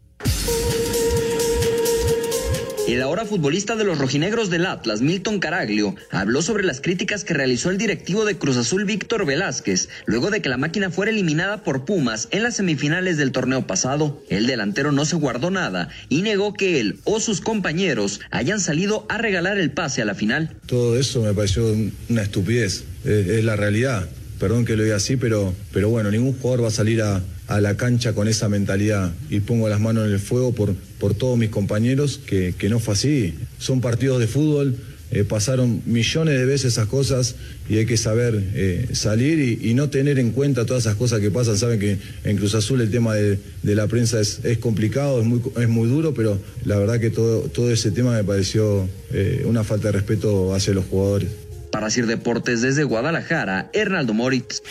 El 2.88 3.02
ahora 3.02 3.26
futbolista 3.26 3.76
de 3.76 3.84
los 3.84 3.98
rojinegros 3.98 4.52
del 4.52 4.68
Atlas, 4.68 5.02
Milton 5.02 5.40
Caraglio, 5.40 5.96
habló 6.12 6.44
sobre 6.44 6.64
las 6.64 6.82
críticas 6.82 7.24
que 7.24 7.34
realizó 7.34 7.72
el 7.72 7.80
directivo 7.80 8.26
de 8.26 8.38
Cruz 8.38 8.58
Azul, 8.58 8.86
Víctor 8.86 9.26
Velázquez, 9.26 9.90
luego 10.06 10.30
de 10.30 10.40
que 10.40 10.50
la 10.50 10.58
máquina 10.58 10.92
fuera 10.92 11.12
eliminada 11.12 11.64
por 11.64 11.84
Pumas 11.84 12.28
en 12.30 12.44
las 12.44 12.58
semifinales 12.58 13.18
del 13.18 13.32
torneo 13.32 13.66
pasado. 13.66 14.22
El 14.30 14.46
delantero 14.46 14.92
no 14.92 15.06
se 15.06 15.16
guardó 15.16 15.50
nada 15.50 15.90
y 16.10 16.22
negó 16.22 16.54
que 16.54 16.80
él 16.80 17.00
o 17.06 17.20
sus 17.20 17.42
compañeros 17.42 18.22
hayan 18.30 18.60
salido 18.60 19.08
a 19.10 19.18
regalar 19.18 19.58
el 19.58 19.72
pase 19.72 20.04
a 20.04 20.06
la 20.06 20.14
final. 20.14 20.56
Todo 20.68 21.00
eso 21.00 21.24
me 21.24 21.34
pareció 21.34 21.76
una 22.08 22.22
estupidez, 22.22 22.84
es, 23.04 23.44
la 23.44 23.56
realidad. 23.56 24.08
Perdón 24.40 24.64
que 24.64 24.76
lo 24.76 24.84
diga 24.84 24.98
así, 24.98 25.18
pero, 25.18 25.56
pero 25.74 25.90
bueno, 25.90 26.12
ningún 26.12 26.34
jugador 26.34 26.66
va 26.66 26.68
a 26.68 26.72
salir 26.72 27.02
a, 27.02 27.24
a 27.48 27.62
la 27.62 27.78
cancha 27.78 28.14
con 28.14 28.28
esa 28.28 28.50
mentalidad 28.50 29.14
y 29.30 29.40
pongo 29.40 29.70
las 29.70 29.80
manos 29.80 30.08
en 30.08 30.14
el 30.14 30.20
fuego 30.20 30.54
por, 30.54 30.74
por 31.00 31.14
todos 31.14 31.38
mis 31.38 31.50
compañeros, 31.50 32.20
que, 32.26 32.56
que 32.58 32.70
no 32.70 32.80
fue 32.80 32.94
así. 32.94 33.36
Son 33.60 33.82
partidos 33.82 34.20
de 34.20 34.28
fútbol, 34.28 34.76
eh, 35.12 35.24
pasaron 35.24 35.84
millones 35.86 36.38
de 36.38 36.46
veces 36.46 36.74
esas 36.74 36.88
cosas 36.88 37.36
y 37.70 37.78
hay 37.78 37.86
que 37.86 37.96
saber 37.96 38.44
eh, 38.54 38.90
salir 38.94 39.60
y, 39.62 39.74
no 39.76 39.90
tener 39.90 40.18
en 40.18 40.32
cuenta 40.32 40.66
todas 40.66 40.84
esas 40.84 40.96
cosas 40.96 41.20
que 41.20 41.30
pasan. 41.30 41.58
Saben 41.58 41.80
que 41.80 42.00
en 42.24 42.38
Cruz 42.38 42.56
Azul 42.56 42.82
el 42.82 42.90
tema 42.90 43.14
de, 43.14 43.40
de 43.62 43.76
la 43.76 43.88
prensa 43.88 44.20
es, 44.20 44.40
es, 44.44 44.58
complicado, 44.58 45.22
es 45.22 45.26
muy, 45.26 45.42
es 45.58 45.70
muy 45.70 45.88
duro, 45.88 46.14
pero 46.14 46.40
la 46.66 46.78
verdad 46.78 47.00
que 47.00 47.12
todo, 47.12 47.42
todo 47.42 47.72
ese 47.72 47.92
tema 47.92 48.14
me 48.14 48.24
pareció 48.24 48.90
eh, 49.12 49.44
una 49.46 49.64
falta 49.64 49.88
de 49.88 49.92
respeto 49.94 50.56
hacia 50.56 50.74
los 50.74 50.86
jugadores. 50.86 51.30
Para 51.72 51.90
Sir 51.90 52.08
Deportes 52.08 52.62
desde 52.62 52.84
Guadalajara, 52.84 53.70
Hernaldo 53.74 54.14
Moritz. 54.14 54.62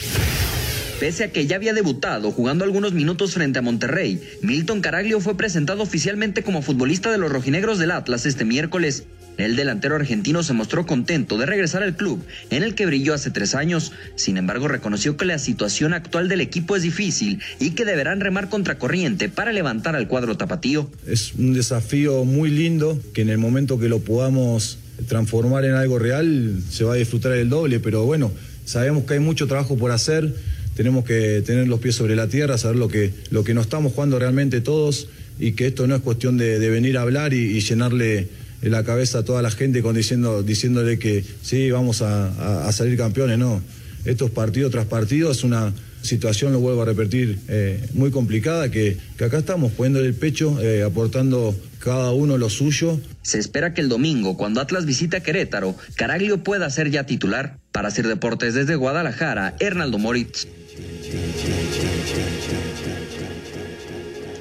Pese 1.01 1.25
a 1.25 1.33
que 1.33 1.47
ya 1.47 1.57
había 1.57 1.75
debutado 1.75 2.31
jugando 2.31 2.65
algunos 2.65 2.93
minutos 2.93 3.35
frente 3.35 3.59
a 3.59 3.63
Monterrey, 3.63 4.23
Milton 4.43 4.81
Caraglio 4.81 5.21
fue 5.21 5.37
presentado 5.37 5.83
oficialmente 5.83 6.45
como 6.45 6.63
futbolista 6.63 7.11
de 7.11 7.19
los 7.19 7.33
rojinegros 7.33 7.81
del 7.81 7.91
Atlas 7.91 8.27
este 8.27 8.45
miércoles. 8.45 9.05
El 9.37 9.57
delantero 9.57 9.97
argentino 9.97 10.45
se 10.45 10.53
mostró 10.53 10.87
contento 10.87 11.37
de 11.37 11.47
regresar 11.47 11.83
al 11.83 11.97
club, 11.97 12.25
en 12.51 12.63
el 12.63 12.77
que 12.77 12.87
brilló 12.87 13.13
hace 13.13 13.33
tres 13.33 13.57
años. 13.57 13.91
Sin 14.15 14.37
embargo, 14.37 14.69
reconoció 14.69 15.17
que 15.17 15.25
la 15.25 15.41
situación 15.41 15.93
actual 15.93 16.29
del 16.29 16.41
equipo 16.41 16.77
es 16.77 16.83
difícil 16.83 17.41
y 17.59 17.73
que 17.73 17.85
deberán 17.85 18.21
remar 18.21 18.49
contracorriente 18.49 19.29
para 19.29 19.51
levantar 19.51 19.97
al 19.97 20.07
cuadro 20.07 20.37
tapatío. 20.37 20.89
Es 21.09 21.35
un 21.35 21.55
desafío 21.55 22.25
muy 22.25 22.51
lindo 22.51 23.01
que 23.13 23.23
en 23.23 23.31
el 23.31 23.39
momento 23.39 23.81
que 23.81 23.89
lo 23.89 23.99
podamos 23.99 24.79
transformar 25.09 25.65
en 25.65 25.75
algo 25.75 25.99
real 25.99 26.63
se 26.71 26.85
va 26.85 26.93
a 26.93 26.97
disfrutar 26.97 27.33
el 27.33 27.49
doble, 27.49 27.81
pero 27.81 28.05
bueno, 28.05 28.31
sabemos 28.65 29.05
que 29.05 29.15
hay 29.15 29.21
mucho 29.21 29.49
trabajo 29.49 29.77
por 29.77 29.91
hacer 29.91 30.33
tenemos 30.75 31.05
que 31.05 31.43
tener 31.43 31.69
los 31.69 31.81
pies 31.81 31.95
sobre 31.95 32.17
la 32.17 32.29
tierra, 32.29 32.59
saber 32.59 32.77
lo 32.77 32.89
que, 32.89 33.13
lo 33.31 33.45
que 33.45 33.55
nos 33.55 33.67
estamos 33.67 33.93
jugando 33.93 34.19
realmente 34.19 34.61
todos 34.61 35.09
y 35.39 35.53
que 35.53 35.67
esto 35.67 35.87
no 35.87 35.95
es 35.97 36.03
cuestión 36.03 36.37
de, 36.37 36.59
venir 36.69 36.99
a 36.99 37.03
hablar 37.03 37.35
y, 37.35 37.61
llenarle 37.61 38.29
la 38.63 38.85
cabeza 38.85 39.19
a 39.19 39.25
toda 39.25 39.43
la 39.43 39.51
gente 39.51 39.83
con 39.83 39.95
diciendo, 39.95 40.43
diciéndole 40.43 40.99
que 40.99 41.25
sí, 41.43 41.71
vamos 41.71 42.03
a, 42.03 42.71
salir 42.73 42.97
campeones, 42.97 43.39
no. 43.39 43.63
Estos 44.05 44.31
partido 44.31 44.69
tras 44.71 44.87
partido 44.87 45.31
es 45.31 45.45
una 45.45 45.73
situación, 46.03 46.53
lo 46.53 46.61
vuelvo 46.61 46.83
a 46.83 46.85
repetir, 46.85 47.39
eh, 47.49 47.83
muy 47.95 48.11
complicada, 48.11 48.71
que, 48.71 48.99
acá 49.19 49.39
estamos 49.39 49.73
poniendo 49.73 50.01
el 50.01 50.15
pecho, 50.15 50.61
eh, 50.61 50.83
aportando 50.83 51.57
cada 51.79 52.13
uno 52.13 52.37
lo 52.39 52.51
suyo. 52.51 53.01
Se 53.23 53.39
espera 53.39 53.75
que 53.75 53.81
el 53.81 53.89
domingo, 53.89 54.37
cuando 54.37 54.61
Atlas 54.61 54.87
visita 54.87 55.21
Querétaro, 55.21 55.75
Caraglio 55.97 56.43
pueda 56.43 56.69
ser 56.71 56.91
ya 56.91 57.05
titular. 57.05 57.59
Para 57.73 57.89
hacer 57.89 58.07
deportes 58.07 58.55
desde 58.55 58.77
Guadalajara, 58.77 59.57
Hernaldo 59.59 59.99
Moritz. 59.99 60.47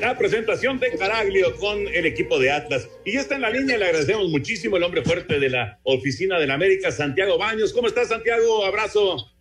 La 0.04 0.18
presentación 0.18 0.80
de 0.80 0.92
Caraglio 0.98 1.56
con 1.56 1.88
el 1.88 2.06
equipo 2.06 2.38
de 2.38 2.52
Atlas. 2.52 2.90
Y 3.06 3.14
ya 3.14 3.22
está 3.22 3.36
en 3.36 3.42
la 3.42 3.50
línea, 3.50 3.78
le 3.78 3.86
agradecemos 3.86 4.28
muchísimo 4.30 4.76
el 4.76 4.84
hombre 4.84 5.02
fuerte 5.02 5.40
de 5.40 5.50
la 5.50 5.80
oficina 5.84 6.38
del 6.40 6.52
América, 6.52 6.92
Santiago 6.92 7.38
Baños. 7.38 7.72
¿Cómo 7.72 7.88
estás, 7.88 8.10
Santiago? 8.10 8.66
Abrazo. 8.66 9.32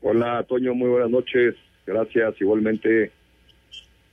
Hola, 0.00 0.44
Toño, 0.48 0.74
muy 0.74 0.90
buenas 0.90 1.10
noches. 1.10 1.56
Gracias, 1.86 2.34
igualmente. 2.40 3.10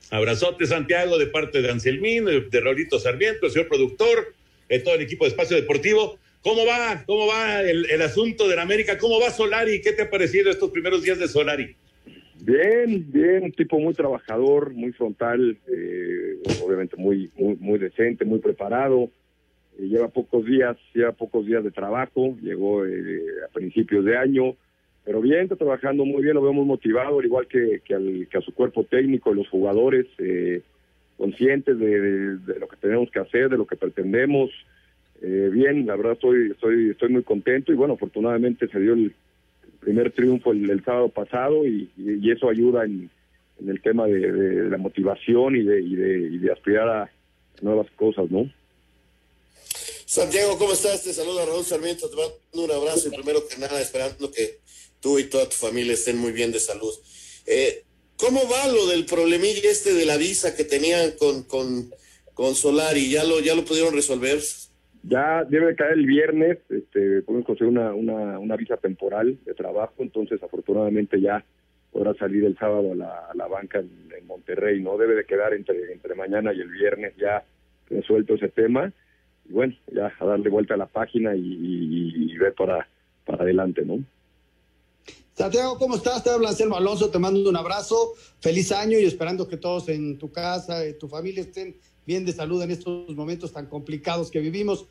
Abrazote, 0.09 0.65
Santiago, 0.65 1.17
de 1.17 1.27
parte 1.27 1.61
de 1.61 1.69
Anselmín, 1.69 2.25
de 2.25 2.59
Raulito 2.59 2.97
Sarmiento, 2.97 3.45
el 3.45 3.51
señor 3.51 3.67
productor, 3.67 4.33
de 4.67 4.79
todo 4.79 4.95
el 4.95 5.01
equipo 5.01 5.25
de 5.25 5.29
Espacio 5.29 5.57
Deportivo. 5.57 6.17
¿Cómo 6.41 6.65
va? 6.65 7.03
¿Cómo 7.05 7.27
va 7.27 7.61
el, 7.61 7.89
el 7.89 8.01
asunto 8.01 8.47
del 8.47 8.59
América? 8.59 8.97
¿Cómo 8.97 9.19
va 9.19 9.29
Solari? 9.29 9.79
¿Qué 9.81 9.93
te 9.93 10.03
ha 10.03 10.09
parecido 10.09 10.49
estos 10.49 10.71
primeros 10.71 11.03
días 11.03 11.19
de 11.19 11.27
Solari? 11.27 11.75
Bien, 12.47 13.05
bien, 13.11 13.43
un 13.43 13.51
tipo 13.51 13.77
muy 13.77 13.93
trabajador, 13.93 14.73
muy 14.73 14.93
frontal, 14.93 15.57
eh, 15.67 16.37
obviamente 16.63 16.95
muy, 16.95 17.29
muy, 17.35 17.57
muy 17.57 17.77
decente, 17.77 18.23
muy 18.23 18.39
preparado. 18.39 19.09
Eh, 19.77 19.89
lleva 19.89 20.07
pocos 20.07 20.45
días, 20.45 20.77
lleva 20.93 21.11
pocos 21.11 21.45
días 21.45 21.61
de 21.61 21.71
trabajo, 21.71 22.37
llegó 22.41 22.85
eh, 22.85 23.21
a 23.45 23.51
principios 23.51 24.05
de 24.05 24.17
año, 24.17 24.55
pero 25.03 25.19
bien, 25.19 25.41
está 25.41 25.57
trabajando 25.57 26.05
muy 26.05 26.23
bien, 26.23 26.35
lo 26.35 26.41
vemos 26.41 26.65
motivado, 26.65 27.19
al 27.19 27.25
igual 27.25 27.47
que, 27.47 27.81
que, 27.83 27.95
al, 27.95 28.29
que 28.31 28.37
a 28.37 28.41
su 28.41 28.53
cuerpo 28.53 28.85
técnico, 28.85 29.33
los 29.33 29.49
jugadores, 29.49 30.05
conscientes 31.17 31.77
de, 31.77 32.37
lo 32.61 32.69
que 32.69 32.77
tenemos 32.79 33.11
que 33.11 33.19
hacer, 33.19 33.49
de 33.49 33.57
lo 33.57 33.67
que 33.67 33.75
pretendemos. 33.75 34.51
bien, 35.21 35.85
la 35.85 35.97
verdad 35.97 36.13
estoy, 36.13 36.51
estoy, 36.51 36.91
estoy 36.91 37.09
muy 37.09 37.23
contento 37.23 37.73
y 37.73 37.75
bueno, 37.75 37.95
afortunadamente 37.95 38.69
se 38.69 38.79
dio 38.79 38.93
el, 38.93 39.13
primer 39.79 40.11
triunfo 40.11 40.51
el, 40.51 40.83
sábado 40.83 41.09
pasado 41.09 41.65
y, 41.65 41.89
eso 42.31 42.49
ayuda 42.49 42.85
en, 42.85 43.09
el 43.65 43.81
tema 43.81 44.05
de, 44.05 44.69
la 44.69 44.77
motivación 44.77 45.55
y 45.55 45.63
de, 45.63 45.81
y 45.81 46.37
de, 46.37 46.51
aspirar 46.51 46.89
a 46.89 47.11
nuevas 47.61 47.87
cosas, 47.95 48.29
¿no? 48.29 48.51
Santiago, 50.05 50.57
¿cómo 50.57 50.73
estás? 50.73 51.03
Te 51.03 51.13
saluda 51.13 51.45
Raúl 51.45 51.65
Sarmiento, 51.65 52.09
te 52.09 52.15
mando 52.15 52.35
un 52.53 52.71
abrazo 52.71 53.09
y 53.09 53.11
primero 53.11 53.45
que 53.47 53.57
nada 53.57 53.81
esperando 53.81 54.31
que 54.31 54.59
tú 55.01 55.19
y 55.19 55.25
toda 55.25 55.49
tu 55.49 55.55
familia 55.55 55.93
estén 55.93 56.17
muy 56.17 56.31
bien 56.31 56.51
de 56.51 56.59
salud. 56.59 56.93
Eh, 57.45 57.83
¿Cómo 58.17 58.47
va 58.49 58.67
lo 58.67 58.87
del 58.87 59.05
problemilla 59.05 59.69
este 59.69 59.93
de 59.93 60.05
la 60.05 60.17
visa 60.17 60.55
que 60.55 60.63
tenían 60.63 61.11
con, 61.11 61.43
con, 61.43 61.93
con 62.33 62.55
Solari? 62.55 63.09
¿Ya 63.09 63.23
lo, 63.23 63.39
¿Ya 63.39 63.53
lo 63.53 63.63
pudieron 63.63 63.93
resolver? 63.93 64.41
Ya 65.07 65.45
debe 65.45 65.75
caer 65.75 65.93
el 65.93 66.05
viernes, 66.05 66.57
este, 66.69 67.21
podemos 67.21 67.45
conseguir 67.45 67.71
una, 67.71 67.93
una, 67.93 68.39
una 68.39 68.55
visa 68.57 68.75
temporal 68.75 69.37
de 69.45 69.53
trabajo, 69.53 69.93
entonces 69.99 70.41
afortunadamente 70.43 71.21
ya 71.21 71.45
podrá 71.91 72.13
salir 72.15 72.43
el 72.43 72.57
sábado 72.57 72.91
a 72.91 72.95
la, 72.95 73.29
la 73.33 73.47
banca 73.47 73.79
en, 73.79 74.07
Monterrey, 74.25 74.81
no 74.81 74.97
debe 74.97 75.15
de 75.15 75.25
quedar 75.25 75.53
entre, 75.53 75.93
entre 75.93 76.13
mañana 76.13 76.51
y 76.51 76.59
el 76.59 76.69
viernes 76.69 77.13
ya 77.17 77.45
resuelto 77.89 78.33
ese 78.33 78.49
tema, 78.49 78.91
y 79.47 79.53
bueno, 79.53 79.73
ya 79.93 80.11
a 80.19 80.25
darle 80.25 80.49
vuelta 80.49 80.73
a 80.73 80.77
la 80.77 80.87
página 80.87 81.33
y, 81.33 82.35
ver 82.37 82.53
para, 82.53 82.87
para 83.25 83.43
adelante, 83.43 83.83
¿no? 83.85 84.03
Santiago, 85.33 85.77
¿cómo 85.77 85.95
estás? 85.95 86.23
Te 86.23 86.29
habla 86.29 86.49
Anselmo 86.49 86.75
Alonso, 86.75 87.09
te 87.09 87.19
mando 87.19 87.49
un 87.49 87.55
abrazo, 87.55 88.13
feliz 88.41 88.71
año 88.71 88.99
y 88.99 89.05
esperando 89.05 89.47
que 89.47 89.57
todos 89.57 89.87
en 89.87 90.17
tu 90.17 90.31
casa, 90.31 90.85
y 90.85 90.97
tu 90.97 91.07
familia 91.07 91.41
estén 91.41 91.75
bien 92.07 92.25
de 92.25 92.31
salud 92.31 92.61
en 92.63 92.71
estos 92.71 93.13
momentos 93.15 93.51
tan 93.51 93.67
complicados 93.67 94.31
que 94.31 94.39
vivimos. 94.39 94.85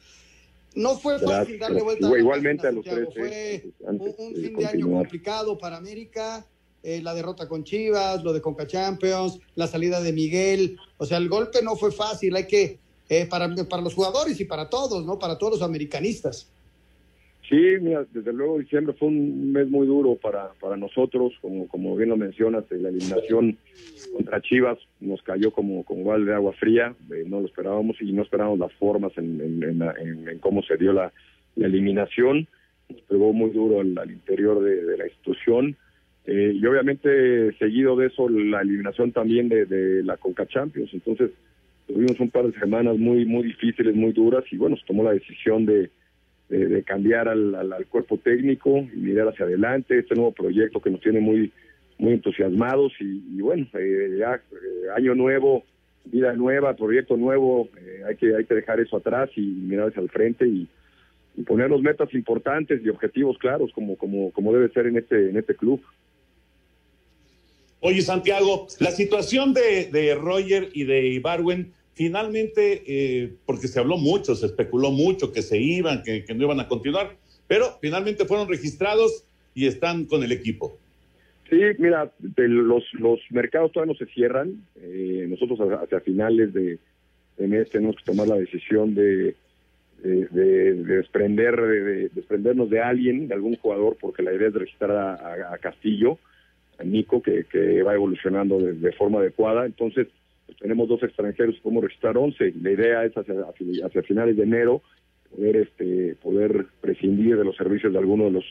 No 0.74 0.98
fue 0.98 1.18
fácil 1.18 1.58
darle 1.58 1.82
vuelta 1.82 2.06
a 2.06 2.18
Igualmente 2.18 2.68
a 2.68 2.70
los 2.72 2.84
tres. 2.84 3.08
Fue 3.14 3.64
un, 3.80 4.34
fin 4.34 4.56
de 4.56 4.66
año 4.66 4.90
complicado 4.90 5.56
para 5.56 5.78
América. 5.78 6.46
Eh, 6.82 7.00
la 7.02 7.14
derrota 7.14 7.48
con 7.48 7.64
Chivas, 7.64 8.22
lo 8.22 8.32
de 8.32 8.40
Conca 8.40 8.66
Champions, 8.66 9.40
la 9.56 9.66
salida 9.66 10.00
de 10.00 10.12
Miguel. 10.12 10.76
O 10.98 11.06
sea, 11.06 11.16
el 11.16 11.28
golpe 11.28 11.62
no 11.62 11.74
fue 11.74 11.90
fácil. 11.90 12.36
Hay 12.36 12.46
que, 12.46 12.78
eh, 13.08 13.26
para, 13.26 13.52
para 13.64 13.82
los 13.82 13.94
jugadores 13.94 14.38
y 14.38 14.44
para 14.44 14.68
todos, 14.68 15.04
¿no? 15.04 15.18
Para 15.18 15.38
todos 15.38 15.54
los 15.54 15.62
americanistas. 15.62 16.48
Sí, 17.48 17.76
mira, 17.80 18.04
desde 18.12 18.32
luego 18.32 18.58
diciembre 18.58 18.92
fue 18.98 19.06
un 19.06 19.52
mes 19.52 19.68
muy 19.68 19.86
duro 19.86 20.16
para, 20.16 20.50
para 20.60 20.76
nosotros, 20.76 21.32
como, 21.40 21.68
como 21.68 21.94
bien 21.94 22.08
lo 22.08 22.16
mencionas, 22.16 22.64
la 22.70 22.88
eliminación 22.88 23.56
contra 24.12 24.40
Chivas 24.40 24.78
nos 24.98 25.22
cayó 25.22 25.52
como, 25.52 25.84
como 25.84 26.04
balde 26.04 26.30
de 26.30 26.34
agua 26.34 26.54
fría, 26.54 26.92
eh, 27.12 27.22
no 27.24 27.40
lo 27.40 27.46
esperábamos 27.46 27.96
y 28.00 28.12
no 28.12 28.22
esperábamos 28.22 28.58
las 28.58 28.72
formas 28.74 29.12
en, 29.16 29.40
en, 29.62 30.38
cómo 30.40 30.62
se 30.62 30.76
dio 30.76 30.92
la, 30.92 31.12
eliminación, 31.54 32.48
nos 32.88 33.00
pegó 33.02 33.32
muy 33.32 33.50
duro 33.50 33.80
al, 33.80 34.10
interior 34.10 34.62
de, 34.62 34.96
la 34.98 35.06
institución. 35.06 35.76
Eh, 36.26 36.52
y 36.54 36.66
obviamente 36.66 37.56
seguido 37.58 37.94
de 37.94 38.08
eso 38.08 38.28
la 38.28 38.60
eliminación 38.60 39.12
también 39.12 39.48
de, 39.48 39.64
de 39.66 40.02
la 40.02 40.16
Conca 40.16 40.46
Champions, 40.46 40.90
entonces 40.92 41.30
tuvimos 41.86 42.18
un 42.18 42.30
par 42.30 42.50
de 42.50 42.58
semanas 42.58 42.98
muy, 42.98 43.24
muy 43.24 43.44
difíciles, 43.44 43.94
muy 43.94 44.12
duras 44.12 44.42
y 44.50 44.56
bueno, 44.56 44.76
se 44.76 44.84
tomó 44.84 45.04
la 45.04 45.12
decisión 45.12 45.64
de 45.64 45.90
de, 46.48 46.82
cambiar 46.84 47.28
al, 47.28 47.54
al, 47.54 47.86
cuerpo 47.86 48.18
técnico 48.18 48.78
y 48.78 48.98
mirar 48.98 49.28
hacia 49.28 49.46
adelante, 49.46 49.98
este 49.98 50.14
nuevo 50.14 50.32
proyecto 50.32 50.80
que 50.80 50.90
nos 50.90 51.00
tiene 51.00 51.20
muy, 51.20 51.52
muy 51.98 52.12
entusiasmados 52.12 52.92
y, 53.00 53.40
bueno, 53.40 53.66
eh, 53.74 54.16
ya 54.18 54.34
eh, 54.36 54.90
año 54.96 55.14
nuevo, 55.14 55.64
vida 56.04 56.32
nueva, 56.34 56.74
proyecto 56.74 57.16
nuevo, 57.16 57.68
eh, 57.78 58.02
hay, 58.06 58.16
que, 58.16 58.36
hay 58.36 58.44
que 58.44 58.54
dejar 58.54 58.80
eso 58.80 58.96
atrás 58.96 59.30
y 59.36 59.40
mirar 59.40 59.88
hacia 59.88 60.02
el 60.02 60.10
frente 60.10 60.46
y, 60.46 60.68
y 61.36 61.42
ponernos 61.42 61.82
metas 61.82 62.12
importantes 62.14 62.80
y 62.84 62.88
objetivos 62.88 63.38
claros 63.38 63.70
como, 63.72 63.96
como, 63.96 64.30
como 64.30 64.52
debe 64.52 64.68
ser 64.70 64.86
en 64.86 64.98
este, 64.98 65.30
en 65.30 65.36
este 65.36 65.54
club. 65.54 65.80
Oye, 67.80 68.02
Santiago, 68.02 68.66
la 68.80 68.90
situación 68.90 69.52
de, 69.52 69.90
de 69.92 70.14
Roger 70.14 70.70
y 70.72 70.84
de 70.84 71.08
Ibarwen 71.08 71.72
finalmente, 71.96 72.82
eh, 72.86 73.32
porque 73.46 73.68
se 73.68 73.80
habló 73.80 73.96
mucho, 73.96 74.34
se 74.34 74.46
especuló 74.46 74.90
mucho 74.90 75.32
que 75.32 75.40
se 75.40 75.58
iban, 75.58 76.02
que, 76.02 76.24
no 76.34 76.44
iban 76.44 76.60
a 76.60 76.68
continuar, 76.68 77.16
pero 77.48 77.78
finalmente 77.80 78.26
fueron 78.26 78.48
registrados 78.48 79.24
y 79.54 79.66
están 79.66 80.04
con 80.04 80.22
el 80.22 80.30
equipo. 80.30 80.78
Sí, 81.48 81.58
mira, 81.78 82.12
de 82.18 82.48
los, 82.48 82.84
los 82.92 83.18
mercados 83.30 83.72
todavía 83.72 83.94
no 83.94 83.98
se 83.98 84.12
cierran. 84.12 84.62
Eh, 84.76 85.26
nosotros 85.28 85.58
hacia 85.82 86.00
finales 86.00 86.52
de, 86.52 86.78
mes 87.38 87.70
tenemos 87.70 87.96
que 87.96 88.04
tomar 88.04 88.28
la 88.28 88.36
decisión 88.36 88.94
de, 88.94 89.34
de, 90.02 90.26
de 90.26 90.74
desprender, 90.74 91.56
de, 91.58 92.08
desprendernos 92.10 92.68
de 92.68 92.82
alguien, 92.82 93.26
de 93.28 93.34
algún 93.34 93.56
jugador, 93.56 93.96
porque 93.98 94.22
la 94.22 94.34
idea 94.34 94.48
es 94.48 94.54
registrar 94.54 94.90
a, 94.90 95.56
Castillo, 95.58 96.18
a 96.78 96.84
Nico, 96.84 97.22
que, 97.22 97.44
que 97.44 97.82
va 97.82 97.94
evolucionando 97.94 98.58
de, 98.58 98.92
forma 98.92 99.20
adecuada. 99.20 99.64
Entonces, 99.64 100.08
tenemos 100.58 100.88
dos 100.88 101.02
extranjeros, 101.02 101.58
podemos 101.60 101.84
registrar 101.84 102.16
11. 102.16 102.54
La 102.62 102.70
idea 102.70 103.04
es 103.04 103.12
hacia, 103.16 103.34
hacia 103.84 104.02
finales 104.02 104.36
de 104.36 104.42
enero 104.42 104.82
poder 105.34 105.56
este 105.56 106.14
poder 106.22 106.66
prescindir 106.80 107.36
de 107.36 107.44
los 107.44 107.56
servicios 107.56 107.92
de 107.92 107.98
alguno 107.98 108.24
de 108.24 108.30
los 108.30 108.44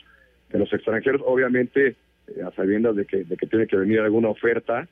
de 0.52 0.60
los 0.60 0.72
extranjeros. 0.74 1.22
Obviamente, 1.26 1.96
eh, 2.28 2.42
a 2.46 2.52
sabiendas 2.52 2.96
de 2.96 3.06
que, 3.06 3.24
de 3.24 3.38
que 3.38 3.48
tiene 3.48 3.68
que 3.68 3.78
venir 3.78 4.00
alguna 4.00 4.30
oferta 4.30 4.88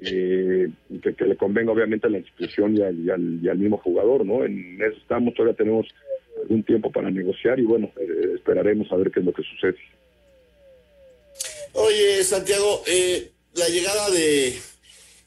eh, 0.00 0.68
que, 1.02 1.24
le 1.24 1.36
convenga 1.36 1.72
obviamente 1.72 2.06
a 2.06 2.10
la 2.10 2.18
institución 2.18 2.76
y 2.76 2.82
al, 2.82 2.98
y 3.42 3.48
al, 3.48 3.58
mismo 3.58 3.78
jugador, 3.78 4.24
¿no? 4.24 4.44
En 4.44 4.80
eso 4.80 4.96
estamos, 4.96 5.34
todavía 5.34 5.56
tenemos 5.56 5.86
algún 6.42 6.62
tiempo 6.62 6.92
para 6.92 7.10
negociar 7.10 7.58
y 7.58 7.64
bueno, 7.64 7.90
eh, 7.98 8.34
esperaremos 8.36 8.90
a 8.92 8.96
ver 8.96 9.10
qué 9.10 9.20
es 9.20 9.26
lo 9.26 9.32
que 9.32 9.42
sucede. 9.42 9.78
Oye, 11.72 12.22
Santiago, 12.22 12.82
eh, 12.86 13.30
la 13.54 13.68
llegada 13.68 14.10
de, 14.10 14.52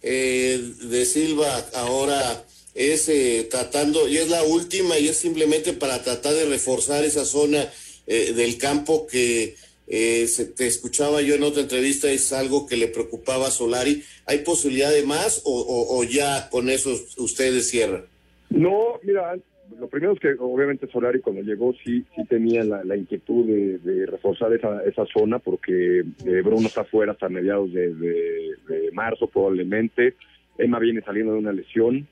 de 0.01 1.05
Silva 1.05 1.65
ahora 1.73 2.45
es 2.73 3.11
tratando, 3.49 4.07
y 4.07 4.17
es 4.17 4.29
la 4.29 4.43
última, 4.43 4.97
y 4.97 5.07
es 5.07 5.17
simplemente 5.17 5.73
para 5.73 6.03
tratar 6.03 6.33
de 6.33 6.45
reforzar 6.45 7.03
esa 7.03 7.25
zona 7.25 7.69
del 8.07 8.57
campo 8.57 9.07
que 9.07 9.55
eh, 9.93 10.25
se, 10.27 10.45
te 10.45 10.67
escuchaba 10.67 11.21
yo 11.21 11.35
en 11.35 11.43
otra 11.43 11.63
entrevista, 11.63 12.09
es 12.09 12.31
algo 12.31 12.65
que 12.65 12.77
le 12.77 12.87
preocupaba 12.87 13.47
a 13.47 13.51
Solari. 13.51 14.05
¿Hay 14.25 14.37
posibilidad 14.37 14.89
de 14.89 15.03
más 15.03 15.41
o, 15.43 16.01
ya 16.05 16.49
con 16.49 16.69
eso 16.69 16.97
ustedes 17.17 17.69
cierran? 17.69 18.05
No, 18.49 19.01
mira, 19.03 19.37
lo 19.79 19.87
primero 19.87 20.13
es 20.13 20.19
que 20.19 20.35
obviamente 20.39 20.87
Solari 20.87 21.21
cuando 21.21 21.41
llegó 21.41 21.73
sí 21.83 22.05
sí 22.15 22.25
tenía 22.25 22.63
la, 22.63 22.95
inquietud 22.95 23.45
de, 23.45 24.05
reforzar 24.05 24.53
esa, 24.53 24.83
esa 24.83 25.05
zona 25.05 25.39
porque 25.39 25.99
eh, 25.99 26.41
Bruno 26.43 26.67
está 26.67 26.83
fuera 26.83 27.13
hasta 27.13 27.29
mediados 27.29 27.71
de, 27.73 28.55
marzo 28.93 29.27
probablemente. 29.27 30.15
Emma 30.57 30.79
viene 30.79 31.01
saliendo 31.01 31.33
de 31.33 31.39
una 31.39 31.53
lesión. 31.53 32.07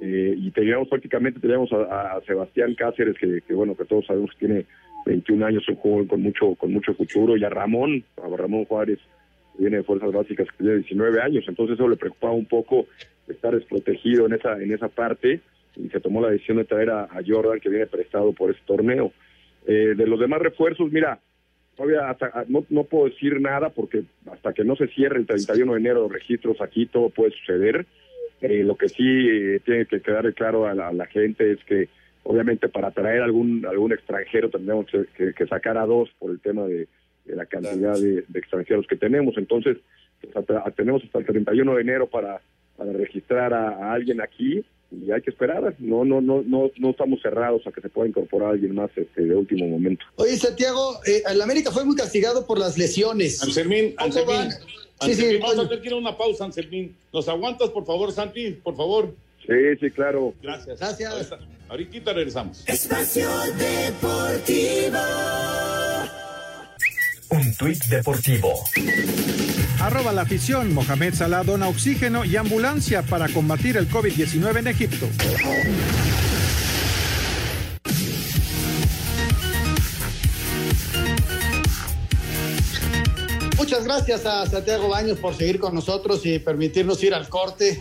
Eh, 0.00 0.34
y 0.36 0.50
teníamos 0.50 0.88
prácticamente 0.88 1.38
teníamos 1.38 1.72
a, 1.72 2.20
Sebastián 2.26 2.74
Cáceres 2.74 3.16
que, 3.16 3.54
bueno 3.54 3.76
que 3.76 3.84
todos 3.84 4.04
sabemos 4.06 4.30
que 4.32 4.46
tiene 4.46 4.66
21 5.06 5.46
años, 5.46 5.68
un 5.68 5.76
joven 5.76 6.06
con 6.06 6.20
mucho, 6.20 6.54
con 6.56 6.72
mucho 6.72 6.94
futuro, 6.94 7.36
y 7.36 7.44
a 7.44 7.50
Ramón, 7.50 8.04
a 8.16 8.36
Ramón 8.36 8.64
Juárez, 8.64 8.98
que 9.56 9.62
viene 9.62 9.78
de 9.78 9.82
Fuerzas 9.84 10.12
Básicas, 10.12 10.48
que 10.50 10.64
tiene 10.64 10.78
19 10.78 11.20
años, 11.20 11.44
entonces 11.46 11.74
eso 11.74 11.88
le 11.88 11.96
preocupaba 11.96 12.32
un 12.32 12.46
poco 12.46 12.86
estar 13.28 13.54
desprotegido 13.54 14.26
en 14.26 14.34
esa, 14.34 14.60
en 14.60 14.72
esa 14.72 14.88
parte, 14.88 15.40
y 15.76 15.88
se 15.88 16.00
tomó 16.00 16.20
la 16.20 16.30
decisión 16.30 16.58
de 16.58 16.64
traer 16.64 16.90
a, 16.90 17.08
Jordan, 17.26 17.60
que 17.60 17.68
viene 17.68 17.86
prestado 17.86 18.32
por 18.32 18.50
ese 18.50 18.60
torneo. 18.66 19.12
Eh, 19.66 19.94
de 19.96 20.06
los 20.06 20.20
demás 20.20 20.40
refuerzos, 20.40 20.92
mira, 20.92 21.18
todavía 21.76 22.10
hasta, 22.10 22.44
no, 22.48 22.64
no 22.68 22.84
puedo 22.84 23.06
decir 23.06 23.40
nada 23.40 23.70
porque 23.70 24.04
hasta 24.30 24.52
que 24.52 24.64
no 24.64 24.76
se 24.76 24.88
cierre 24.88 25.18
el 25.18 25.26
31 25.26 25.72
de 25.72 25.80
enero 25.80 26.02
los 26.02 26.12
registros 26.12 26.60
aquí 26.60 26.86
todo 26.86 27.10
puede 27.10 27.32
suceder. 27.32 27.86
Eh, 28.40 28.62
lo 28.62 28.76
que 28.76 28.88
sí 28.88 29.04
eh, 29.04 29.60
tiene 29.64 29.86
que 29.86 30.00
quedar 30.00 30.32
claro 30.34 30.66
a 30.66 30.74
la 30.74 31.06
gente 31.06 31.52
es 31.52 31.64
que 31.64 31.88
Obviamente 32.24 32.68
para 32.68 32.90
traer 32.90 33.20
algún 33.20 33.66
algún 33.66 33.92
extranjero 33.92 34.48
tendremos 34.48 34.86
que, 35.14 35.46
sacar 35.46 35.76
a 35.76 35.84
dos 35.84 36.08
por 36.18 36.30
el 36.30 36.40
tema 36.40 36.64
de, 36.64 36.88
la 37.26 37.44
cantidad 37.44 37.98
de, 37.98 38.24
extranjeros 38.34 38.86
que 38.86 38.96
tenemos. 38.96 39.36
Entonces, 39.36 39.76
pues, 40.20 40.46
tenemos 40.74 41.04
hasta 41.04 41.18
el 41.18 41.26
31 41.26 41.74
de 41.74 41.82
enero 41.82 42.06
para, 42.06 42.40
para 42.78 42.92
registrar 42.92 43.52
a, 43.52 43.92
alguien 43.92 44.22
aquí 44.22 44.64
y 45.02 45.10
hay 45.10 45.22
que 45.22 45.30
esperar. 45.30 45.74
No, 45.78 46.04
no, 46.04 46.20
no, 46.20 46.42
no, 46.42 46.70
no 46.76 46.90
estamos 46.90 47.20
cerrados 47.22 47.66
a 47.66 47.72
que 47.72 47.80
se 47.80 47.88
pueda 47.88 48.08
incorporar 48.08 48.50
alguien 48.50 48.74
más 48.74 48.90
este, 48.96 49.22
de 49.22 49.34
último 49.34 49.66
momento. 49.66 50.04
Oye, 50.16 50.36
Santiago, 50.36 51.00
eh, 51.06 51.22
el 51.28 51.40
América 51.40 51.70
fue 51.70 51.84
muy 51.84 51.96
castigado 51.96 52.46
por 52.46 52.58
las 52.58 52.78
lesiones. 52.78 53.42
Anselmín, 53.42 53.94
Anselmín, 53.96 54.50
sí, 55.00 55.14
sí, 55.14 55.38
vamos 55.38 55.66
a 55.66 55.68
tener 55.68 55.94
una 55.94 56.16
pausa, 56.16 56.44
Anselmín. 56.44 56.94
¿Nos 57.12 57.28
aguantas, 57.28 57.70
por 57.70 57.84
favor, 57.84 58.12
Santi? 58.12 58.52
Por 58.52 58.76
favor. 58.76 59.14
Sí, 59.46 59.76
sí, 59.80 59.90
claro. 59.90 60.34
Gracias. 60.42 60.78
Gracias. 60.78 61.30
Ahorita 61.68 62.12
regresamos. 62.12 62.62
Espacio 62.66 63.28
Deportivo. 63.58 64.98
Un 67.30 67.54
tuit 67.56 67.82
deportivo. 67.86 68.52
Arroba 69.84 70.14
la 70.14 70.22
afición. 70.22 70.72
Mohamed 70.72 71.12
Salah 71.12 71.44
dona 71.44 71.68
oxígeno 71.68 72.24
y 72.24 72.36
ambulancia 72.36 73.02
para 73.02 73.28
combatir 73.28 73.76
el 73.76 73.86
COVID-19 73.86 74.60
en 74.60 74.66
Egipto. 74.68 75.06
Muchas 83.58 83.84
gracias 83.84 84.24
a 84.24 84.46
Santiago 84.46 84.88
Baños 84.88 85.18
por 85.18 85.34
seguir 85.34 85.60
con 85.60 85.74
nosotros 85.74 86.24
y 86.24 86.38
permitirnos 86.38 87.02
ir 87.02 87.12
al 87.12 87.28
corte. 87.28 87.78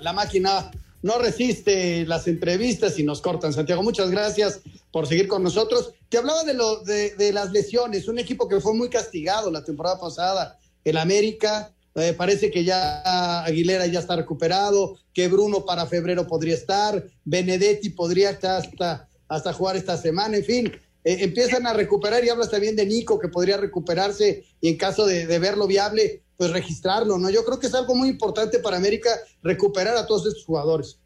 La 0.00 0.12
máquina 0.12 0.70
no 1.02 1.18
resiste 1.18 2.06
las 2.06 2.28
entrevistas 2.28 3.00
y 3.00 3.02
nos 3.02 3.20
cortan. 3.20 3.52
Santiago, 3.52 3.82
muchas 3.82 4.12
gracias 4.12 4.60
por 4.92 5.08
seguir 5.08 5.26
con 5.26 5.42
nosotros. 5.42 5.92
Te 6.08 6.18
hablaba 6.18 6.44
de, 6.44 6.54
lo, 6.54 6.84
de, 6.84 7.32
las 7.32 7.50
lesiones, 7.50 8.06
un 8.06 8.20
equipo 8.20 8.46
que 8.46 8.60
fue 8.60 8.74
muy 8.74 8.88
castigado 8.88 9.50
la 9.50 9.64
temporada 9.64 9.98
pasada, 9.98 10.56
el 10.84 10.96
América. 10.96 11.72
Eh, 11.94 12.14
parece 12.16 12.50
que 12.50 12.64
ya 12.64 13.44
Aguilera 13.44 13.86
ya 13.86 13.98
está 13.98 14.16
recuperado, 14.16 14.96
que 15.12 15.28
Bruno 15.28 15.64
para 15.66 15.86
febrero 15.86 16.26
podría 16.26 16.54
estar, 16.54 17.04
Benedetti 17.24 17.90
podría 17.90 18.30
estar 18.30 18.62
hasta, 18.62 19.08
hasta 19.28 19.52
jugar 19.52 19.76
esta 19.76 19.98
semana, 19.98 20.38
en 20.38 20.44
fin, 20.44 20.72
eh, 21.04 21.18
empiezan 21.20 21.66
a 21.66 21.74
recuperar 21.74 22.24
y 22.24 22.30
hablas 22.30 22.50
también 22.50 22.76
de 22.76 22.86
Nico 22.86 23.18
que 23.18 23.28
podría 23.28 23.58
recuperarse 23.58 24.44
y 24.62 24.70
en 24.70 24.78
caso 24.78 25.04
de, 25.04 25.26
de 25.26 25.38
verlo 25.38 25.66
viable, 25.66 26.22
pues 26.38 26.50
registrarlo, 26.50 27.18
¿no? 27.18 27.28
Yo 27.28 27.44
creo 27.44 27.58
que 27.58 27.66
es 27.66 27.74
algo 27.74 27.94
muy 27.94 28.08
importante 28.08 28.58
para 28.58 28.78
América 28.78 29.10
recuperar 29.42 29.96
a 29.96 30.06
todos 30.06 30.26
estos 30.26 30.46
jugadores. 30.46 30.98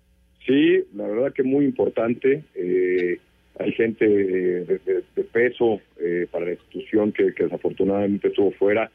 Sí, 0.46 0.84
la 0.94 1.08
verdad 1.08 1.32
que 1.32 1.42
muy 1.42 1.64
importante. 1.64 2.44
Eh, 2.54 3.18
hay 3.58 3.72
gente 3.72 4.06
de, 4.06 5.24
peso 5.32 5.80
eh, 5.98 6.26
para 6.30 6.46
la 6.46 6.52
institución 6.52 7.12
que, 7.12 7.32
desafortunadamente 7.32 8.28
estuvo 8.28 8.52
fuera. 8.52 8.90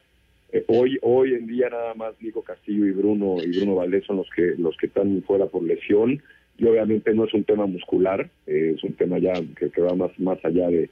Eh, 0.52 0.64
hoy, 0.68 0.98
hoy 1.02 1.34
en 1.34 1.48
día 1.48 1.70
nada 1.70 1.94
más 1.94 2.14
Nico 2.22 2.42
Castillo 2.42 2.86
y 2.86 2.92
Bruno 2.92 3.38
y 3.42 3.58
Bruno 3.58 3.76
Valdés 3.76 4.06
son 4.06 4.18
los 4.18 4.30
que 4.30 4.56
los 4.58 4.76
que 4.78 4.88
están 4.88 5.24
fuera 5.24 5.46
por 5.46 5.64
lesión 5.64 6.22
y 6.58 6.66
obviamente 6.66 7.14
no 7.14 7.26
es 7.26 7.34
un 7.34 7.44
tema 7.44 7.66
muscular, 7.66 8.30
es 8.46 8.84
un 8.84 8.94
tema 8.94 9.18
ya 9.18 9.34
que, 9.56 9.82
va 9.82 9.96
más 9.96 10.12
más 10.20 10.44
allá 10.44 10.68
de, 10.68 10.90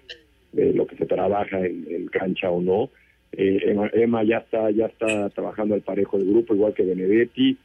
lo 0.54 0.88
que 0.88 0.96
se 0.96 1.06
trabaja 1.06 1.60
en, 1.60 1.86
en 1.90 2.08
cancha 2.08 2.50
o 2.50 2.62
no. 2.62 2.90
Eh, 3.32 3.76
Emma, 3.94 4.24
ya 4.24 4.38
está 4.38 4.72
ya 4.72 4.88
está 4.88 5.30
trabajando 5.30 5.76
al 5.76 5.82
parejo 5.82 6.18
del 6.18 6.30
grupo, 6.30 6.56
igual 6.56 6.74
que 6.74 6.84
Benedetti. 6.84 7.58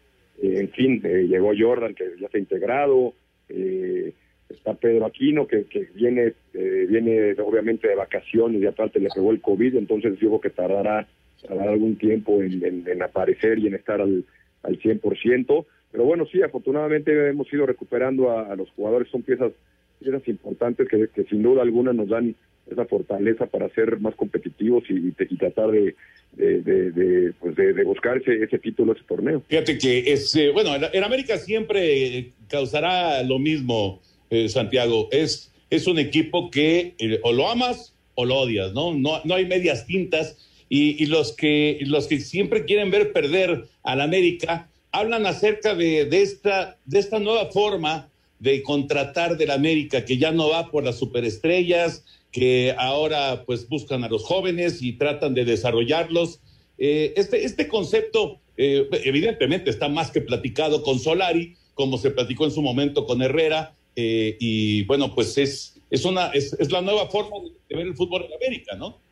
Eh, 0.43 0.57
en 0.61 0.69
fin, 0.71 1.01
eh, 1.05 1.27
llegó 1.29 1.53
Jordan, 1.59 1.95
que 1.95 2.05
ya 2.21 2.27
está 2.27 2.39
integrado. 2.39 3.15
está 3.49 4.75
Pedro 4.75 5.07
Aquino, 5.07 5.47
que, 5.47 5.65
que 5.65 5.89
viene 5.95 6.35
viene 6.53 7.33
obviamente 7.41 7.89
de 7.89 7.95
vacaciones 7.95 8.61
y 8.61 8.67
aparte 8.67 9.01
le 9.01 9.09
pegó 9.15 9.31
el 9.33 9.41
COVID, 9.41 9.77
entonces 9.77 10.19
digo 10.21 10.41
que 10.41 10.51
tardará, 10.51 11.09
algún 11.49 11.97
tiempo 11.97 12.43
en, 12.43 13.03
aparecer 13.03 13.59
y 13.59 13.67
en 13.67 13.75
estar 13.75 14.01
al, 14.01 14.25
al 14.63 14.79
100%. 14.81 15.67
Pero 15.93 16.05
bueno, 16.05 16.27
sí, 16.27 16.43
afortunadamente 16.43 17.29
hemos 17.29 17.53
ido 17.53 17.67
recuperando 17.67 18.37
a, 18.37 18.57
los 18.57 18.71
jugadores, 18.71 19.09
son 19.11 19.23
piezas 19.23 19.53
piezas 20.01 20.27
importantes 20.27 20.89
que, 20.89 21.25
sin 21.25 21.43
duda 21.43 21.63
alguna 21.63 21.93
nos 21.93 22.09
dan 22.09 22.35
esa 22.71 22.85
fortaleza 22.87 23.47
para 23.47 23.69
ser 23.71 24.01
más 24.01 24.15
competitivos 24.15 24.85
y, 24.89 25.13
tratar 25.37 25.71
de, 25.71 25.95
de, 26.33 27.33
pues 27.41 27.55
de, 27.55 27.85
buscar 27.85 28.17
ese, 28.17 28.43
ese 28.43 28.59
título, 28.59 28.93
ese 28.93 29.05
torneo. 29.05 29.43
Fíjate 29.49 29.79
que 29.79 30.13
es, 30.13 30.35
eh, 30.35 30.51
bueno, 30.51 30.71
en, 30.75 31.05
América 31.05 31.39
siempre 31.39 32.33
causará 32.49 33.23
lo 33.23 33.39
mismo, 33.39 34.01
eh, 34.31 34.49
Santiago. 34.49 35.09
Es, 35.13 35.53
es 35.71 35.87
un 35.87 35.99
equipo 35.99 36.51
que 36.51 36.95
eh, 36.99 37.21
o 37.23 37.33
lo 37.33 37.49
amas 37.49 37.95
o 38.15 38.25
lo 38.25 38.37
odias, 38.37 38.73
¿no? 38.73 38.95
No, 38.95 39.21
no 39.25 39.35
hay 39.35 39.47
medias 39.47 39.87
tintas. 39.87 40.51
Y, 40.75 41.01
y, 41.01 41.07
los, 41.07 41.33
que, 41.33 41.79
los 41.83 42.09
que 42.09 42.19
siempre 42.19 42.65
quieren 42.65 42.91
ver 42.91 43.13
perder 43.13 43.69
al 43.85 44.01
América 44.01 44.69
hablan 44.91 45.25
acerca 45.25 45.77
de, 45.77 46.05
de, 46.07 46.23
esta, 46.23 46.79
de 46.85 46.99
esta 46.99 47.21
nueva 47.21 47.47
forma 47.53 48.09
de 48.41 48.61
contratar 48.65 49.37
del 49.37 49.53
América, 49.53 50.05
que 50.05 50.19
ya 50.19 50.33
no 50.33 50.49
va 50.49 50.73
por 50.73 50.83
las 50.83 50.99
superestrellas, 50.99 52.05
que 52.33 52.75
ahora 52.77 53.45
pues 53.47 53.69
buscan 53.69 54.03
a 54.03 54.09
los 54.09 54.25
jóvenes 54.25 54.83
y 54.83 54.95
tratan 54.95 55.33
de 55.35 55.45
desarrollarlos. 55.45 56.41
Eh, 56.79 57.15
este, 57.15 57.45
este 57.45 57.69
concepto 57.69 58.41
eh, 58.57 58.89
evidentemente 59.05 59.71
está 59.71 59.89
más 59.89 60.11
que 60.11 60.23
platicado 60.23 60.83
con 60.83 60.99
Solari 60.99 61.55
como 61.75 61.99
se 61.99 62.11
platicó 62.11 62.47
en 62.47 62.51
su 62.51 62.63
momento 62.63 63.07
con 63.07 63.23
Herrera, 63.23 63.75
eh, 63.95 64.37
y 64.41 64.83
bueno, 64.85 65.15
pues 65.15 65.39
es, 65.39 65.81
es, 65.91 66.05
una, 66.05 66.29
es, 66.29 66.53
es 66.55 66.73
la 66.73 66.81
nueva 66.81 67.09
forma 67.09 67.37
de 67.69 67.77
ver 67.77 67.87
el 67.87 67.95
fútbol 67.95 68.25
en 68.25 68.35
América, 68.35 68.75
¿no? 68.77 69.04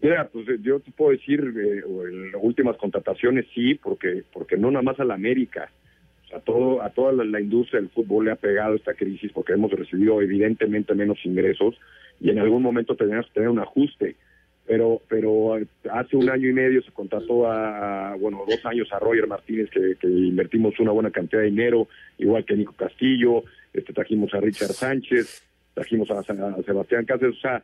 Mira, 0.00 0.28
pues 0.28 0.48
eh, 0.48 0.58
yo 0.60 0.80
te 0.80 0.90
puedo 0.90 1.12
decir, 1.12 1.40
eh, 1.40 1.82
las 2.32 2.42
últimas 2.42 2.76
contrataciones 2.76 3.46
sí, 3.54 3.74
porque 3.74 4.24
porque 4.32 4.56
no 4.56 4.70
nada 4.70 4.82
más 4.82 5.00
a 5.00 5.04
la 5.04 5.14
América, 5.14 5.70
o 6.24 6.28
sea, 6.28 6.40
todo, 6.40 6.82
a 6.82 6.90
toda 6.90 7.12
la, 7.12 7.40
industria 7.40 7.80
del 7.80 7.90
fútbol 7.90 8.26
le 8.26 8.32
ha 8.32 8.36
pegado 8.36 8.74
esta 8.74 8.94
crisis 8.94 9.32
porque 9.32 9.52
hemos 9.52 9.70
recibido 9.70 10.20
evidentemente 10.20 10.94
menos 10.94 11.18
ingresos 11.24 11.76
y 12.20 12.30
en 12.30 12.38
algún 12.38 12.62
momento 12.62 12.96
tenemos 12.96 13.26
que 13.26 13.34
tener 13.34 13.48
un 13.48 13.60
ajuste. 13.60 14.16
Pero 14.66 15.00
pero 15.08 15.58
hace 15.92 16.16
un 16.16 16.28
año 16.28 16.48
y 16.48 16.52
medio 16.52 16.82
se 16.82 16.90
contrató 16.90 17.48
a, 17.48 18.16
bueno, 18.16 18.44
dos 18.48 18.66
años 18.66 18.92
a 18.92 18.98
Roger 18.98 19.28
Martínez, 19.28 19.70
que, 19.70 19.96
invertimos 20.08 20.78
una 20.80 20.90
buena 20.90 21.12
cantidad 21.12 21.40
de 21.40 21.50
dinero, 21.50 21.86
igual 22.18 22.44
que 22.44 22.56
Nico 22.56 22.72
Castillo, 22.72 23.44
este 23.72 23.92
trajimos 23.92 24.34
a 24.34 24.40
Richard 24.40 24.72
Sánchez, 24.72 25.46
trajimos 25.72 26.10
a 26.10 26.22
Sebastián 26.24 27.04
Cáceres, 27.04 27.36
o 27.36 27.40
sea, 27.40 27.62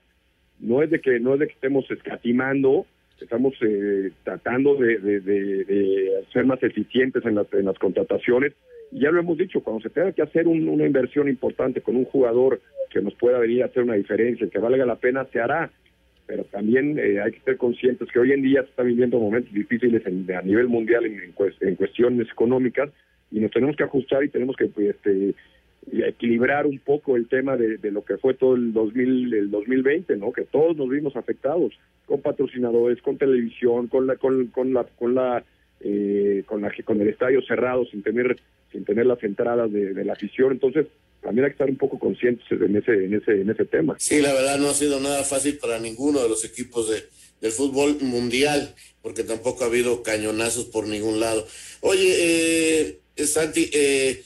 no 0.62 0.82
es 0.82 0.90
de 0.90 1.00
que 1.00 1.20
no 1.20 1.34
es 1.34 1.40
de 1.40 1.46
que 1.48 1.52
estemos 1.52 1.90
escatimando, 1.90 2.86
estamos 3.20 3.54
eh, 3.60 4.10
tratando 4.24 4.76
de, 4.76 4.98
de, 4.98 6.24
ser 6.32 6.46
más 6.46 6.62
eficientes 6.62 7.24
en 7.26 7.34
las, 7.34 7.52
en 7.52 7.66
las 7.66 7.78
contrataciones. 7.78 8.52
Ya 8.90 9.10
lo 9.10 9.20
hemos 9.20 9.38
dicho, 9.38 9.62
cuando 9.62 9.82
se 9.82 9.90
tenga 9.90 10.12
que 10.12 10.22
hacer 10.22 10.46
una 10.46 10.86
inversión 10.86 11.28
importante 11.28 11.80
con 11.80 11.96
un 11.96 12.04
jugador 12.04 12.60
que 12.90 13.00
nos 13.00 13.14
pueda 13.14 13.38
venir 13.38 13.62
a 13.62 13.66
hacer 13.66 13.82
una 13.82 13.94
diferencia, 13.94 14.46
que 14.48 14.58
valga 14.58 14.84
la 14.84 14.96
pena, 14.96 15.26
se 15.32 15.40
hará. 15.40 15.70
Pero 16.26 16.44
también 16.44 16.98
eh, 16.98 17.20
hay 17.20 17.32
que 17.32 17.40
ser 17.40 17.56
conscientes 17.56 18.08
que 18.12 18.18
hoy 18.18 18.32
en 18.32 18.42
día 18.42 18.62
se 18.62 18.70
están 18.70 18.86
viviendo 18.86 19.18
momentos 19.18 19.52
difíciles 19.52 20.02
a 20.06 20.42
nivel 20.42 20.68
mundial 20.68 21.04
en, 21.06 21.20
en, 21.60 21.74
cuestiones 21.74 22.28
económicas 22.30 22.90
y 23.30 23.40
nos 23.40 23.50
tenemos 23.50 23.76
que 23.76 23.84
ajustar 23.84 24.22
y 24.22 24.28
tenemos 24.28 24.56
que 24.56 24.66
pues, 24.66 24.90
este, 24.90 25.34
equilibrar 25.90 26.66
un 26.66 26.78
poco 26.78 27.16
el 27.16 27.28
tema 27.28 27.56
de, 27.56 27.78
lo 27.90 28.04
que 28.04 28.16
fue 28.16 28.34
todo 28.34 28.54
el 28.54 28.72
2000 28.72 29.34
el 29.34 29.50
2020 29.50 30.16
no 30.16 30.32
que 30.32 30.42
todos 30.42 30.76
nos 30.76 30.88
vimos 30.88 31.16
afectados 31.16 31.72
con 32.06 32.20
patrocinadores 32.20 33.02
con 33.02 33.18
televisión 33.18 33.88
con 33.88 34.06
la 34.06 34.16
con, 34.16 34.46
con 34.46 34.72
la 34.72 34.84
con 34.84 35.14
la 35.14 35.44
eh, 35.80 36.44
con 36.46 36.62
la 36.62 36.72
con 36.84 37.00
el 37.00 37.08
estadio 37.08 37.42
cerrado 37.42 37.84
sin 37.86 38.02
tener 38.02 38.36
sin 38.72 38.84
tener 38.84 39.06
las 39.06 39.22
entradas 39.22 39.70
de, 39.70 40.04
la 40.04 40.14
afición. 40.14 40.52
Entonces 40.52 40.86
también 41.20 41.44
hay 41.44 41.50
que 41.50 41.54
estar 41.54 41.70
un 41.70 41.76
poco 41.76 41.98
conscientes 41.98 42.44
en 42.50 42.76
ese 42.76 43.04
en 43.04 43.14
ese 43.14 43.40
en 43.40 43.50
ese 43.50 43.64
tema. 43.64 43.96
Sí 43.98 44.20
la 44.20 44.32
verdad 44.32 44.58
no 44.58 44.68
ha 44.68 44.74
sido 44.74 44.98
nada 45.00 45.22
fácil 45.22 45.58
para 45.58 45.78
ninguno 45.78 46.22
de 46.22 46.28
los 46.28 46.44
equipos 46.44 46.90
de 46.90 47.02
del 47.40 47.50
fútbol 47.52 47.96
mundial 48.00 48.74
porque 49.02 49.24
tampoco 49.24 49.64
ha 49.64 49.66
habido 49.66 50.02
cañonazos 50.02 50.66
por 50.66 50.86
ningún 50.86 51.20
lado. 51.20 51.44
Oye 51.80 52.14
eh, 53.16 53.24
Santi 53.24 53.70
eh, 53.72 54.22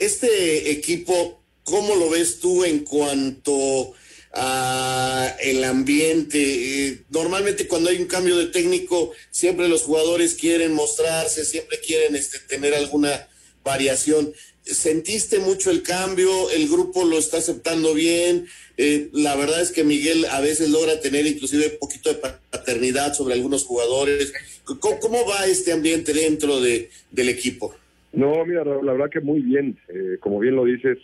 este 0.00 0.70
equipo, 0.70 1.40
¿cómo 1.64 1.94
lo 1.94 2.10
ves 2.10 2.40
tú 2.40 2.64
en 2.64 2.80
cuanto 2.80 3.94
a 4.32 5.36
el 5.40 5.64
ambiente? 5.64 6.38
Eh, 6.38 7.04
normalmente 7.10 7.66
cuando 7.66 7.90
hay 7.90 7.96
un 7.96 8.06
cambio 8.06 8.36
de 8.36 8.46
técnico, 8.46 9.12
siempre 9.30 9.68
los 9.68 9.82
jugadores 9.82 10.34
quieren 10.34 10.72
mostrarse, 10.74 11.44
siempre 11.44 11.80
quieren 11.80 12.16
este, 12.16 12.38
tener 12.40 12.74
alguna 12.74 13.28
variación. 13.64 14.32
¿Sentiste 14.64 15.38
mucho 15.38 15.70
el 15.70 15.82
cambio? 15.82 16.50
¿El 16.50 16.68
grupo 16.68 17.04
lo 17.04 17.18
está 17.18 17.38
aceptando 17.38 17.94
bien? 17.94 18.48
Eh, 18.76 19.08
la 19.12 19.34
verdad 19.34 19.60
es 19.62 19.72
que 19.72 19.82
Miguel 19.82 20.26
a 20.26 20.40
veces 20.40 20.68
logra 20.70 21.00
tener 21.00 21.26
inclusive 21.26 21.66
un 21.72 21.78
poquito 21.78 22.10
de 22.10 22.16
paternidad 22.50 23.14
sobre 23.14 23.34
algunos 23.34 23.64
jugadores. 23.64 24.32
¿Cómo, 24.64 25.26
va 25.26 25.46
este 25.46 25.72
ambiente 25.72 26.12
dentro 26.12 26.60
de, 26.60 26.90
del 27.10 27.28
equipo? 27.30 27.74
No, 28.12 28.44
mira, 28.44 28.64
la 28.64 28.92
verdad 28.92 29.10
que 29.10 29.20
muy 29.20 29.40
bien. 29.40 29.76
Eh, 29.88 30.18
como 30.20 30.38
bien 30.38 30.56
lo 30.56 30.64
dices, 30.64 30.98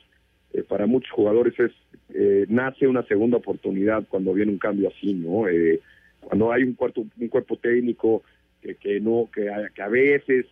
eh, 0.52 0.62
para 0.62 0.86
muchos 0.86 1.10
jugadores 1.12 1.58
es 1.58 1.72
eh, 2.14 2.46
nace 2.48 2.86
una 2.86 3.02
segunda 3.06 3.38
oportunidad 3.38 4.04
cuando 4.08 4.32
viene 4.32 4.52
un 4.52 4.58
cambio 4.58 4.88
así, 4.88 5.14
¿no? 5.14 5.44
cuando 6.20 6.52
hay 6.52 6.62
un 6.62 6.74
cuarto, 6.74 7.04
un 7.18 7.28
cuerpo 7.28 7.56
técnico 7.56 8.22
que, 8.62 8.76
que 8.76 9.00
no, 9.00 9.28
que 9.34 9.50
a, 9.50 9.88
veces 9.88 10.46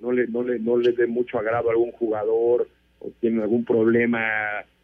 no 0.00 0.12
le, 0.12 0.26
no 0.26 0.42
le, 0.42 0.58
no 0.58 0.76
le 0.76 0.92
dé 0.92 1.06
mucho 1.06 1.38
agrado 1.38 1.68
a 1.68 1.72
algún 1.72 1.92
jugador 1.92 2.68
o 2.98 3.10
tiene 3.20 3.42
algún 3.42 3.64
problema 3.64 4.20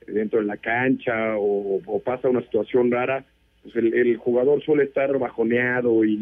dentro 0.06 0.40
de 0.40 0.46
la 0.46 0.56
cancha 0.56 1.36
o, 1.36 2.00
pasa 2.04 2.28
una 2.28 2.42
situación 2.42 2.90
rara, 2.90 3.24
pues 3.62 3.76
el, 3.76 4.16
jugador 4.16 4.62
suele 4.62 4.84
estar 4.84 5.16
bajoneado 5.18 6.04
y, 6.04 6.14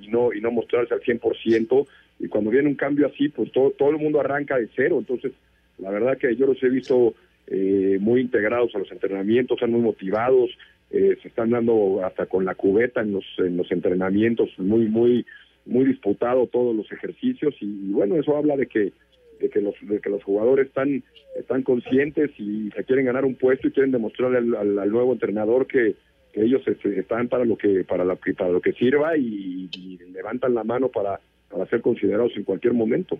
y, 0.00 0.08
no 0.08 0.32
y 0.32 0.40
no 0.40 0.50
mostrarse 0.50 0.94
al 0.94 1.02
100%, 1.02 1.86
y 2.20 2.28
cuando 2.28 2.50
viene 2.50 2.68
un 2.68 2.74
cambio 2.74 3.06
así, 3.06 3.30
pues 3.30 3.50
todo, 3.50 3.70
todo 3.70 3.90
el 3.90 3.96
mundo 3.96 4.20
arranca 4.20 4.58
de 4.58 4.68
cero. 4.76 4.98
Entonces, 4.98 5.32
la 5.78 5.90
verdad 5.90 6.18
que 6.18 6.36
yo 6.36 6.46
los 6.46 6.62
he 6.62 6.68
visto 6.68 7.14
eh, 7.46 7.96
muy 7.98 8.20
integrados 8.20 8.74
a 8.74 8.78
los 8.78 8.92
entrenamientos, 8.92 9.56
están 9.56 9.72
muy 9.72 9.80
motivados, 9.80 10.50
eh, 10.90 11.16
se 11.22 11.28
están 11.28 11.50
dando 11.50 12.04
hasta 12.04 12.26
con 12.26 12.44
la 12.44 12.54
cubeta 12.54 13.00
en 13.00 13.12
los, 13.12 13.24
en 13.38 13.56
los 13.56 13.72
entrenamientos, 13.72 14.50
muy, 14.58 14.86
muy, 14.86 15.24
muy 15.64 15.86
disputado 15.86 16.46
todos 16.46 16.76
los 16.76 16.92
ejercicios 16.92 17.54
y, 17.60 17.90
bueno, 17.90 18.16
eso 18.16 18.36
habla 18.36 18.56
de 18.56 18.66
que 18.66 18.92
de 19.40 19.48
que 19.48 19.62
los 19.62 19.74
de 19.80 20.00
que 20.00 20.10
los 20.10 20.22
jugadores 20.22 20.66
están 20.66 21.02
están 21.34 21.62
conscientes 21.62 22.30
y 22.38 22.70
se 22.76 22.84
quieren 22.84 23.06
ganar 23.06 23.24
un 23.24 23.36
puesto 23.36 23.68
y 23.68 23.70
quieren 23.70 23.90
demostrarle 23.90 24.36
al, 24.36 24.90
nuevo 24.90 25.14
entrenador 25.14 25.66
que, 25.66 25.94
que 26.34 26.42
ellos 26.42 26.60
están 26.68 27.28
para 27.28 27.46
lo 27.46 27.56
que 27.56 27.82
para 27.84 28.04
que 28.16 28.34
para 28.34 28.50
lo 28.50 28.60
que 28.60 28.74
sirva 28.74 29.16
y 29.16 29.70
levantan 30.12 30.54
la 30.54 30.62
mano 30.62 30.90
para 30.90 31.20
para 31.50 31.68
ser 31.68 31.82
considerados 31.82 32.32
en 32.36 32.44
cualquier 32.44 32.72
momento. 32.72 33.18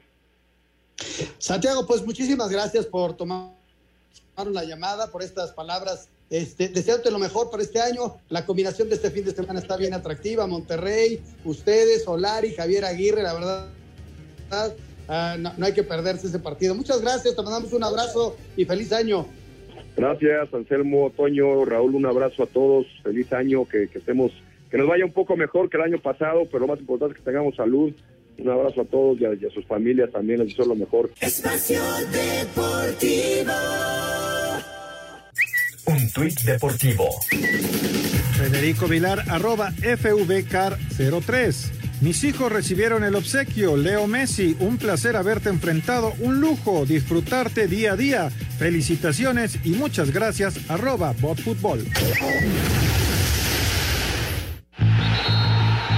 Santiago, 1.38 1.86
pues 1.86 2.04
muchísimas 2.04 2.50
gracias 2.50 2.86
por 2.86 3.16
tomar 3.16 3.50
la 4.52 4.64
llamada, 4.64 5.10
por 5.10 5.22
estas 5.22 5.52
palabras. 5.52 6.08
Este, 6.30 6.68
deseándote 6.68 7.10
lo 7.10 7.18
mejor 7.18 7.50
para 7.50 7.62
este 7.62 7.80
año. 7.80 8.16
La 8.28 8.46
combinación 8.46 8.88
de 8.88 8.94
este 8.94 9.10
fin 9.10 9.24
de 9.24 9.32
semana 9.32 9.58
está 9.58 9.76
bien 9.76 9.92
atractiva. 9.94 10.46
Monterrey, 10.46 11.20
ustedes, 11.44 12.04
Solari, 12.04 12.54
Javier 12.54 12.84
Aguirre, 12.84 13.22
la 13.22 13.34
verdad, 13.34 13.68
ah, 15.08 15.36
no, 15.38 15.64
hay 15.64 15.74
que 15.74 15.82
perderse 15.82 16.28
ese 16.28 16.38
partido. 16.38 16.74
Muchas 16.74 17.00
gracias, 17.00 17.34
te 17.34 17.42
mandamos 17.42 17.72
un 17.72 17.82
abrazo 17.82 18.36
y 18.56 18.64
feliz 18.64 18.92
año. 18.92 19.26
Gracias, 19.96 20.54
Anselmo, 20.54 21.10
Toño, 21.16 21.64
Raúl, 21.64 21.96
un 21.96 22.06
abrazo 22.06 22.44
a 22.44 22.46
todos. 22.46 22.86
Feliz 23.02 23.32
año, 23.32 23.66
que, 23.66 23.88
que 23.88 23.98
estemos, 23.98 24.30
que 24.70 24.78
nos 24.78 24.86
vaya 24.86 25.04
un 25.04 25.12
poco 25.12 25.36
mejor 25.36 25.68
que 25.68 25.76
el 25.78 25.82
año 25.82 26.00
pasado, 26.00 26.44
pero 26.46 26.60
lo 26.60 26.68
más 26.68 26.78
importante 26.78 27.14
es 27.14 27.18
que 27.18 27.24
tengamos 27.24 27.56
salud 27.56 27.92
un 28.40 28.50
abrazo 28.50 28.82
a 28.82 28.84
todos 28.84 29.18
y 29.20 29.24
a, 29.24 29.30
sus 29.52 29.64
familias 29.66 30.10
también, 30.10 30.40
les 30.40 30.48
deseo 30.48 30.66
lo 30.66 30.74
mejor. 30.74 31.10
Espacio 31.20 31.80
Deportivo. 32.12 33.52
Un 35.86 36.10
tuit 36.12 36.38
deportivo. 36.42 37.08
Federico 38.36 38.86
Vilar, 38.86 39.24
arroba 39.28 39.72
FVCAR03. 39.72 41.70
Mis 42.00 42.24
hijos 42.24 42.50
recibieron 42.50 43.04
el 43.04 43.14
obsequio. 43.14 43.76
Leo 43.76 44.06
Messi, 44.06 44.56
un 44.60 44.78
placer 44.78 45.16
haberte 45.16 45.50
enfrentado, 45.50 46.14
un 46.20 46.40
lujo, 46.40 46.86
disfrutarte 46.86 47.66
día 47.66 47.92
a 47.92 47.96
día. 47.96 48.30
Felicitaciones 48.30 49.58
y 49.64 49.70
muchas 49.70 50.12
gracias, 50.12 50.70
arroba 50.70 51.14
botfutbol. 51.20 51.84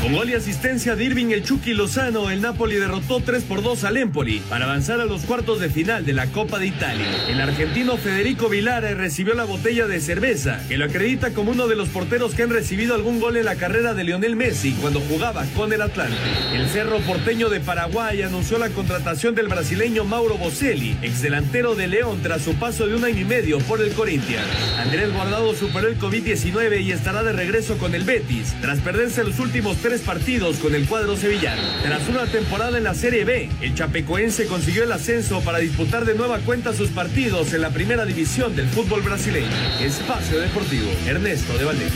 Con 0.00 0.14
gol 0.14 0.30
y 0.30 0.34
asistencia 0.34 0.96
de 0.96 1.04
Irving 1.04 1.26
el 1.26 1.44
Chucky 1.44 1.74
Lozano, 1.74 2.30
el 2.30 2.40
Napoli 2.40 2.76
derrotó 2.76 3.20
3 3.20 3.42
por 3.44 3.62
2 3.62 3.84
al 3.84 3.98
Empoli 3.98 4.40
para 4.48 4.64
avanzar 4.64 4.98
a 4.98 5.04
los 5.04 5.24
cuartos 5.24 5.60
de 5.60 5.68
final 5.68 6.06
de 6.06 6.14
la 6.14 6.26
Copa 6.28 6.58
de 6.58 6.68
Italia. 6.68 7.04
El 7.28 7.38
argentino 7.38 7.98
Federico 7.98 8.48
Vilar 8.48 8.82
recibió 8.96 9.34
la 9.34 9.44
botella 9.44 9.86
de 9.86 10.00
cerveza, 10.00 10.66
que 10.68 10.78
lo 10.78 10.86
acredita 10.86 11.34
como 11.34 11.50
uno 11.50 11.68
de 11.68 11.76
los 11.76 11.90
porteros 11.90 12.34
que 12.34 12.42
han 12.42 12.48
recibido 12.48 12.94
algún 12.94 13.20
gol 13.20 13.36
en 13.36 13.44
la 13.44 13.56
carrera 13.56 13.92
de 13.92 14.04
Lionel 14.04 14.36
Messi 14.36 14.72
cuando 14.80 15.00
jugaba 15.00 15.44
con 15.54 15.70
el 15.70 15.82
Atlante. 15.82 16.16
El 16.54 16.66
Cerro 16.70 17.00
Porteño 17.00 17.50
de 17.50 17.60
Paraguay 17.60 18.22
anunció 18.22 18.56
la 18.56 18.70
contratación 18.70 19.34
del 19.34 19.48
brasileño 19.48 20.04
Mauro 20.06 20.38
Boselli, 20.38 20.96
ex 21.02 21.20
delantero 21.20 21.74
de 21.74 21.88
León 21.88 22.20
tras 22.22 22.40
su 22.40 22.54
paso 22.54 22.86
de 22.86 22.94
un 22.94 23.04
año 23.04 23.20
y 23.20 23.24
medio 23.26 23.58
por 23.58 23.82
el 23.82 23.92
Corinthians. 23.92 24.46
Andrés 24.78 25.12
Guardado 25.12 25.54
superó 25.54 25.88
el 25.88 25.98
COVID-19 25.98 26.80
y 26.84 26.92
estará 26.92 27.22
de 27.22 27.32
regreso 27.32 27.76
con 27.76 27.94
el 27.94 28.04
Betis, 28.04 28.54
tras 28.62 28.78
perderse 28.78 29.24
los 29.24 29.38
últimos 29.38 29.76
tres 29.76 29.89
tres 29.90 30.02
partidos 30.02 30.58
con 30.58 30.72
el 30.76 30.86
cuadro 30.86 31.16
sevillano. 31.16 31.60
Tras 31.82 32.08
una 32.08 32.24
temporada 32.24 32.78
en 32.78 32.84
la 32.84 32.94
Serie 32.94 33.24
B, 33.24 33.50
el 33.60 33.74
chapecoense 33.74 34.46
consiguió 34.46 34.84
el 34.84 34.92
ascenso 34.92 35.40
para 35.40 35.58
disputar 35.58 36.04
de 36.04 36.14
nueva 36.14 36.38
cuenta 36.38 36.72
sus 36.72 36.90
partidos 36.90 37.52
en 37.54 37.62
la 37.62 37.70
primera 37.70 38.04
división 38.04 38.54
del 38.54 38.68
fútbol 38.68 39.02
brasileño. 39.02 39.48
Espacio 39.80 40.38
Deportivo, 40.38 40.88
Ernesto 41.08 41.58
de 41.58 41.64
Valdés. 41.64 41.92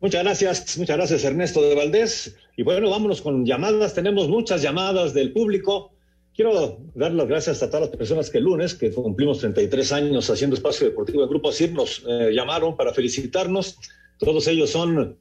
Muchas 0.00 0.24
gracias, 0.24 0.76
muchas 0.76 0.96
gracias 0.96 1.22
Ernesto 1.22 1.62
de 1.62 1.76
Valdés. 1.76 2.34
Y 2.56 2.64
bueno, 2.64 2.90
vámonos 2.90 3.22
con 3.22 3.46
llamadas. 3.46 3.94
Tenemos 3.94 4.28
muchas 4.28 4.62
llamadas 4.62 5.14
del 5.14 5.30
público. 5.30 5.92
Quiero 6.38 6.78
dar 6.94 7.10
las 7.14 7.26
gracias 7.26 7.64
a 7.64 7.66
todas 7.66 7.88
las 7.88 7.96
personas 7.96 8.30
que 8.30 8.38
el 8.38 8.44
lunes, 8.44 8.72
que 8.74 8.92
cumplimos 8.92 9.40
33 9.40 9.90
años 9.90 10.30
haciendo 10.30 10.54
espacio 10.54 10.86
deportivo 10.86 11.22
de 11.22 11.26
Grupo 11.26 11.48
ASIR, 11.48 11.72
nos 11.72 12.04
eh, 12.06 12.30
llamaron 12.32 12.76
para 12.76 12.94
felicitarnos. 12.94 13.76
Todos 14.20 14.46
ellos 14.46 14.70
son 14.70 15.18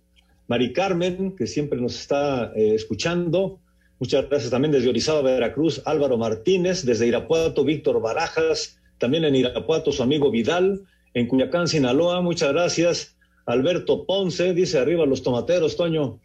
Mari 0.48 0.74
Carmen, 0.74 1.36
que 1.36 1.48
siempre 1.48 1.82
nos 1.82 2.00
está 2.00 2.54
eh, 2.56 2.76
escuchando. 2.76 3.60
Muchas 3.98 4.30
gracias 4.30 4.52
también 4.52 4.72
desde 4.72 4.90
Orizaba, 4.90 5.24
Veracruz, 5.24 5.82
Álvaro 5.86 6.20
Martínez, 6.20 6.86
desde 6.86 7.08
Irapuato, 7.08 7.64
Víctor 7.64 8.00
Barajas, 8.00 8.78
también 9.00 9.26
en 9.26 9.38
Irapuato 9.38 9.92
su 9.92 10.04
amigo 10.04 10.30
Vidal, 10.30 10.84
en 11.16 11.26
Culiacán, 11.26 11.68
Sinaloa, 11.68 12.22
muchas 12.22 12.54
gracias. 12.54 13.18
Alberto 13.48 14.06
Ponce, 14.06 14.54
dice 14.54 14.78
arriba 14.78 15.08
los 15.08 15.24
tomateros, 15.24 15.78
Toño. 15.78 16.20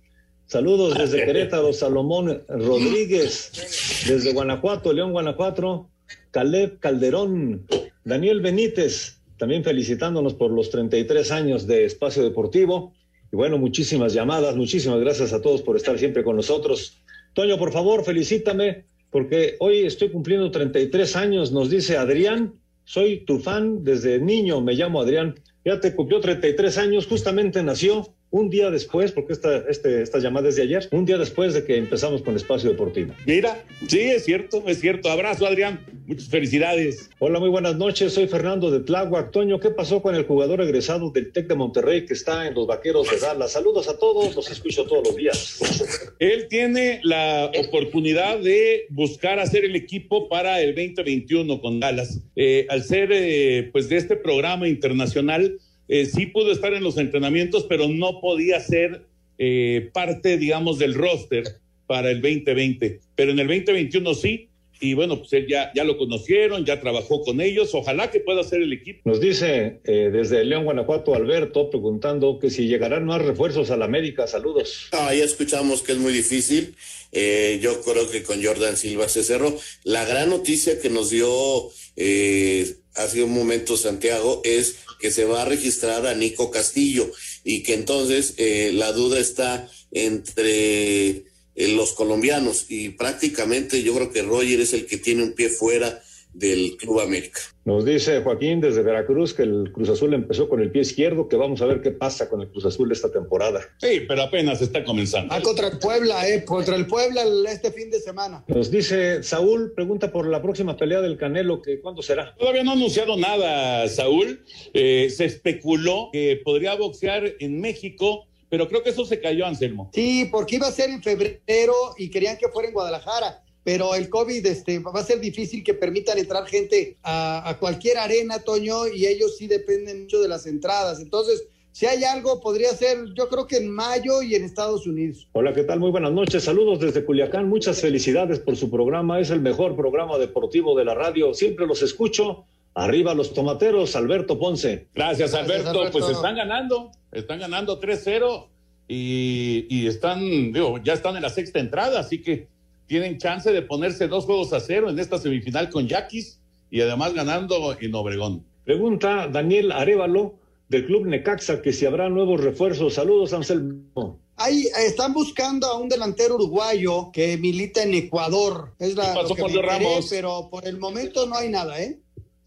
Saludos 0.53 0.99
desde 0.99 1.25
Querétaro, 1.25 1.73
Salomón 1.73 2.43
Rodríguez, 2.47 4.05
desde 4.07 4.35
Guanajuato, 4.35 4.93
León, 4.93 5.13
Guanajuato, 5.13 5.89
Caleb 6.31 6.79
Calderón, 6.79 7.67
Daniel 8.05 8.43
Benítez, 8.43 9.17
también 9.39 9.65
felicitándonos 9.65 10.35
por 10.35 10.51
los 10.51 10.69
33 10.69 11.33
años 11.33 11.67
de 11.67 11.87
Espacio 11.87 12.23
Deportivo. 12.23 12.93
Y 13.33 13.37
bueno, 13.37 13.57
muchísimas 13.57 14.13
llamadas, 14.13 14.55
muchísimas 14.55 15.01
gracias 15.01 15.33
a 15.33 15.41
todos 15.41 15.63
por 15.63 15.77
estar 15.77 15.99
siempre 15.99 16.23
con 16.23 16.37
nosotros. 16.37 16.99
Toño, 17.33 17.57
por 17.57 17.73
favor, 17.73 18.05
felicítame, 18.05 18.85
porque 19.11 19.57
hoy 19.59 19.87
estoy 19.87 20.11
cumpliendo 20.11 20.51
33 20.51 21.17
años, 21.17 21.51
nos 21.51 21.71
dice 21.71 21.97
Adrián. 21.97 22.53
Soy 22.85 23.25
tu 23.25 23.39
fan 23.39 23.85
desde 23.85 24.19
niño, 24.19 24.61
me 24.61 24.75
llamo 24.75 25.01
Adrián. 25.01 25.35
Ya 25.65 25.81
te 25.81 25.95
cumplió 25.95 26.21
33 26.21 26.77
años, 26.77 27.07
justamente 27.07 27.63
nació 27.63 28.15
un 28.33 28.49
día 28.49 28.71
después, 28.71 29.13
porque 29.13 29.35
esta, 29.35 29.59
este, 29.69 30.03
esta 30.03 30.19
llamada 30.19 30.49
es 30.49 30.57
de 30.57 30.63
ayer, 30.63 30.89
un 30.91 31.05
día 31.05 31.19
después 31.19 31.53
de 31.53 31.65
que 31.65 31.77
empezamos 31.77 32.23
con 32.23 32.35
Espacio 32.35 32.71
Deportivo. 32.71 33.15
Mira, 33.27 33.63
sí, 33.87 34.01
es 34.01 34.25
cierto, 34.25 34.65
es 34.67 34.81
cierto. 34.81 35.11
Abrazo, 35.11 35.47
Adrián. 35.47 35.85
Muchas 36.07 36.29
felicidades. 36.29 37.11
Hola, 37.19 37.39
muy 37.39 37.51
buenas 37.51 37.77
noches. 37.77 38.15
Soy 38.15 38.27
Fernando 38.27 38.71
de 38.71 38.81
Tláhuac. 38.81 39.31
Toño, 39.33 39.61
¿qué 39.61 39.69
pasó 39.69 40.01
con 40.01 40.15
el 40.15 40.25
jugador 40.25 40.63
egresado 40.63 41.11
del 41.11 41.31
TEC 41.31 41.47
de 41.47 41.55
Monterrey 41.55 42.07
que 42.07 42.15
está 42.15 42.47
en 42.49 42.55
los 42.55 42.67
Vaqueros 42.67 43.11
de 43.11 43.19
Dallas? 43.19 43.53
Saludos 43.53 43.87
a 43.89 43.99
todos, 43.99 44.35
los 44.35 44.51
escucho 44.51 44.85
todos 44.85 45.09
los 45.09 45.17
días. 45.17 46.15
Él 46.19 46.47
tiene 46.49 47.01
la 47.05 47.53
oportunidad 47.67 48.39
de 48.39 48.87
buscar 48.89 49.41
hacer 49.41 49.67
el 49.67 49.77
equipo 49.77 50.31
para 50.31 50.63
el 50.63 50.75
2021 50.75 51.61
con 51.61 51.81
Dallas. 51.81 52.19
Eh, 52.35 52.67
al 52.71 52.83
ser, 52.83 53.11
eh, 53.13 53.69
pues, 53.73 53.91
de 53.91 53.99
este 53.99 54.17
programa 54.17 54.69
internacional, 54.69 55.59
eh, 55.93 56.07
sí 56.07 56.25
pudo 56.25 56.53
estar 56.53 56.73
en 56.73 56.83
los 56.83 56.97
entrenamientos, 56.97 57.67
pero 57.69 57.87
no 57.87 58.19
podía 58.23 58.59
ser 58.61 59.03
eh, 59.37 59.91
parte, 59.93 60.39
digamos, 60.39 60.79
del 60.79 60.95
roster 60.95 61.45
para 61.87 62.11
el 62.11 62.23
2020. 62.23 63.01
Pero 63.15 63.33
en 63.33 63.39
el 63.39 63.47
2021 63.47 64.15
sí, 64.15 64.49
y 64.81 64.95
bueno, 64.95 65.19
pues 65.19 65.35
él 65.35 65.47
ya, 65.47 65.71
ya 65.75 65.85
lo 65.85 65.99
conocieron, 65.99 66.65
ya 66.65 66.81
trabajó 66.81 67.23
con 67.23 67.43
ellos, 67.43 67.75
ojalá 67.75 68.11
que 68.11 68.21
pueda 68.21 68.43
ser 68.43 68.63
el 68.63 68.73
equipo. 68.73 69.03
Nos 69.05 69.21
dice 69.21 69.81
eh, 69.85 70.11
desde 70.11 70.45
León, 70.47 70.65
Guanajuato, 70.65 71.15
Alberto, 71.15 71.69
preguntando 71.69 72.39
que 72.39 72.49
si 72.49 72.67
llegarán 72.67 73.05
más 73.05 73.21
refuerzos 73.21 73.71
a 73.71 73.77
la 73.77 73.85
América. 73.85 74.27
Saludos. 74.27 74.89
Ah, 74.93 75.15
ya 75.15 75.25
escuchamos 75.25 75.83
que 75.83 75.93
es 75.93 75.99
muy 75.99 76.15
difícil. 76.15 76.75
Eh, 77.13 77.61
yo 77.63 77.83
creo 77.83 78.11
que 78.11 78.23
con 78.23 78.43
Jordan 78.43 78.79
Silva 78.79 79.11
se 79.11 79.23
cerró. 79.23 79.55
La 79.85 80.07
gran 80.07 80.31
noticia 80.31 80.81
que 80.81 80.89
nos 80.89 81.11
dio 81.11 81.69
eh, 81.97 82.77
hace 82.95 83.23
un 83.23 83.33
momento 83.33 83.77
Santiago 83.77 84.41
es 84.45 84.79
que 85.03 85.11
se 85.11 85.25
va 85.25 85.43
a 85.43 85.45
registrar 85.45 86.07
a 86.07 86.15
Nico 86.15 86.51
Castillo 86.53 87.11
y 87.43 87.65
que 87.65 87.75
entonces 87.75 88.35
eh, 88.37 88.71
la 88.73 88.93
duda 88.93 89.19
está 89.19 89.69
entre 89.91 91.11
eh, 91.11 91.69
los 91.75 91.93
colombianos. 91.93 92.67
Y 92.69 92.91
prácticamente 92.91 93.83
yo 93.83 93.95
creo 93.95 94.13
que 94.13 94.23
Roger 94.23 94.61
es 94.61 94.73
el 94.73 94.87
que 94.87 94.99
tiene 94.99 95.25
un 95.25 95.33
pie 95.33 95.51
fuera 95.51 96.01
del 96.33 96.77
Club 96.77 97.01
América. 97.01 97.41
Nos 97.65 97.85
dice 97.85 98.23
Joaquín 98.23 98.61
desde 98.61 98.83
Veracruz 98.83 99.35
que 99.35 99.43
el 99.43 99.71
Cruz 99.73 99.89
Azul 99.89 100.15
empezó 100.15 100.49
con 100.49 100.61
el 100.61 100.71
pie 100.71 100.83
izquierdo, 100.83 101.29
que 101.29 101.37
vamos 101.37 101.63
a 101.63 101.67
ver 101.67 101.81
qué 101.81 101.91
pasa 101.91 102.29
con 102.29 102.41
el 102.41 102.49
Cruz 102.49 102.65
Azul 102.65 102.91
esta 102.91 103.13
temporada. 103.13 103.61
Sí, 103.79 104.03
pero 104.09 104.23
apenas 104.23 104.61
está 104.61 104.83
comenzando. 104.83 105.33
Ah, 105.33 105.41
contra 105.41 105.69
el 105.69 105.79
Puebla, 105.79 106.29
eh, 106.29 106.45
contra 106.45 106.75
el 106.75 106.87
Puebla 106.87 107.23
este 107.49 107.71
fin 107.71 107.91
de 107.91 108.01
semana. 108.01 108.45
Nos 108.49 108.71
dice 108.71 109.23
Saúl, 109.23 109.73
pregunta 109.75 110.11
por 110.11 110.27
la 110.27 110.43
próxima 110.43 110.77
pelea 110.77 111.01
del 111.01 111.17
Canelo, 111.17 111.63
que 111.63 111.81
cuándo 111.81 112.03
será. 112.03 112.35
Todavía 112.37 112.65
no 112.65 112.71
ha 112.71 112.75
anunciado 112.75 113.17
nada, 113.17 113.89
Saúl. 113.89 114.45
Eh, 114.75 115.09
se 115.15 115.27
especuló 115.27 116.09
que 116.13 116.41
podría 116.45 116.75
boxear 116.75 117.35
en 117.39 117.61
México, 117.61 118.27
pero 118.49 118.69
creo 118.69 118.83
que 118.83 118.91
eso 118.91 119.05
se 119.05 119.21
cayó, 119.21 119.47
Anselmo. 119.47 119.91
Sí, 119.95 120.29
porque 120.31 120.57
iba 120.57 120.67
a 120.67 120.73
ser 120.73 120.91
en 120.91 121.03
febrero 121.03 121.75
y 121.97 122.11
querían 122.11 122.39
que 122.39 122.49
fuera 122.49 122.69
en 122.69 122.75
Guadalajara 122.75 123.42
pero 123.65 123.95
el 123.95 124.09
COVID 124.09 124.45
este, 124.47 124.79
va 124.81 125.01
a 125.01 125.05
ser 125.05 125.21
difícil 125.21 125.63
que 125.63 125.75
permitan 125.75 126.19
entrar 126.19 126.47
gente 126.47 126.97
a, 127.03 127.49
a, 127.49 127.59
cualquier 127.59 127.99
arena, 127.99 128.41
Toño, 128.41 128.89
y 128.89 129.07
ellos 129.07 129.37
sí 129.37 129.47
dependen 129.47 130.03
mucho 130.03 130.21
de 130.21 130.29
las 130.29 130.47
entradas. 130.47 131.01
Entonces, 131.01 131.47
si 131.73 131.87
hay 131.87 132.05
algo, 132.05 132.39
podría 132.41 132.71
ser, 132.73 132.99
yo 133.15 133.29
creo 133.29 133.47
que 133.47 133.57
en 133.57 133.71
mayo 133.71 134.21
y 134.23 134.35
en 134.35 134.45
Estados 134.45 134.87
Unidos. 134.87 135.27
Hola, 135.33 135.55
¿qué 135.55 135.65
tal? 135.65 135.81
Muy 135.81 135.91
buenas 135.91 136.13
noches. 136.13 136.45
Saludos 136.45 136.81
desde 136.81 137.03
Culiacán. 137.03 137.49
Muchas 137.49 137.81
felicidades 137.81 138.41
por 138.41 138.57
su 138.57 138.71
programa. 138.71 139.19
Es 139.21 139.31
el 139.31 139.41
mejor 139.41 139.75
programa 139.75 140.19
deportivo 140.19 140.77
de 140.77 140.85
la 140.85 140.95
radio. 140.95 141.33
Siempre 141.33 141.67
los 141.67 141.83
escucho. 141.83 142.45
Arriba 142.75 143.15
los 143.15 143.33
tomateros, 143.33 143.97
Alberto 143.97 144.39
Ponce. 144.39 144.89
Gracias, 144.95 145.33
Alberto. 145.33 145.53
Gracias, 145.53 145.75
Alberto. 145.75 145.99
Pues 145.99 146.11
están 146.11 146.37
ganando, 146.37 146.91
están 147.11 147.39
ganando 147.39 147.81
3-0 147.81 148.49
y, 148.89 149.67
y 149.71 149.87
están, 149.87 150.21
digo, 150.53 150.79
ya 150.83 150.93
están 150.93 151.17
en 151.17 151.23
la 151.23 151.31
sexta 151.31 151.59
entrada, 151.59 152.01
así 152.01 152.23
que 152.23 152.49
tienen 152.87 153.19
chance 153.19 153.51
de 153.53 153.63
ponerse 153.63 154.09
dos 154.09 154.25
juegos 154.25 154.53
a 154.53 154.61
cero 154.61 154.91
en 154.91 154.99
esta 154.99 155.19
semifinal 155.19 155.71
con 155.71 155.89
Yaquis 155.89 156.39
y 156.71 156.81
además 156.81 157.15
ganando 157.15 157.77
en 157.81 157.95
Obregón. 157.95 158.45
Pregunta 158.65 159.29
Daniel 159.29 159.73
Arevalo 159.73 160.35
del 160.69 160.87
Club 160.87 161.07
Necaxa 161.07 161.61
que 161.63 161.73
si 161.73 161.85
habrá 161.87 162.09
nuevos 162.09 162.41
refuerzos. 162.41 162.95
Saludos, 162.95 163.33
Anselmo. 163.33 164.19
Ahí 164.37 164.67
están 164.87 165.13
buscando 165.13 165.67
a 165.67 165.79
un 165.79 165.89
delantero 165.89 166.37
uruguayo 166.37 167.11
que 167.13 167.37
milita 167.37 167.83
en 167.83 167.95
Ecuador. 167.95 168.73
Es 168.79 168.97
la, 168.97 169.09
¿Qué 169.09 169.15
pasó 169.15 169.29
lo 169.29 169.35
que 169.35 169.43
con 169.43 169.53
me 169.53 169.59
Leo 169.59 169.71
enteré, 169.71 169.85
Ramos? 169.91 170.07
pero 170.09 170.49
por 170.51 170.67
el 170.67 170.79
momento 170.79 171.27
no 171.27 171.37
hay 171.37 171.51
nada, 171.51 171.81
¿eh? 171.81 172.01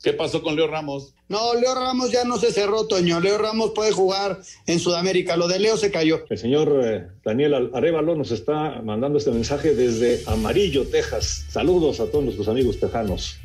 ¿Qué 0.06 0.14
pasó 0.14 0.44
con 0.44 0.56
Leo 0.56 0.68
Ramos? 0.68 1.16
No, 1.30 1.56
Leo 1.56 1.74
Ramos 1.74 2.12
ya 2.12 2.26
no 2.26 2.38
se 2.38 2.52
cerró, 2.52 2.86
Toño. 2.86 3.20
Leo 3.20 3.40
Ramos 3.40 3.72
puede 3.74 3.92
jugar 3.92 4.40
en 4.68 4.80
Sudamérica. 4.80 5.36
Lo 5.36 5.48
de 5.48 5.58
Leo 5.58 5.78
se 5.78 5.90
cayó. 5.90 6.24
El 6.30 6.38
señor 6.38 6.80
eh, 6.84 7.08
Daniel 7.24 7.72
Arevalo 7.74 8.16
nos 8.16 8.30
está 8.30 8.84
mandando 8.84 9.18
este 9.18 9.32
mensaje 9.32 9.74
desde 9.74 10.22
Amarillo, 10.28 10.86
Texas. 10.86 11.46
Saludos 11.50 12.00
a 12.02 12.06
todos 12.06 12.24
nuestros 12.24 12.48
amigos 12.48 12.80
tejanos. 12.80 13.38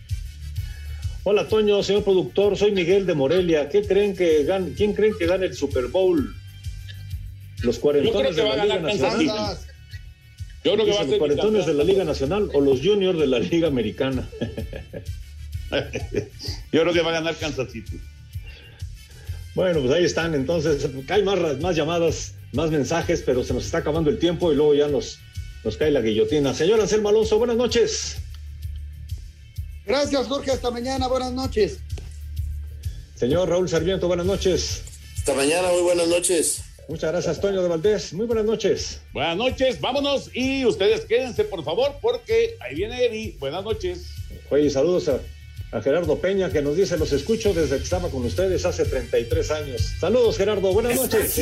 Hola 1.25 1.49
Toño, 1.49 1.83
señor 1.83 2.05
productor, 2.05 2.59
soy 2.59 2.73
Miguel 2.73 3.07
de 3.07 3.15
Morelia. 3.15 3.71
¿Qué 3.71 3.81
creen 3.81 4.15
que 4.15 4.45
gan 4.45 4.75
¿Quién 4.77 4.93
creen 4.93 5.15
que 5.19 5.25
gane 5.25 5.47
el 5.47 5.55
Super 5.55 5.87
Bowl? 5.87 6.35
Los 7.63 7.79
cuarentones 7.79 8.37
de 8.37 8.45
la 8.45 8.63
Liga 8.63 8.79
Nacional. 8.81 9.59
Yo 10.63 10.75
creo 10.75 10.85
que 10.85 10.93
va 10.93 11.01
a 11.01 11.05
los 11.05 11.17
cuarentones 11.17 11.65
de 11.65 11.73
la 11.73 11.85
Liga 11.85 12.05
Nacional 12.05 12.51
o 12.53 12.61
los 12.61 12.83
juniors 12.83 13.19
de 13.19 13.29
la 13.29 13.39
Liga 13.39 13.69
Americana. 13.69 14.29
Yo 16.73 16.83
creo 16.83 16.93
que 16.93 17.03
va 17.03 17.11
a 17.11 17.15
ganar 17.15 17.37
Kansas 17.37 17.71
City. 17.73 18.01
Bueno, 19.55 19.81
pues 19.81 19.93
ahí 19.93 20.05
están. 20.05 20.35
Entonces, 20.35 20.89
hay 21.09 21.23
más, 21.23 21.61
más 21.61 21.77
llamadas, 21.77 22.35
más 22.53 22.71
mensajes, 22.71 23.23
pero 23.25 23.45
se 23.45 23.55
nos 23.55 23.65
está 23.65 23.79
acabando 23.79 24.11
el 24.11 24.19
tiempo 24.19 24.53
y 24.53 24.57
luego 24.57 24.75
ya 24.75 24.89
nos, 24.89 25.19
nos 25.65 25.77
cae 25.77 25.91
la 25.91 26.01
guillotina. 26.01 26.55
Señor 26.55 26.81
Anselmo 26.81 27.09
Alonso, 27.09 27.39
buenas 27.39 27.57
noches. 27.57 28.17
Gracias, 29.87 30.27
Jorge. 30.27 30.53
Hasta 30.53 30.71
mañana. 30.71 31.09
Buenas 31.09 31.33
noches. 31.33 31.79
Señor 33.21 33.51
Raúl 33.51 33.69
Sarmiento, 33.69 34.09
buenas 34.09 34.25
noches. 34.25 34.83
Hasta 35.19 35.35
mañana, 35.35 35.69
muy 35.69 35.83
buenas 35.83 36.09
noches. 36.09 36.63
Muchas 36.89 37.13
gracias, 37.13 37.41
Toño 37.41 37.63
de 37.63 37.69
Valdés. 37.69 38.15
Muy 38.15 38.25
buenas 38.27 38.47
noches. 38.47 39.01
Buenas 39.13 39.37
noches, 39.37 39.81
vámonos 39.81 40.31
y 40.35 40.65
ustedes 40.65 41.05
quédense, 41.05 41.45
por 41.45 41.63
favor, 41.63 41.97
porque 42.01 42.57
ahí 42.61 42.75
viene 42.75 43.05
Eddie. 43.05 43.37
Buenas 43.39 43.63
noches. 43.63 44.07
Oye, 44.49 44.71
saludos 44.71 45.09
a, 45.09 45.21
a 45.73 45.81
Gerardo 45.81 46.19
Peña 46.19 46.51
que 46.51 46.63
nos 46.63 46.77
dice, 46.77 46.97
los 46.99 47.13
escucho 47.13 47.55
desde 47.55 47.77
que 47.77 47.85
estaba 47.85 48.09
con 48.11 48.25
ustedes 48.25 48.65
hace 48.65 48.85
33 48.85 49.51
años. 49.51 49.95
Saludos, 49.99 50.37
Gerardo. 50.37 50.73
Buenas 50.73 50.97
noches. 50.97 51.41